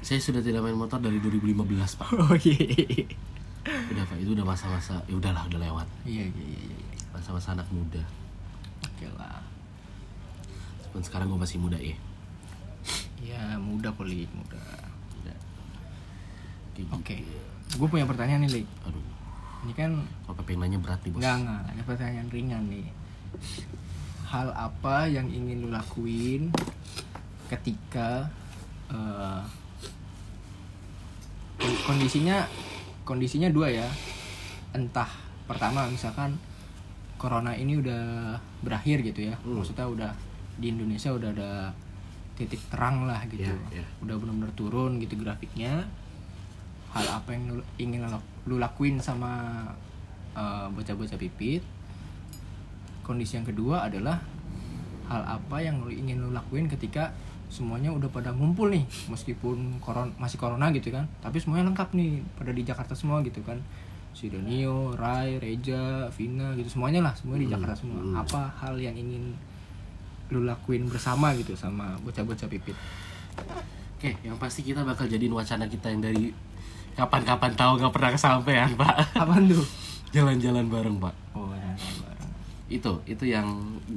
Saya 0.01 0.19
sudah 0.19 0.41
tidak 0.41 0.65
main 0.65 0.75
motor 0.75 0.97
dari 0.99 1.21
2015 1.21 1.53
pak. 2.01 2.09
Oh 2.17 2.35
iya. 2.41 3.05
Udah 3.63 4.03
pak 4.09 4.17
itu 4.19 4.35
udah 4.35 4.43
masa-masa 4.43 4.99
ya 5.05 5.15
udahlah 5.15 5.45
udah 5.47 5.59
lewat. 5.61 5.87
Iya 6.03 6.27
iya 6.27 6.45
iya 6.49 6.61
iya. 6.67 6.99
masa-masa 7.13 7.53
anak 7.53 7.69
muda. 7.69 8.01
Oke 8.83 9.07
lah. 9.15 9.39
Dan 10.91 11.01
sekarang 11.05 11.29
gue 11.29 11.39
masih 11.39 11.61
muda 11.61 11.77
ya. 11.77 11.95
Ya 13.23 13.55
muda 13.55 13.93
kali 13.95 14.27
muda 14.35 14.59
Kayak 16.73 16.89
Oke. 16.93 17.15
gitu. 17.21 17.77
gue 17.79 17.87
punya 17.89 18.05
pertanyaan 18.05 18.45
nih 18.45 18.61
Lik 18.61 18.67
aduh 18.85 19.13
ini 19.63 19.73
kan 19.73 19.91
apa 20.27 20.43
pengen 20.43 20.67
nanya 20.67 20.79
berat 20.83 20.99
nih 21.07 21.11
bos 21.15 21.23
Enggak, 21.23 21.37
enggak, 21.39 21.61
ada 21.71 21.81
pertanyaan 21.87 22.29
ringan 22.29 22.63
nih. 22.67 22.87
Hal 24.27 24.47
apa 24.51 25.07
yang 25.07 25.27
ingin 25.31 25.63
lu 25.63 25.69
lakuin 25.71 26.51
ketika 27.47 28.27
eh, 28.91 29.41
kondisinya 31.87 32.43
kondisinya 33.07 33.47
dua 33.47 33.71
ya. 33.71 33.87
Entah 34.75 35.07
pertama 35.47 35.87
misalkan 35.87 36.35
corona 37.15 37.55
ini 37.55 37.79
udah 37.79 38.35
berakhir 38.59 38.99
gitu 38.99 39.31
ya. 39.31 39.35
Hmm. 39.47 39.63
Maksudnya 39.63 39.87
udah 39.87 40.11
di 40.59 40.75
Indonesia 40.75 41.15
udah 41.15 41.29
ada 41.31 41.51
titik 42.35 42.59
terang 42.67 43.07
lah 43.07 43.23
gitu. 43.31 43.47
Iya, 43.47 43.79
iya. 43.79 43.85
Udah 44.03 44.19
benar-benar 44.19 44.51
turun 44.59 44.99
gitu 44.99 45.15
grafiknya. 45.15 45.87
Hal 46.93 47.05
apa 47.09 47.33
yang 47.33 47.57
lu 47.57 47.63
ingin 47.81 48.05
lu, 48.05 48.19
lu 48.47 48.55
lakuin 48.61 49.01
sama 49.01 49.65
eh, 50.37 50.67
bocah-bocah 50.69 51.17
pipit? 51.17 51.65
Kondisi 53.03 53.35
yang 53.35 53.45
kedua 53.45 53.89
adalah 53.89 54.21
hal 55.11 55.21
apa 55.27 55.59
yang 55.59 55.83
lu 55.83 55.91
ingin 55.91 56.23
lu 56.23 56.31
lakuin 56.31 56.71
ketika 56.71 57.11
semuanya 57.53 57.93
udah 57.93 58.09
pada 58.09 58.33
ngumpul 58.33 58.73
nih 58.73 58.81
meskipun 59.13 59.77
koron 59.77 60.09
masih 60.17 60.41
corona 60.41 60.73
gitu 60.73 60.89
kan 60.89 61.05
tapi 61.21 61.37
semuanya 61.37 61.69
lengkap 61.69 61.93
nih 61.93 62.25
pada 62.33 62.49
di 62.49 62.65
Jakarta 62.65 62.97
semua 62.97 63.21
gitu 63.21 63.45
kan 63.45 63.61
si 64.13 64.29
Donio, 64.29 64.93
Rai, 64.97 65.37
Reja, 65.37 66.09
Vina 66.09 66.57
gitu 66.57 66.69
semuanya 66.69 67.05
lah 67.05 67.13
semua 67.13 67.37
di 67.37 67.45
Hmm, 67.45 67.53
Jakarta 67.53 67.75
semua 67.77 68.01
hmm. 68.01 68.15
apa 68.25 68.41
hal 68.57 68.77
yang 68.81 68.97
ingin 68.97 69.37
lu 70.33 70.49
lakuin 70.49 70.89
bersama 70.89 71.29
gitu 71.37 71.53
sama 71.53 71.93
bocah-bocah 72.01 72.49
pipit 72.49 72.73
oke 74.01 74.09
yang 74.25 74.37
pasti 74.41 74.65
kita 74.65 74.81
bakal 74.81 75.05
jadiin 75.05 75.33
wacana 75.33 75.69
kita 75.69 75.93
yang 75.93 76.01
dari 76.01 76.33
kapan-kapan 76.93 77.51
tahu 77.57 77.81
nggak 77.81 77.93
pernah 77.93 78.11
kesampaian 78.13 78.69
pak. 78.77 78.95
Apa 79.17 79.35
tuh? 79.41 79.65
Jalan-jalan 80.13 80.65
bareng 80.69 80.97
pak. 81.01 81.13
Oh 81.33 81.49
jangan 81.53 81.93
bareng. 82.05 82.31
Itu 82.69 82.91
itu 83.09 83.23
yang 83.25 83.47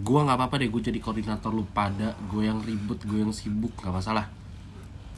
gua 0.04 0.24
nggak 0.24 0.36
apa-apa 0.36 0.54
deh 0.60 0.68
gue 0.72 0.82
jadi 0.82 0.98
koordinator. 1.00 1.52
Lu 1.52 1.64
pada 1.70 2.16
gue 2.28 2.42
yang 2.44 2.60
ribut 2.64 3.00
gue 3.04 3.20
yang 3.20 3.32
sibuk 3.32 3.72
nggak 3.80 3.94
masalah. 3.94 4.26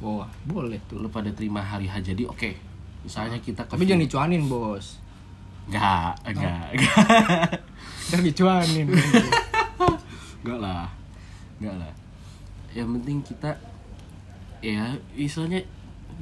Wah 0.03 0.27
boleh 0.47 0.79
tuh. 0.91 0.99
Lu 0.99 1.11
pada 1.11 1.31
terima 1.31 1.63
hari 1.63 1.87
H 1.87 2.03
jadi 2.03 2.27
oke. 2.27 2.51
Misalnya 3.07 3.39
kita 3.39 3.67
ke 3.67 3.79
tapi 3.79 3.87
jangan 3.87 4.05
dicuanin 4.05 4.43
bos. 4.51 4.99
Nggak 5.71 6.13
nggak. 6.35 6.67
Jangan 8.09 8.25
dicuanin. 8.25 8.89
Nggak 10.41 10.59
lah 10.65 10.89
nggak 11.59 11.75
lah. 11.75 11.93
Yang 12.75 12.89
penting 12.99 13.19
kita 13.27 13.51
ya 14.63 14.95
istilahnya 15.15 15.63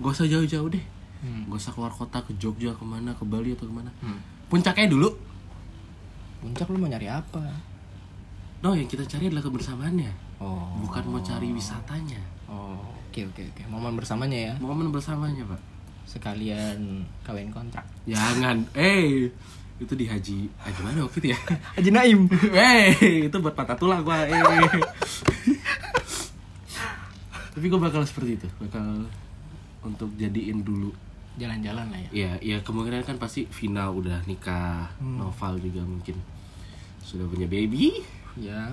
gak 0.00 0.12
usah 0.12 0.28
jauh-jauh 0.28 0.68
deh 0.68 0.84
Hmm. 1.24 1.48
gak 1.48 1.58
usah 1.58 1.72
keluar 1.72 1.92
kota 1.92 2.20
ke 2.22 2.36
Jogja 2.36 2.76
ke 2.76 2.84
mana 2.84 3.12
ke 3.16 3.24
Bali 3.24 3.56
atau 3.56 3.68
ke 3.68 3.74
mana. 3.74 3.90
Hmm. 4.04 4.20
puncaknya 4.46 4.86
dulu. 4.86 5.10
Puncak 6.44 6.70
lu 6.70 6.78
mau 6.78 6.86
nyari 6.86 7.08
apa? 7.10 7.42
No 8.62 8.76
yang 8.76 8.86
kita 8.86 9.02
cari 9.08 9.26
adalah 9.26 9.42
kebersamaannya. 9.42 10.12
Oh. 10.38 10.84
Bukan 10.84 11.02
mau 11.10 11.20
cari 11.24 11.50
wisatanya. 11.50 12.20
Oh 12.46 12.96
oke 13.16 13.32
oke 13.32 13.42
oke. 13.48 13.62
Momen 13.72 13.96
bersamanya 13.96 14.38
ya? 14.52 14.54
Momen 14.60 14.92
bersamanya 14.92 15.40
pak. 15.48 15.60
Sekalian 16.04 17.00
kawin 17.24 17.48
kontrak. 17.48 17.88
Jangan. 18.04 18.68
Eh 18.76 19.32
itu 19.76 19.92
di 19.96 20.04
haji 20.08 20.48
haji 20.52 20.80
mana 20.84 21.04
waktu 21.04 21.20
itu 21.24 21.28
ya? 21.32 21.38
Haji 21.80 21.90
Naim. 21.96 22.20
Eh 22.52 23.28
itu 23.32 23.36
buat 23.40 23.56
patah 23.56 23.76
tulang 23.76 24.04
gua 24.06 24.24
eh. 24.28 24.40
Tapi 27.56 27.72
gue 27.72 27.80
bakal 27.80 28.04
seperti 28.04 28.36
itu. 28.36 28.48
Bakal 28.60 29.08
untuk 29.80 30.12
jadiin 30.20 30.60
dulu 30.60 30.92
jalan-jalan 31.36 31.86
lah 31.86 31.98
ya 31.98 32.08
Iya, 32.10 32.32
iya 32.40 32.56
kemungkinan 32.60 33.02
kan 33.02 33.16
pasti 33.16 33.44
Vina 33.46 33.88
udah 33.88 34.24
nikah, 34.24 34.88
Hmm. 34.96 35.18
Noval 35.18 35.56
juga 35.58 35.80
mungkin 35.80 36.16
sudah 37.00 37.24
punya 37.24 37.44
baby. 37.44 38.00
ya 38.34 38.72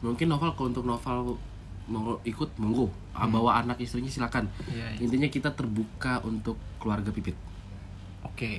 Mungkin 0.00 0.26
Noval 0.26 0.52
kalau 0.52 0.68
untuk 0.68 0.82
Noval 0.82 1.36
mau 1.86 2.16
ikut 2.22 2.54
monggo, 2.56 2.86
Ah, 3.10 3.26
bawa 3.26 3.58
anak 3.58 3.76
istrinya 3.78 4.06
silakan. 4.06 4.46
Iya, 4.64 4.86
iya. 4.90 4.98
Intinya 5.00 5.26
kita 5.26 5.50
terbuka 5.50 6.22
untuk 6.22 6.54
keluarga 6.76 7.08
pipit. 7.08 7.34
oke 8.22 8.52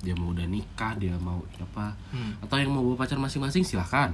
Dia 0.00 0.12
mau 0.12 0.30
udah 0.30 0.44
nikah, 0.44 0.92
dia 0.94 1.14
mau 1.16 1.38
apa, 1.56 1.94
Hmm. 2.10 2.34
atau 2.38 2.56
yang 2.56 2.68
mau 2.68 2.82
bawa 2.82 2.98
pacar 2.98 3.16
masing-masing 3.16 3.62
silakan. 3.62 4.10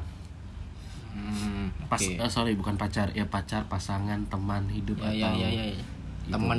Hmm, 1.09 1.73
Pas, 1.89 1.97
oke. 1.97 2.15
eh, 2.15 2.29
sorry 2.29 2.53
bukan 2.53 2.77
pacar, 2.77 3.11
ya 3.11 3.25
pacar, 3.25 3.65
pasangan, 3.65 4.23
teman 4.27 4.69
hidup 4.69 5.01
ya, 5.01 5.09
ya, 5.09 5.27
atau 5.27 5.41
ya, 5.41 5.49
ya, 5.49 5.65
ya. 5.67 5.75
teman 5.75 5.98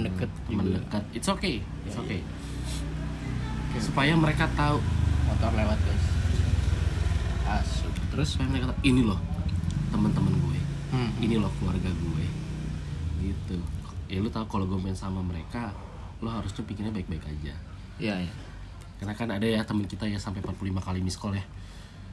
gitu. 0.01 0.07
deket 0.09 0.29
teman 0.49 0.63
juga. 0.65 0.77
dekat. 0.81 1.03
It's 1.13 1.29
okay, 1.29 1.55
it's 1.85 1.95
Ya, 1.95 2.01
okay. 2.01 2.19
Oke, 3.69 3.77
Supaya 3.79 4.13
mereka 4.17 4.49
tahu 4.57 4.81
motor 5.29 5.51
lewat 5.53 5.77
guys 5.85 6.05
asuk 7.49 7.93
terus 8.13 8.27
supaya 8.33 8.49
mereka 8.49 8.69
tahu 8.73 8.79
ini 8.85 9.01
loh 9.05 9.17
teman-teman 9.89 10.33
gue. 10.33 10.59
hmm. 10.93 11.11
ini 11.21 11.35
loh 11.41 11.49
keluarga 11.57 11.89
gue 11.89 12.25
gitu 13.21 13.57
ya 14.09 14.17
lu 14.21 14.29
tau 14.29 14.45
kalau 14.45 14.65
gue 14.65 14.77
main 14.77 14.97
sama 14.97 15.21
mereka 15.21 15.73
lo 16.21 16.29
harusnya 16.29 16.65
pikirnya 16.65 16.93
baik-baik 16.93 17.25
aja 17.25 17.53
ya 18.01 18.15
ya 18.21 18.33
karena 18.99 19.13
kan 19.15 19.29
ada 19.31 19.47
ya 19.47 19.61
temen 19.63 19.87
kita 19.87 20.05
ya 20.05 20.19
sampai 20.19 20.43
45 20.43 20.81
kali 20.81 20.99
miss 20.99 21.15
call 21.17 21.33
ya 21.33 21.45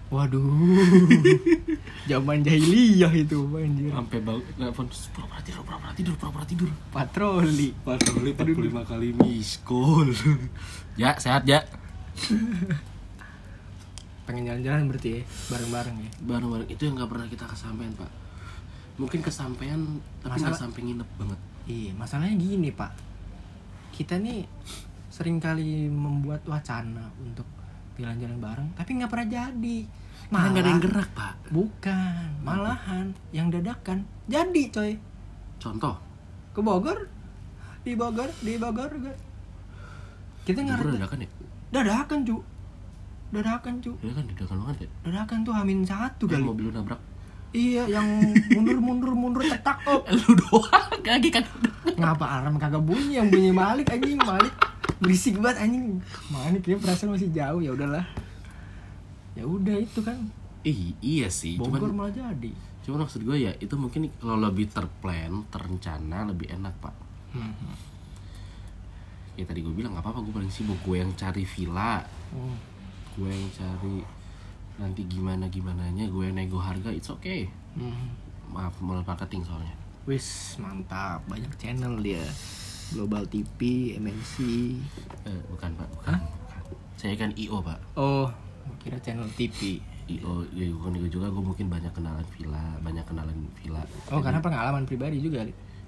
waduh. 0.09 0.43
Zaman 2.11 2.39
jahiliyah 2.47 3.11
itu 3.11 3.43
anjir. 3.59 3.91
Sampai 3.91 4.19
bau 4.23 4.39
telepon 4.39 4.87
"Sus, 4.95 5.11
pura-pura 5.11 5.43
tidur 5.43 5.63
pura-pura 5.67 5.93
tidur 5.93 6.15
pura-pura 6.15 6.45
tidur. 6.47 6.71
Patroli. 6.95 7.75
Patroli 7.83 8.31
45 8.31 8.87
kali 8.87 9.09
miss 9.19 9.59
call 9.67 10.15
ya 10.95 11.19
sehat 11.19 11.43
ya. 11.51 11.67
Pengen 14.27 14.47
jalan-jalan 14.47 14.87
berarti 14.87 15.09
ya 15.19 15.21
bareng-bareng 15.51 15.97
ya. 15.99 16.11
Bareng-bareng. 16.23 16.69
Itu 16.71 16.83
yang 16.87 16.95
nggak 16.99 17.11
pernah 17.11 17.27
kita 17.27 17.45
kesampaian 17.51 17.93
pak. 17.99 18.11
Mungkin 18.97 19.21
kesampaian 19.21 19.81
tapi 20.23 20.39
nggak 20.39 20.55
sampai 20.55 20.81
nginep 20.87 21.09
banget. 21.19 21.41
Iya 21.67 21.93
masalahnya 21.99 22.39
gini 22.39 22.71
pak. 22.71 22.95
Kita 23.91 24.23
nih 24.23 24.47
sering 25.11 25.43
kali 25.43 25.91
membuat 25.91 26.45
wacana 26.47 27.09
untuk 27.19 27.56
jalan-jalan 27.97 28.39
bareng 28.39 28.69
tapi 28.77 28.91
nggak 29.01 29.11
pernah 29.11 29.29
jadi. 29.29 29.79
Malah 30.27 30.49
nggak 30.51 30.65
ada 30.65 30.71
yang 30.71 30.83
gerak 30.83 31.09
pak. 31.15 31.35
Bukan 31.55 32.27
malahan 32.43 33.07
yang 33.31 33.49
dadakan 33.49 34.05
jadi 34.27 34.63
coy. 34.73 34.93
Contoh? 35.63 35.97
Ke 36.53 36.61
Bogor? 36.61 37.09
Di 37.87 37.95
Bogor 37.95 38.31
di 38.43 38.59
Bogor 38.59 38.91
kita 40.47 40.63
nggak 40.63 40.79
dadakan 40.79 41.19
ya? 41.27 41.31
Dadakan 41.75 42.19
cu. 42.23 42.37
Dadakan 43.35 43.75
cu. 43.83 43.93
Dadakan 43.99 44.25
dadakan 44.31 44.57
banget 44.63 44.77
ya? 44.79 44.89
Dadakan 45.03 45.39
tuh 45.43 45.53
hamin 45.59 45.79
satu 45.83 46.25
kali. 46.31 46.47
mobil 46.47 46.71
nabrak. 46.71 47.03
Iya 47.51 47.89
yang 47.89 48.07
mundur 48.53 48.79
mundur 48.79 49.13
mundur 49.17 49.43
cetak 49.47 49.81
op 49.89 50.05
lu 50.19 50.37
doang 50.37 50.93
kaki 51.01 51.31
kaki 51.33 51.49
ngapa 51.97 52.25
alarm 52.27 52.61
kagak 52.61 52.85
bunyi? 52.85 53.17
Yang 53.17 53.27
bunyi 53.33 53.51
Malik 53.55 53.87
anjing 53.89 54.21
Malik 54.21 54.53
berisik 55.01 55.37
banget 55.41 55.69
anjing. 55.69 56.01
Mana 56.33 56.57
kayaknya 56.61 56.81
perasaan 56.81 57.13
masih 57.13 57.31
jauh. 57.33 57.61
Ya 57.61 57.71
udahlah. 57.73 58.07
Ya 59.37 59.45
udah 59.45 59.77
itu 59.77 60.01
kan. 60.01 60.17
Ih, 60.67 60.99
iya 60.99 61.31
sih 61.31 61.55
Bogor 61.61 61.87
cuman 61.87 62.11
malah 62.11 62.15
jadi. 62.17 62.51
Cuman 62.83 63.07
maksud 63.07 63.23
gue 63.23 63.37
ya 63.39 63.55
itu 63.63 63.75
mungkin 63.79 64.11
kalau 64.19 64.41
lebih 64.43 64.67
terplan 64.67 65.47
terencana 65.53 66.27
lebih 66.27 66.51
enak 66.51 66.75
pak. 66.83 66.95
Hmm. 67.37 67.53
ya 69.37 69.45
tadi 69.45 69.61
gue 69.61 69.69
bilang 69.69 69.93
nggak 69.93 70.01
apa-apa 70.01 70.25
gue 70.27 70.35
paling 70.35 70.51
sibuk. 70.51 70.81
Gue 70.83 71.05
yang 71.05 71.13
cari 71.15 71.45
villa. 71.45 72.03
Oh. 72.35 72.57
gue 73.17 73.33
yang 73.33 73.49
cari 73.55 74.05
nanti 74.77 75.09
gimana 75.09 75.49
gimananya 75.49 76.05
gue 76.05 76.29
yang 76.29 76.37
nego 76.37 76.61
harga 76.61 76.93
it's 76.93 77.09
okay. 77.09 77.49
Hmm. 77.79 78.13
maaf 78.51 78.75
malah 78.83 79.07
marketing 79.07 79.47
soalnya. 79.47 79.77
Wis 80.09 80.59
mantap. 80.59 81.23
Banyak 81.31 81.53
channel 81.61 82.01
dia 82.03 82.25
Global 82.89 83.27
TV, 83.27 83.59
MNC. 83.97 84.35
Eh, 85.25 85.41
bukan 85.49 85.71
pak 85.73 85.89
bukan, 85.91 86.15
bukan. 86.15 86.63
saya 86.95 87.13
kan 87.15 87.29
io 87.35 87.59
pak 87.59 87.77
Oh, 87.95 88.31
kira 88.79 88.97
channel 88.99 89.27
TV. 89.31 89.83
io 90.07 90.33
ya 90.49 90.65
bukan 90.71 90.95
io 90.95 91.09
juga 91.09 91.27
gue 91.27 91.43
mungkin 91.43 91.67
banyak 91.67 91.91
kenalan 91.91 92.23
villa 92.33 92.63
banyak 92.79 93.03
kenalan 93.03 93.35
villa 93.55 93.83
Oh, 94.09 94.19
karena 94.19 94.39
pengalaman 94.39 94.85
pribadi 94.85 95.19
juga. 95.19 95.43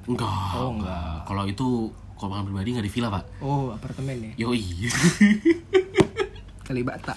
Enggak 0.04 0.52
Oh, 0.52 0.74
enggak 0.74 1.22
kalau 1.24 1.44
itu 1.44 1.66
kalau 2.14 2.30
makan 2.32 2.44
pribadi 2.46 2.68
nggak 2.72 2.84
di 2.84 2.92
villa 2.92 3.08
pak 3.10 3.24
Oh, 3.38 3.70
apartemen 3.70 4.16
ya. 4.18 4.32
yoi 4.44 4.90
Kalibata. 6.60 7.14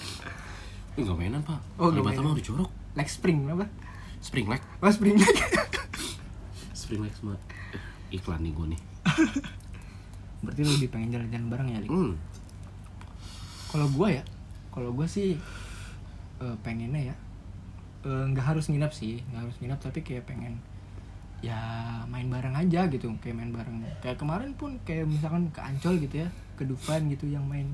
enggak 0.98 1.14
mainan 1.14 1.42
pak 1.42 1.58
Oh, 1.76 1.90
Kalibata 1.90 2.20
mah 2.20 2.32
udah 2.32 2.44
jorok 2.44 2.70
Like 2.92 3.08
Spring 3.08 3.48
apa? 3.48 3.66
spring 4.20 4.46
leg 4.46 4.62
Oh, 4.78 4.86
Spring 4.86 5.18
Lake. 5.18 5.42
spring 6.78 7.02
leg 7.02 7.12
semua 7.12 7.34
Eh, 7.72 7.82
iklan 8.14 8.38
nih 8.40 8.52
gue 8.52 8.66
nih 8.70 8.80
Berarti 10.42 10.60
lu 10.66 10.70
lebih 10.76 10.90
pengen 10.90 11.08
jalan-jalan 11.14 11.46
bareng 11.48 11.68
ya, 11.70 11.78
Li? 11.82 11.88
hmm. 11.88 12.12
Kalau 13.72 13.86
gua 13.94 14.08
ya, 14.12 14.24
kalau 14.74 14.90
gua 14.92 15.06
sih 15.08 15.38
eh, 16.42 16.56
pengennya 16.60 17.14
ya 17.14 17.16
eh, 18.04 18.24
nggak 18.30 18.46
harus 18.54 18.68
nginap 18.68 18.92
sih, 18.92 19.22
nggak 19.30 19.40
harus 19.48 19.56
nginap 19.62 19.78
tapi 19.80 20.02
kayak 20.02 20.26
pengen 20.26 20.58
ya 21.42 21.58
main 22.06 22.30
bareng 22.30 22.54
aja 22.54 22.86
gitu, 22.86 23.10
kayak 23.18 23.34
main 23.34 23.50
bareng. 23.50 23.82
Kayak 23.98 24.18
kemarin 24.20 24.54
pun 24.54 24.78
kayak 24.86 25.10
misalkan 25.10 25.50
ke 25.50 25.58
Ancol 25.58 25.98
gitu 25.98 26.22
ya, 26.22 26.28
ke 26.54 26.62
Dufan 26.62 27.10
gitu 27.10 27.26
yang 27.26 27.42
main 27.46 27.66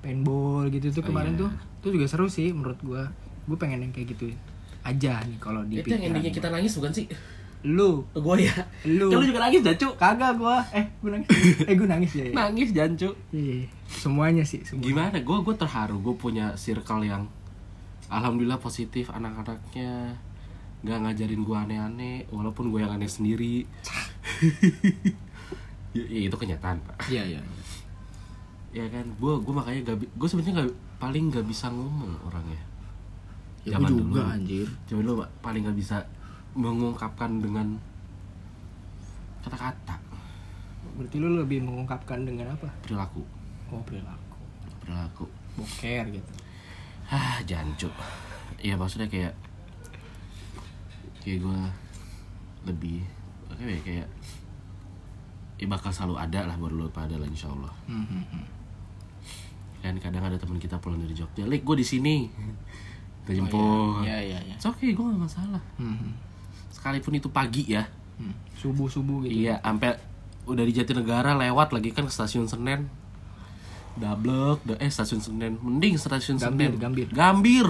paintball 0.00 0.68
gitu 0.72 0.88
tuh 0.88 1.04
Oh, 1.04 1.08
kemarin 1.12 1.36
iya. 1.36 1.40
tuh, 1.44 1.50
tuh 1.84 1.90
juga 1.96 2.06
seru 2.08 2.28
sih 2.28 2.48
menurut 2.52 2.80
gua. 2.80 3.04
Gue 3.44 3.56
pengen 3.58 3.82
yang 3.84 3.92
kayak 3.92 4.14
gitu 4.16 4.32
aja 4.80 5.20
nih 5.28 5.36
kalau 5.36 5.60
di 5.68 5.84
itu 5.84 5.92
yang 5.92 6.08
endingnya 6.12 6.32
kita 6.32 6.48
nangis 6.48 6.72
bukan 6.80 6.92
sih 6.92 7.04
Lu, 7.62 8.08
gue 8.10 8.34
ya 8.40 8.56
Lu. 8.86 9.06
Kan 9.06 9.16
lu 9.16 9.26
juga 9.26 9.40
nangis 9.42 9.60
jancu 9.60 9.88
kagak 9.94 10.32
gua. 10.34 10.64
Eh, 10.70 10.84
gua 10.98 11.10
nangis. 11.12 11.28
eh, 11.60 11.74
gua 11.74 11.88
nangis 11.88 12.12
ya. 12.14 12.24
ya. 12.24 12.32
nangis 12.32 12.68
jancu 12.70 13.10
Iya, 13.30 13.68
semuanya 13.86 14.40
sih, 14.42 14.60
semua. 14.62 14.80
gimana 14.80 15.16
gue 15.16 15.36
gue 15.38 15.54
terharu 15.54 15.96
gue 15.98 16.14
punya 16.14 16.54
circle 16.54 17.02
yang 17.02 17.28
alhamdulillah 18.06 18.56
positif 18.56 19.08
anak-anaknya 19.08 20.16
nggak 20.80 20.98
ngajarin 20.98 21.42
gue 21.42 21.56
aneh-aneh 21.58 22.16
walaupun 22.28 22.68
gue 22.68 22.80
yang 22.80 22.90
aneh 22.90 23.04
sendiri 23.06 23.68
ya, 25.92 26.02
ya, 26.02 26.20
itu 26.24 26.32
kenyataan 26.34 26.78
pak 26.80 26.96
Iya, 27.06 27.22
iya. 27.28 27.40
ya 28.72 28.86
kan 28.88 29.04
gue 29.04 29.32
gue 29.36 29.52
makanya 29.52 29.80
gak 29.84 29.96
gue 30.00 30.26
sebenarnya 30.26 30.54
nggak 30.56 30.70
paling 30.96 31.24
nggak 31.28 31.44
bisa 31.44 31.68
ngomong 31.68 32.14
orangnya 32.24 32.60
Ya, 33.60 33.76
gua 33.76 33.84
Zaman 33.84 33.90
juga 33.92 34.00
dulu. 34.16 34.32
anjir. 34.32 34.66
Coba 34.88 35.00
dulu 35.04 35.14
Pak, 35.20 35.30
paling 35.44 35.60
nggak 35.60 35.76
bisa 35.76 35.96
mengungkapkan 36.56 37.40
dengan 37.42 37.78
kata-kata. 39.40 39.96
Berarti 40.98 41.16
lu 41.16 41.40
lebih 41.40 41.64
mengungkapkan 41.64 42.26
dengan 42.26 42.52
apa? 42.52 42.68
perilaku. 42.84 43.22
Oh 43.70 43.80
perilaku. 43.86 44.36
Perilaku. 44.82 45.24
Boker 45.56 46.04
gitu. 46.10 46.32
Ah 47.10 47.42
jancu 47.42 47.90
ya 48.60 48.76
maksudnya 48.76 49.08
kayak 49.08 49.32
kayak 51.24 51.40
gue 51.40 51.60
lebih 52.68 53.00
oke 53.48 53.64
ya, 53.64 53.80
kayak 53.80 54.06
ya 55.60 55.66
bakal 55.68 55.92
selalu 55.92 56.16
ada 56.20 56.48
lah 56.48 56.56
buat 56.56 56.72
lo 56.72 56.88
pada 56.92 57.16
lah 57.16 57.28
insya 57.28 57.48
Allah. 57.48 57.72
Hmm, 57.88 58.04
hmm. 58.04 58.44
kan 59.80 59.96
kadang 59.96 60.28
ada 60.28 60.36
teman 60.36 60.60
kita 60.60 60.76
pulang 60.76 61.00
dari 61.00 61.16
Jogja 61.16 61.48
Lik 61.48 61.64
gue 61.64 61.76
di 61.80 61.86
sini. 61.86 62.28
Kita 63.24 63.30
Oh, 63.30 63.36
jemput 63.36 64.04
Iya 64.04 64.18
iya 64.20 64.38
iya. 64.44 64.54
It's 64.56 64.64
okay 64.68 64.92
gue 64.92 65.04
gak 65.04 65.20
masalah. 65.20 65.60
Hmm, 65.80 65.96
hmm. 65.96 66.12
Sekalipun 66.80 67.12
itu 67.14 67.28
pagi 67.28 67.68
ya 67.68 67.84
Hmm. 68.16 68.36
Subuh-subuh 68.54 69.24
gitu 69.24 69.32
iya 69.38 69.56
sampai 69.58 69.96
udah 70.42 70.60
di 70.60 70.72
Jatinegara 70.72 71.32
lewat 71.34 71.72
lagi 71.72 71.88
kan 71.88 72.04
ke 72.04 72.12
stasiun 72.12 72.44
Senen 72.44 72.84
Dablek, 73.92 74.60
da- 74.62 74.76
eh 74.76 74.88
stasiun 74.88 75.20
Senen, 75.20 75.56
mending 75.56 75.96
stasiun 75.96 76.36
Gambir, 76.36 76.68
Senen. 76.68 76.78
Gambir. 76.78 77.06
Gambir. 77.10 77.66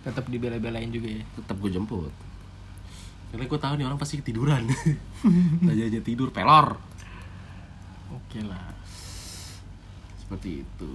Tetap 0.00 0.26
dibela-belain 0.26 0.88
juga 0.88 1.08
ya 1.10 1.22
Tetap 1.34 1.56
gue 1.56 1.70
jemput. 1.70 2.08
Karena 3.28 3.44
gue 3.44 3.58
tahu 3.58 3.74
nih 3.74 3.84
orang 3.84 3.96
pasti 3.96 4.16
ketiduran. 4.16 4.64
aja 5.70 5.82
aja 5.82 6.00
tidur 6.00 6.28
pelor. 6.30 6.80
Oke 8.10 8.40
lah 8.42 8.74
Seperti 10.18 10.64
itu. 10.64 10.92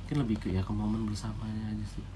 Mungkin 0.00 0.16
lebih 0.16 0.36
ke 0.38 0.48
ya 0.48 0.62
ke 0.62 0.70
momen 0.70 1.04
bersamanya 1.04 1.68
aja 1.68 1.86
sih. 1.90 2.06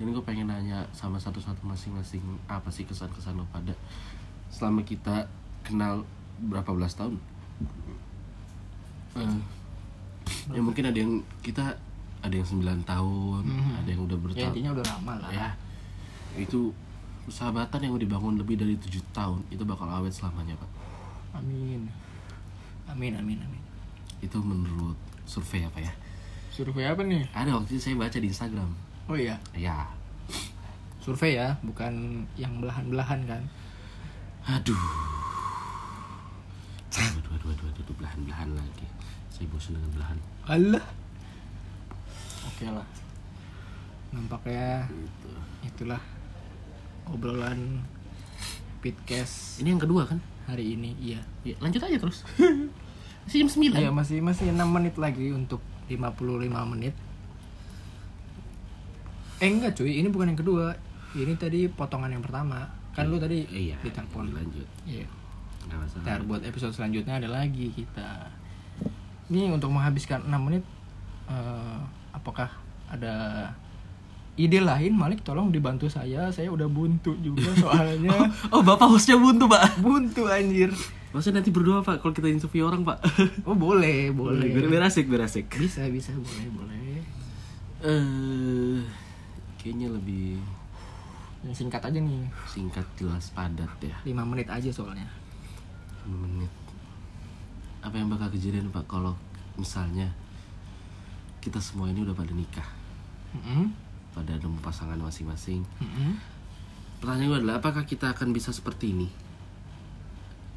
Jadi 0.00 0.08
gue 0.10 0.24
pengen 0.24 0.48
nanya 0.48 0.80
sama 0.90 1.14
satu-satu 1.14 1.60
masing-masing 1.62 2.18
apa 2.46 2.66
sih 2.66 2.82
kesan-kesan 2.82 3.36
lo 3.36 3.44
pada 3.46 3.76
selama 4.48 4.80
kita 4.80 5.28
kenal 5.60 6.00
berapa 6.42 6.72
belas 6.72 6.96
tahun? 6.96 7.20
Eh, 9.12 9.36
ya 10.50 10.60
mungkin 10.60 10.86
ada 10.86 10.96
yang 10.96 11.12
kita 11.40 11.76
ada 12.20 12.32
yang 12.32 12.44
9 12.44 12.62
tahun, 12.82 13.42
Mhm. 13.42 13.72
ada 13.76 13.88
yang 13.88 14.02
udah 14.04 14.12
Ya 14.14 14.22
bertahun. 14.22 14.48
intinya 14.50 14.70
udah 14.72 14.86
lama 14.86 15.14
lah 15.18 15.30
ya 15.30 15.48
itu 16.32 16.72
persahabatan 17.24 17.80
yang 17.82 17.92
udah 17.92 18.02
dibangun 18.02 18.34
lebih 18.36 18.56
dari 18.56 18.76
tujuh 18.76 19.00
tahun 19.10 19.40
itu 19.48 19.60
bakal 19.62 19.84
awet 19.84 20.08
selamanya 20.10 20.54
pak 20.54 20.70
Amin 21.34 21.88
Amin 22.86 23.12
amin 23.14 23.38
amin 23.40 23.62
itu 24.18 24.36
menurut 24.38 24.94
survei 25.24 25.62
apa 25.62 25.80
ya 25.80 25.92
Survei 26.50 26.86
apa 26.86 27.02
nih? 27.02 27.24
ada 27.32 27.50
waktu 27.52 27.74
itu 27.74 27.82
saya 27.82 27.96
baca 27.96 28.14
di 28.14 28.28
Instagram 28.28 28.70
Oh 29.10 29.18
iya. 29.18 29.34
Ya 29.58 29.90
Survei 31.02 31.34
ya 31.34 31.58
Bukan 31.66 32.22
yang 32.38 32.62
belahan-belahan 32.62 33.26
kan? 33.26 33.42
Aduh. 34.46 34.78
Aduh 36.94 37.18
aduh 37.34 37.50
aduh 37.50 37.66
aduh, 37.66 37.82
aduh 37.82 37.94
belahan 37.98 38.20
belahan 38.22 38.50
lagi. 38.54 38.86
Saya 39.26 39.50
bosan 39.50 39.74
dengan 39.74 39.90
belahan. 39.98 40.18
Allah 40.46 40.84
Oke 42.46 42.70
lah. 42.70 42.86
Nampaknya 44.14 44.86
gitu. 44.86 45.30
itulah 45.66 46.02
obrolan 47.10 47.82
Pitcast 48.80 49.60
ini 49.60 49.74
yang 49.74 49.82
kedua 49.82 50.06
kan? 50.06 50.22
hari 50.50 50.74
ini 50.74 50.98
iya. 50.98 51.20
Ya, 51.46 51.54
lanjut 51.62 51.82
aja 51.82 51.98
terus. 51.98 52.26
Masih 53.26 53.46
jam 53.46 53.50
9 53.52 53.78
Iya 53.78 53.92
masih 53.94 54.18
masih 54.24 54.50
6 54.50 54.58
menit 54.66 54.96
lagi 54.98 55.30
untuk 55.30 55.62
55 55.86 56.72
menit. 56.74 56.96
Eh 59.40 59.48
enggak 59.48 59.72
cuy, 59.74 59.96
ini 59.96 60.08
bukan 60.08 60.30
yang 60.30 60.40
kedua. 60.40 60.76
Ini 61.10 61.32
tadi 61.34 61.66
potongan 61.66 62.12
yang 62.12 62.20
pertama. 62.20 62.68
Kan 62.92 63.08
lu 63.08 63.16
tadi 63.16 63.46
iya 63.48 63.78
ditelepon. 63.80 64.30
lanjut 64.30 64.68
Iya. 64.84 65.06
Ntar 66.00 66.22
buat 66.22 66.42
episode 66.42 66.70
selanjutnya 66.70 67.16
ada 67.16 67.28
lagi 67.28 67.70
kita. 67.70 68.28
Ini 69.30 69.48
untuk 69.48 69.70
menghabiskan 69.70 70.26
6 70.26 70.34
menit 70.36 70.64
eh, 71.26 71.78
apakah 72.10 72.50
ada 72.90 73.46
ide 74.34 74.58
lain 74.58 74.92
Malik 74.92 75.22
tolong 75.22 75.48
dibantu 75.48 75.86
saya. 75.86 76.28
Saya 76.30 76.50
udah 76.50 76.66
buntu 76.66 77.14
juga 77.18 77.48
soalnya. 77.62 78.16
oh 78.50 78.60
bapak 78.60 78.90
hostnya 78.90 79.16
buntu 79.16 79.46
pak 79.46 79.78
buntu 79.78 80.26
anjir. 80.26 80.70
Maksudnya 81.10 81.42
nanti 81.42 81.50
berdua 81.50 81.82
pak 81.82 81.98
kalau 81.98 82.14
kita 82.14 82.30
interview 82.30 82.66
orang 82.66 82.86
pak 82.86 83.02
Oh 83.42 83.54
boleh, 83.54 84.14
boleh. 84.14 84.46
biar, 84.46 84.66
biar 84.70 84.84
asik 84.86 85.10
biar 85.10 85.26
asik 85.26 85.50
Bisa, 85.58 85.82
bisa, 85.90 86.14
boleh, 86.14 86.46
boleh. 86.50 87.02
eh 87.82 88.78
kayaknya 89.60 89.88
lebih 89.90 90.40
Yang 91.40 91.56
singkat 91.58 91.80
aja 91.82 91.96
nih. 91.96 92.24
singkat 92.46 92.86
jelas 92.94 93.28
padat 93.30 93.68
ya 93.80 93.96
5 94.02 94.12
menit 94.26 94.44
aja 94.46 94.68
soalnya. 94.68 95.08
5 96.04 96.16
menit 96.16 96.52
apa 97.80 97.94
yang 97.94 98.08
bakal 98.08 98.28
kejadian 98.28 98.68
pak 98.68 98.84
kalau 98.86 99.16
misalnya 99.54 100.12
kita 101.38 101.56
semua 101.56 101.88
ini 101.88 102.00
udah 102.00 102.12
pada 102.12 102.28
nikah 102.30 102.68
Mm-mm. 103.32 103.72
pada 104.10 104.34
nemu 104.34 104.60
pasangan 104.60 104.96
masing-masing 104.98 105.64
Mm-mm. 105.78 106.20
pertanyaan 106.98 107.28
gue 107.30 107.38
adalah 107.40 107.56
apakah 107.56 107.84
kita 107.84 108.10
akan 108.10 108.32
bisa 108.32 108.50
seperti 108.50 108.92
ini 108.92 109.08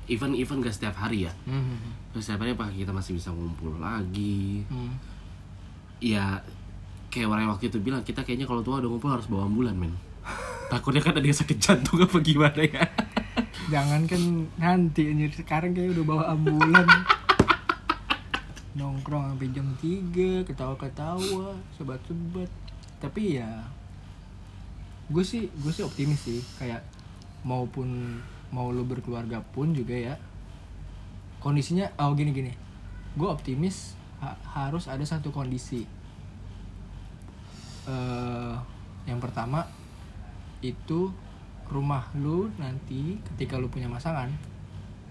even 0.06 0.36
even 0.36 0.60
gak 0.60 0.74
setiap 0.74 0.96
hari 0.98 1.24
ya 1.24 1.34
Mm-mm. 1.46 1.80
Terus 2.12 2.28
setiap 2.28 2.44
hari 2.44 2.52
apakah 2.52 2.76
kita 2.76 2.92
masih 2.92 3.16
bisa 3.16 3.32
ngumpul 3.32 3.80
lagi 3.80 4.68
Mm. 4.68 4.92
ya 6.04 6.44
kayak 7.14 7.30
orang 7.30 7.46
yang 7.46 7.54
waktu 7.54 7.70
itu 7.70 7.78
bilang 7.78 8.02
kita 8.02 8.26
kayaknya 8.26 8.50
kalau 8.50 8.66
tua 8.66 8.82
udah 8.82 8.90
ngumpul 8.90 9.14
harus 9.14 9.30
bawa 9.30 9.46
ambulan 9.46 9.78
men. 9.78 9.94
Takutnya 10.74 11.06
kan 11.06 11.14
ada 11.14 11.22
yang 11.22 11.38
sakit 11.38 11.58
jantung 11.62 12.02
apa 12.02 12.18
gimana 12.18 12.58
ya? 12.66 12.82
Jangan 13.70 14.10
kan 14.10 14.22
nanti 14.58 15.14
anjir. 15.14 15.30
Sekarang 15.30 15.78
kayak 15.78 15.94
udah 15.94 16.06
bawa 16.10 16.24
ambulan. 16.34 16.90
nongkrong 18.74 19.38
sampai 19.38 19.54
jam 19.54 19.70
3 19.78 20.50
ketawa-ketawa 20.50 21.54
sebat-sebat. 21.78 22.50
Tapi 22.98 23.38
ya 23.38 23.70
gue 25.14 25.22
sih 25.22 25.46
gue 25.62 25.70
sih 25.70 25.86
optimis 25.86 26.18
sih. 26.26 26.42
Kayak 26.58 26.82
maupun 27.46 28.18
mau 28.50 28.74
lu 28.74 28.82
berkeluarga 28.82 29.46
pun 29.54 29.74
juga 29.78 29.94
ya 29.94 30.16
kondisinya 31.44 31.92
oh 32.00 32.16
gini 32.16 32.32
gini 32.32 32.54
gue 33.20 33.28
optimis 33.28 34.00
ha- 34.24 34.40
harus 34.46 34.88
ada 34.88 35.04
satu 35.04 35.34
kondisi 35.34 35.84
eh 37.84 38.54
yang 39.04 39.20
pertama 39.20 39.68
itu 40.60 41.12
rumah 41.68 42.08
lu 42.16 42.48
nanti 42.56 43.20
ketika 43.34 43.60
lu 43.60 43.68
punya 43.68 43.92
pasangan 43.92 44.32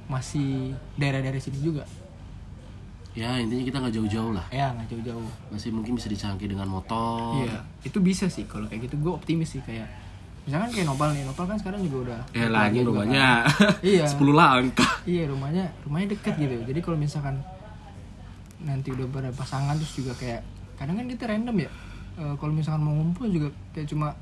masih 0.07 0.73
daerah-daerah 0.97 1.37
sini 1.37 1.61
juga 1.61 1.85
ya 3.12 3.37
intinya 3.37 3.61
kita 3.61 3.77
nggak 3.77 3.93
jauh-jauh 3.93 4.33
lah 4.33 4.47
ya 4.49 4.73
nggak 4.73 4.89
jauh-jauh 4.89 5.29
masih 5.53 5.68
mungkin 5.68 5.93
bisa 6.01 6.09
dicangki 6.09 6.49
dengan 6.49 6.64
motor 6.64 7.45
Iya, 7.45 7.61
itu 7.85 7.99
bisa 8.01 8.25
sih 8.33 8.49
kalau 8.49 8.64
kayak 8.64 8.89
gitu 8.89 8.97
gue 8.97 9.12
optimis 9.12 9.53
sih 9.53 9.61
kayak 9.61 9.85
misalkan 10.43 10.75
kayak 10.75 10.91
Nopal 10.91 11.14
nih, 11.14 11.23
Nopal 11.23 11.47
kan 11.47 11.55
sekarang 11.55 11.87
juga 11.87 11.97
udah 12.09 12.20
ya 12.35 12.51
lagi 12.51 12.83
juga 12.83 13.05
rumahnya 13.07 13.47
kan. 13.47 13.85
Iya. 13.95 14.05
10 14.09 14.33
langkah 14.35 14.93
Iya, 15.05 15.23
rumahnya 15.31 15.64
rumahnya 15.85 16.09
deket 16.18 16.35
gitu. 16.35 16.57
Jadi 16.66 16.81
kalau 16.83 16.99
misalkan 16.99 17.37
nanti 18.59 18.91
udah 18.91 19.07
pada 19.07 19.31
pasangan 19.31 19.75
terus 19.79 19.93
juga 19.93 20.16
kayak 20.18 20.43
kadang 20.75 20.99
kan 20.99 21.07
kita 21.07 21.25
random 21.31 21.57
ya. 21.62 21.70
Eh, 22.15 22.35
kalau 22.37 22.53
misalkan 22.53 22.83
mau 22.83 22.93
ngumpul 22.93 23.27
juga 23.27 23.49
kayak 23.71 23.89
cuma 23.89 24.13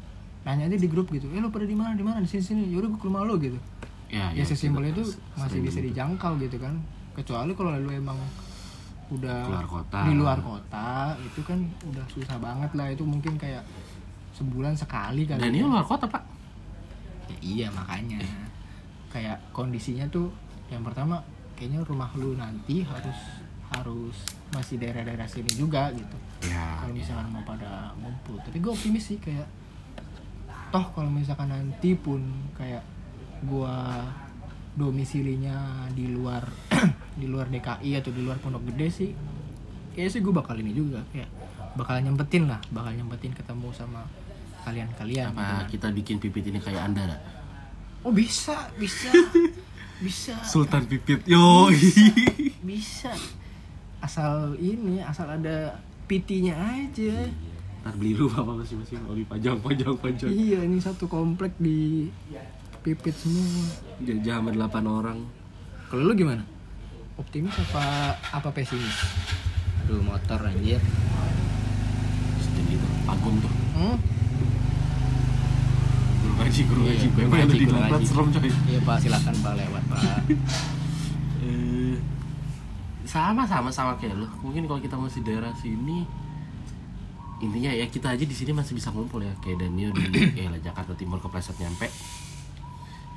nanya 0.41 0.66
aja 0.66 0.76
di 0.76 0.86
grup 0.86 1.11
gitu. 1.11 1.26
Eh 1.28 1.38
lo 1.38 1.49
pada 1.49 1.64
di 1.64 1.74
mana? 1.74 1.93
Di 1.93 2.01
mana? 2.01 2.18
Di 2.18 2.28
sini 2.28 2.41
sini. 2.41 2.62
Yaudah 2.68 2.88
gue 2.88 2.99
ke 2.99 3.07
rumah 3.07 3.22
lo 3.22 3.34
gitu. 3.36 3.59
ya, 4.07 4.30
Ya, 4.30 4.43
sesimpel 4.43 4.82
kita 4.84 4.95
itu 4.97 5.05
masih 5.34 5.59
bisa 5.61 5.78
gitu. 5.78 5.86
dijangkau 5.91 6.32
gitu 6.38 6.57
kan. 6.57 6.74
Kecuali 7.12 7.53
kalau 7.53 7.70
lu 7.74 7.91
emang 7.91 8.18
udah 9.11 9.43
Keluar 9.43 9.66
kota. 9.66 9.99
di 10.03 10.12
luar 10.14 10.38
kota 10.38 10.88
itu 11.18 11.43
kan 11.43 11.59
udah 11.82 12.05
susah 12.07 12.38
banget 12.38 12.70
lah 12.72 12.86
itu 12.88 13.03
mungkin 13.03 13.34
kayak 13.34 13.66
sebulan 14.30 14.70
sekali 14.72 15.26
kali 15.26 15.34
dan 15.36 15.51
ya. 15.51 15.51
ini 15.51 15.66
luar 15.66 15.82
kota 15.82 16.07
pak 16.07 16.22
Ya, 17.26 17.36
iya 17.43 17.66
makanya 17.70 18.22
kayak 19.09 19.43
kondisinya 19.51 20.07
tuh 20.07 20.30
yang 20.66 20.82
pertama 20.82 21.18
kayaknya 21.55 21.82
rumah 21.82 22.07
lu 22.14 22.34
nanti 22.34 22.86
harus 22.86 23.18
harus 23.70 24.16
masih 24.50 24.82
daerah-daerah 24.82 25.26
sini 25.30 25.50
juga 25.54 25.94
gitu. 25.94 26.16
Ya 26.50 26.82
kalau 26.82 26.94
misalkan 26.94 27.26
mau 27.30 27.42
pada 27.46 27.94
ngumpul. 27.98 28.38
Tapi 28.42 28.58
gue 28.58 28.72
optimis 28.72 29.04
sih 29.14 29.18
kayak 29.22 29.46
toh 30.70 30.86
kalau 30.94 31.10
misalkan 31.10 31.50
nanti 31.50 31.98
pun 31.98 32.22
kayak 32.54 32.82
gua 33.46 34.06
domisilinya 34.70 35.90
di 35.90 36.06
luar 36.14 36.46
di 37.20 37.26
luar 37.26 37.50
DKI 37.50 37.90
atau 37.98 38.14
di 38.14 38.22
luar 38.22 38.38
Pondok 38.38 38.62
Gede 38.70 38.88
sih 38.90 39.10
kayaknya 39.94 40.10
sih 40.14 40.20
gue 40.22 40.34
bakal 40.34 40.54
ini 40.58 40.72
juga. 40.74 41.02
Kayak 41.10 41.30
bakal 41.74 42.02
nyempetin 42.02 42.50
lah 42.50 42.58
bakal 42.74 42.94
nyempetin 42.94 43.34
ketemu 43.34 43.70
sama 43.70 44.02
kalian-kalian 44.66 45.32
gitu. 45.32 45.40
apa 45.40 45.64
kan. 45.64 45.70
kita 45.70 45.88
bikin 45.94 46.16
pipit 46.20 46.44
ini 46.50 46.58
kayak 46.58 46.82
anda 46.90 47.16
dak? 47.16 47.20
Oh 48.00 48.12
bisa, 48.12 48.72
bisa, 48.80 49.12
bisa, 50.06 50.34
Sultan 50.40 50.88
pipit. 50.88 51.22
Yo 51.28 51.68
bisa. 52.64 53.12
Asal 54.01 54.32
ini, 54.57 54.98
asal 54.98 55.28
ada 55.30 55.76
PT-nya 56.07 56.57
aja. 56.57 57.28
ntar 57.80 57.96
beli 57.96 58.12
lu 58.12 58.28
apa 58.28 58.53
masing-masing 58.55 59.01
mau 59.01 59.14
dipajang 59.14 59.57
panjang 59.59 59.96
panjang 59.96 60.28
Iya, 60.28 60.61
ini 60.61 60.76
satu 60.76 61.05
komplek 61.07 61.57
di 61.57 62.12
pipit 62.78 63.14
semua. 63.14 63.72
jajah 63.98 64.36
sama 64.36 64.51
delapan 64.51 64.84
orang 64.84 65.18
Kalau 65.86 66.03
lu 66.03 66.12
gimana? 66.12 66.44
Optimis 67.16 67.57
apa 67.59 67.84
apa 68.30 68.48
pesimis? 68.51 69.01
Aduh, 69.82 70.01
motor 70.03 70.40
anjir. 70.42 70.76
jadi 72.53 72.70
itu 72.70 72.88
agung 73.07 73.36
tuh 73.38 73.53
Hmm? 73.72 73.96
guru 76.20 76.32
ngaji 76.36 76.61
guru 76.62 76.80
Iya, 76.82 76.92
ngaji 77.22 77.46
lu 77.48 77.55
di 77.55 77.66
ngaji. 77.66 78.05
serem 78.05 78.26
coy 78.30 78.48
Iya, 78.66 78.80
Pak, 78.82 78.96
silakan 78.98 79.34
Pak 79.38 79.53
lewat, 79.57 79.84
Pak. 79.86 80.20
Sama 83.11 83.42
sama 83.42 83.74
sama 83.74 83.98
kayak 83.98 84.14
lu. 84.14 84.26
Mungkin 84.46 84.70
kalau 84.70 84.78
kita 84.78 84.94
masih 84.94 85.26
daerah 85.26 85.50
sini 85.58 86.06
intinya 87.40 87.72
ya 87.72 87.88
kita 87.88 88.12
aja 88.12 88.22
di 88.22 88.36
sini 88.36 88.54
masih 88.54 88.78
bisa 88.78 88.94
ngumpul 88.94 89.18
ya. 89.18 89.34
Kayak 89.42 89.66
Danio 89.66 89.90
di 89.90 90.06
ya 90.46 90.46
lah, 90.46 90.62
Jakarta 90.62 90.94
Timur 90.94 91.18
kepleset 91.18 91.58
nyampe. 91.58 91.90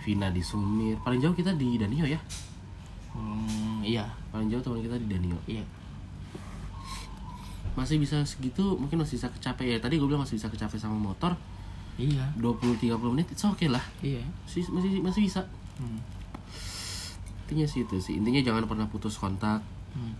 Vina 0.01 0.33
di 0.33 0.41
Sumir. 0.41 0.97
Paling 1.05 1.21
jauh 1.21 1.37
kita 1.37 1.53
di 1.53 1.77
Danio 1.77 2.09
ya? 2.09 2.17
Hmm, 3.13 3.85
iya, 3.85 4.09
paling 4.33 4.49
jauh 4.49 4.65
teman 4.65 4.81
kita 4.81 4.97
di 4.97 5.05
Danio 5.05 5.37
iya. 5.45 5.61
masih 7.73 7.97
bisa 7.97 8.21
segitu 8.25 8.77
mungkin 8.77 9.01
masih 9.01 9.17
bisa 9.17 9.29
kecapek 9.33 9.65
ya 9.65 9.77
tadi 9.81 9.97
gue 9.97 10.05
bilang 10.05 10.21
masih 10.21 10.37
bisa 10.37 10.49
kecapek 10.49 10.81
sama 10.81 10.97
motor. 10.97 11.37
Iya, 11.93 12.25
20-30 12.41 13.13
menit 13.13 13.29
itu 13.29 13.45
oke 13.45 13.69
lah. 13.69 13.81
Iya. 14.01 14.25
masih 14.49 14.65
masih 14.73 14.89
masih 15.05 15.21
bisa. 15.29 15.41
Hmm. 15.77 16.01
intinya 17.45 17.69
sih 17.69 17.85
itu 17.85 17.97
sih. 18.01 18.17
Intinya 18.17 18.41
jangan 18.41 18.65
pernah 18.65 18.89
putus 18.89 19.13
kontak 19.17 19.61
Hmm. 19.93 20.13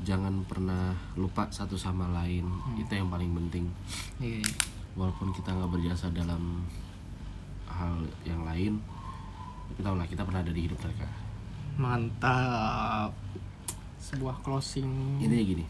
jangan 0.00 0.44
pernah 0.44 0.90
lupa 1.14 1.48
satu 1.48 1.74
sama 1.74 2.08
lain 2.10 2.44
itu 2.74 2.88
yang 2.90 3.06
paling 3.06 3.32
penting 3.34 3.68
Iya, 4.16 4.40
iya. 4.40 4.52
walaupun 4.92 5.28
kita 5.30 5.48
nggak 5.50 5.70
berjasa 5.70 6.08
dalam 6.08 6.64
hal 7.66 7.94
yang 8.22 8.42
lain 8.42 8.80
tapi 9.66 9.80
tau 9.80 9.92
lah 9.92 10.04
kita 10.04 10.22
pernah 10.22 10.40
ada 10.40 10.50
di 10.50 10.62
hidup 10.62 10.76
mereka 10.78 11.08
Mantap. 11.74 13.10
Sebuah 13.98 14.38
closing. 14.40 15.18
intinya 15.18 15.42
gini 15.42 15.64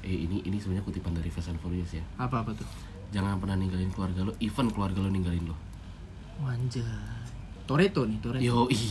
eh 0.00 0.16
ini 0.24 0.40
ini 0.40 0.56
sebenarnya 0.56 0.82
kutipan 0.82 1.12
dari 1.12 1.28
Fast 1.28 1.48
and 1.48 1.58
Furious 1.58 1.92
ya 1.92 2.02
Apa 2.16 2.40
apa 2.40 2.50
tuh? 2.52 2.64
jangan 3.10 3.36
pernah 3.36 3.54
ninggalin 3.54 3.90
keluarga 3.90 4.22
lo 4.22 4.32
even 4.38 4.66
keluarga 4.66 4.98
lo 4.98 5.10
ninggalin 5.10 5.44
lo 5.44 5.56
Wanjay. 6.40 6.82
Toretto 7.70 8.02
nih, 8.02 8.18
Toretto. 8.18 8.42
yo 8.42 8.66
ih 8.66 8.82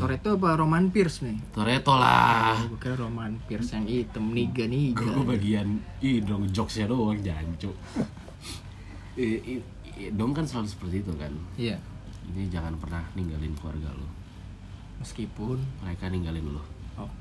Toretto 0.00 0.40
apa 0.40 0.56
Roman 0.56 0.88
Pierce 0.88 1.20
nih? 1.28 1.36
Toretto 1.52 2.00
lah. 2.00 2.64
Gue 2.64 2.80
kira 2.80 2.96
Roman 2.96 3.36
Pierce 3.44 3.76
yang 3.76 3.84
hitam 3.84 4.32
niga 4.32 4.64
niga. 4.64 5.04
gue 5.04 5.20
bagian 5.36 5.84
ih 6.00 6.24
dong 6.24 6.48
jokesnya 6.48 6.88
doang 6.88 7.20
jancu. 7.20 7.68
Eh, 9.12 9.60
dong 10.16 10.32
kan 10.32 10.48
selalu 10.48 10.72
seperti 10.72 11.04
itu 11.04 11.12
kan? 11.20 11.28
Iya. 11.60 11.76
ini 12.32 12.48
jangan 12.48 12.80
pernah 12.80 13.04
ninggalin 13.12 13.52
keluarga 13.52 13.92
lo 13.92 14.08
Meskipun. 15.04 15.60
Mereka 15.84 16.08
ninggalin 16.08 16.56
lo 16.56 16.64
oh, 16.96 17.12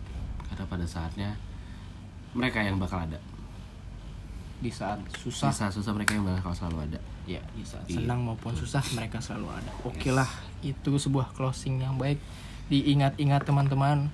karena 0.47 0.63
pada 0.71 0.87
saatnya 0.87 1.35
mereka 2.31 2.63
yang 2.63 2.79
bakal 2.79 3.03
ada. 3.03 3.19
Di 4.63 4.71
saat 4.71 5.03
di 5.03 5.19
susah, 5.19 5.51
saat 5.51 5.75
susah 5.75 5.91
mereka 5.91 6.15
yang 6.15 6.23
bakal 6.23 6.55
selalu 6.55 6.87
ada 6.87 6.99
ya 7.29 7.41
di 7.53 7.63
saat 7.63 7.85
Iya. 7.87 8.01
senang 8.01 8.25
maupun 8.25 8.53
susah 8.57 8.81
mereka 8.93 9.21
selalu 9.21 9.47
ada. 9.61 9.71
Oke 9.85 10.09
lah, 10.09 10.29
itu 10.61 10.97
sebuah 10.97 11.33
closing 11.37 11.81
yang 11.85 11.97
baik. 11.97 12.17
Diingat-ingat 12.67 13.45
teman-teman. 13.45 14.09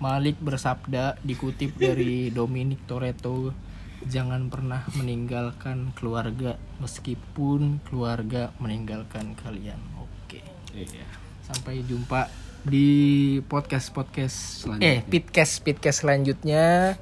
Malik 0.00 0.40
bersabda 0.40 1.20
dikutip 1.20 1.76
dari 1.76 2.28
Dominic 2.36 2.88
Toretto 2.88 3.52
jangan 4.00 4.48
pernah 4.48 4.88
meninggalkan 4.96 5.92
keluarga 5.92 6.56
meskipun 6.80 7.84
keluarga 7.84 8.48
meninggalkan 8.56 9.36
kalian. 9.36 9.76
Oke. 10.00 10.40
iya 10.72 11.04
Sampai 11.44 11.84
jumpa 11.84 12.32
di 12.64 13.40
podcast 13.44 13.92
podcast 13.92 14.68
eh 14.80 15.04
pitcast 15.04 15.60
pitcast 15.60 16.00
selanjutnya. 16.04 16.96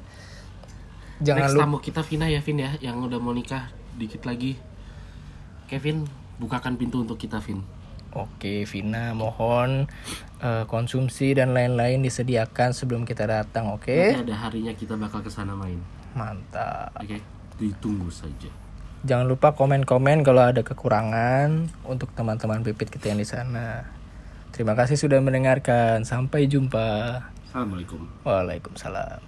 Jangan 1.23 1.51
next 1.51 1.55
lupa 1.55 1.63
tamu 1.67 1.79
kita 1.83 2.01
Vina 2.07 2.27
ya 2.31 2.43
Vin 2.43 2.59
ya 2.63 2.75
yang 2.79 2.99
udah 3.03 3.19
mau 3.19 3.35
nikah 3.35 3.71
dikit 3.99 4.23
lagi 4.23 4.55
Kevin 5.69 6.09
bukakan 6.41 6.81
pintu 6.81 7.05
untuk 7.05 7.21
kita 7.21 7.39
Vin 7.45 7.61
Oke, 8.17 8.65
Vina, 8.65 9.13
mohon 9.13 9.85
eh, 10.41 10.65
konsumsi 10.65 11.37
dan 11.37 11.53
lain-lain 11.53 12.01
disediakan 12.01 12.73
sebelum 12.73 13.05
kita 13.05 13.29
datang, 13.29 13.69
oke? 13.77 13.93
nanti 13.93 14.33
ada 14.33 14.49
harinya 14.49 14.73
kita 14.73 14.97
bakal 14.97 15.21
ke 15.21 15.29
sana 15.29 15.53
main 15.53 15.77
Mantap. 16.17 16.97
oke 16.97 17.21
ditunggu 17.61 18.09
saja 18.09 18.49
Jangan 19.07 19.31
lupa 19.31 19.55
komen-komen 19.55 20.27
kalau 20.27 20.43
ada 20.43 20.67
kekurangan 20.67 21.71
untuk 21.87 22.11
teman-teman 22.19 22.67
pipit 22.67 22.91
kita 22.91 23.15
yang 23.15 23.23
di 23.23 23.29
sana. 23.29 23.87
Terima 24.51 24.75
kasih 24.75 24.99
sudah 24.99 25.23
mendengarkan. 25.23 26.03
Sampai 26.03 26.51
jumpa. 26.51 27.23
Assalamualaikum 27.47 28.03
Waalaikumsalam. 28.27 29.23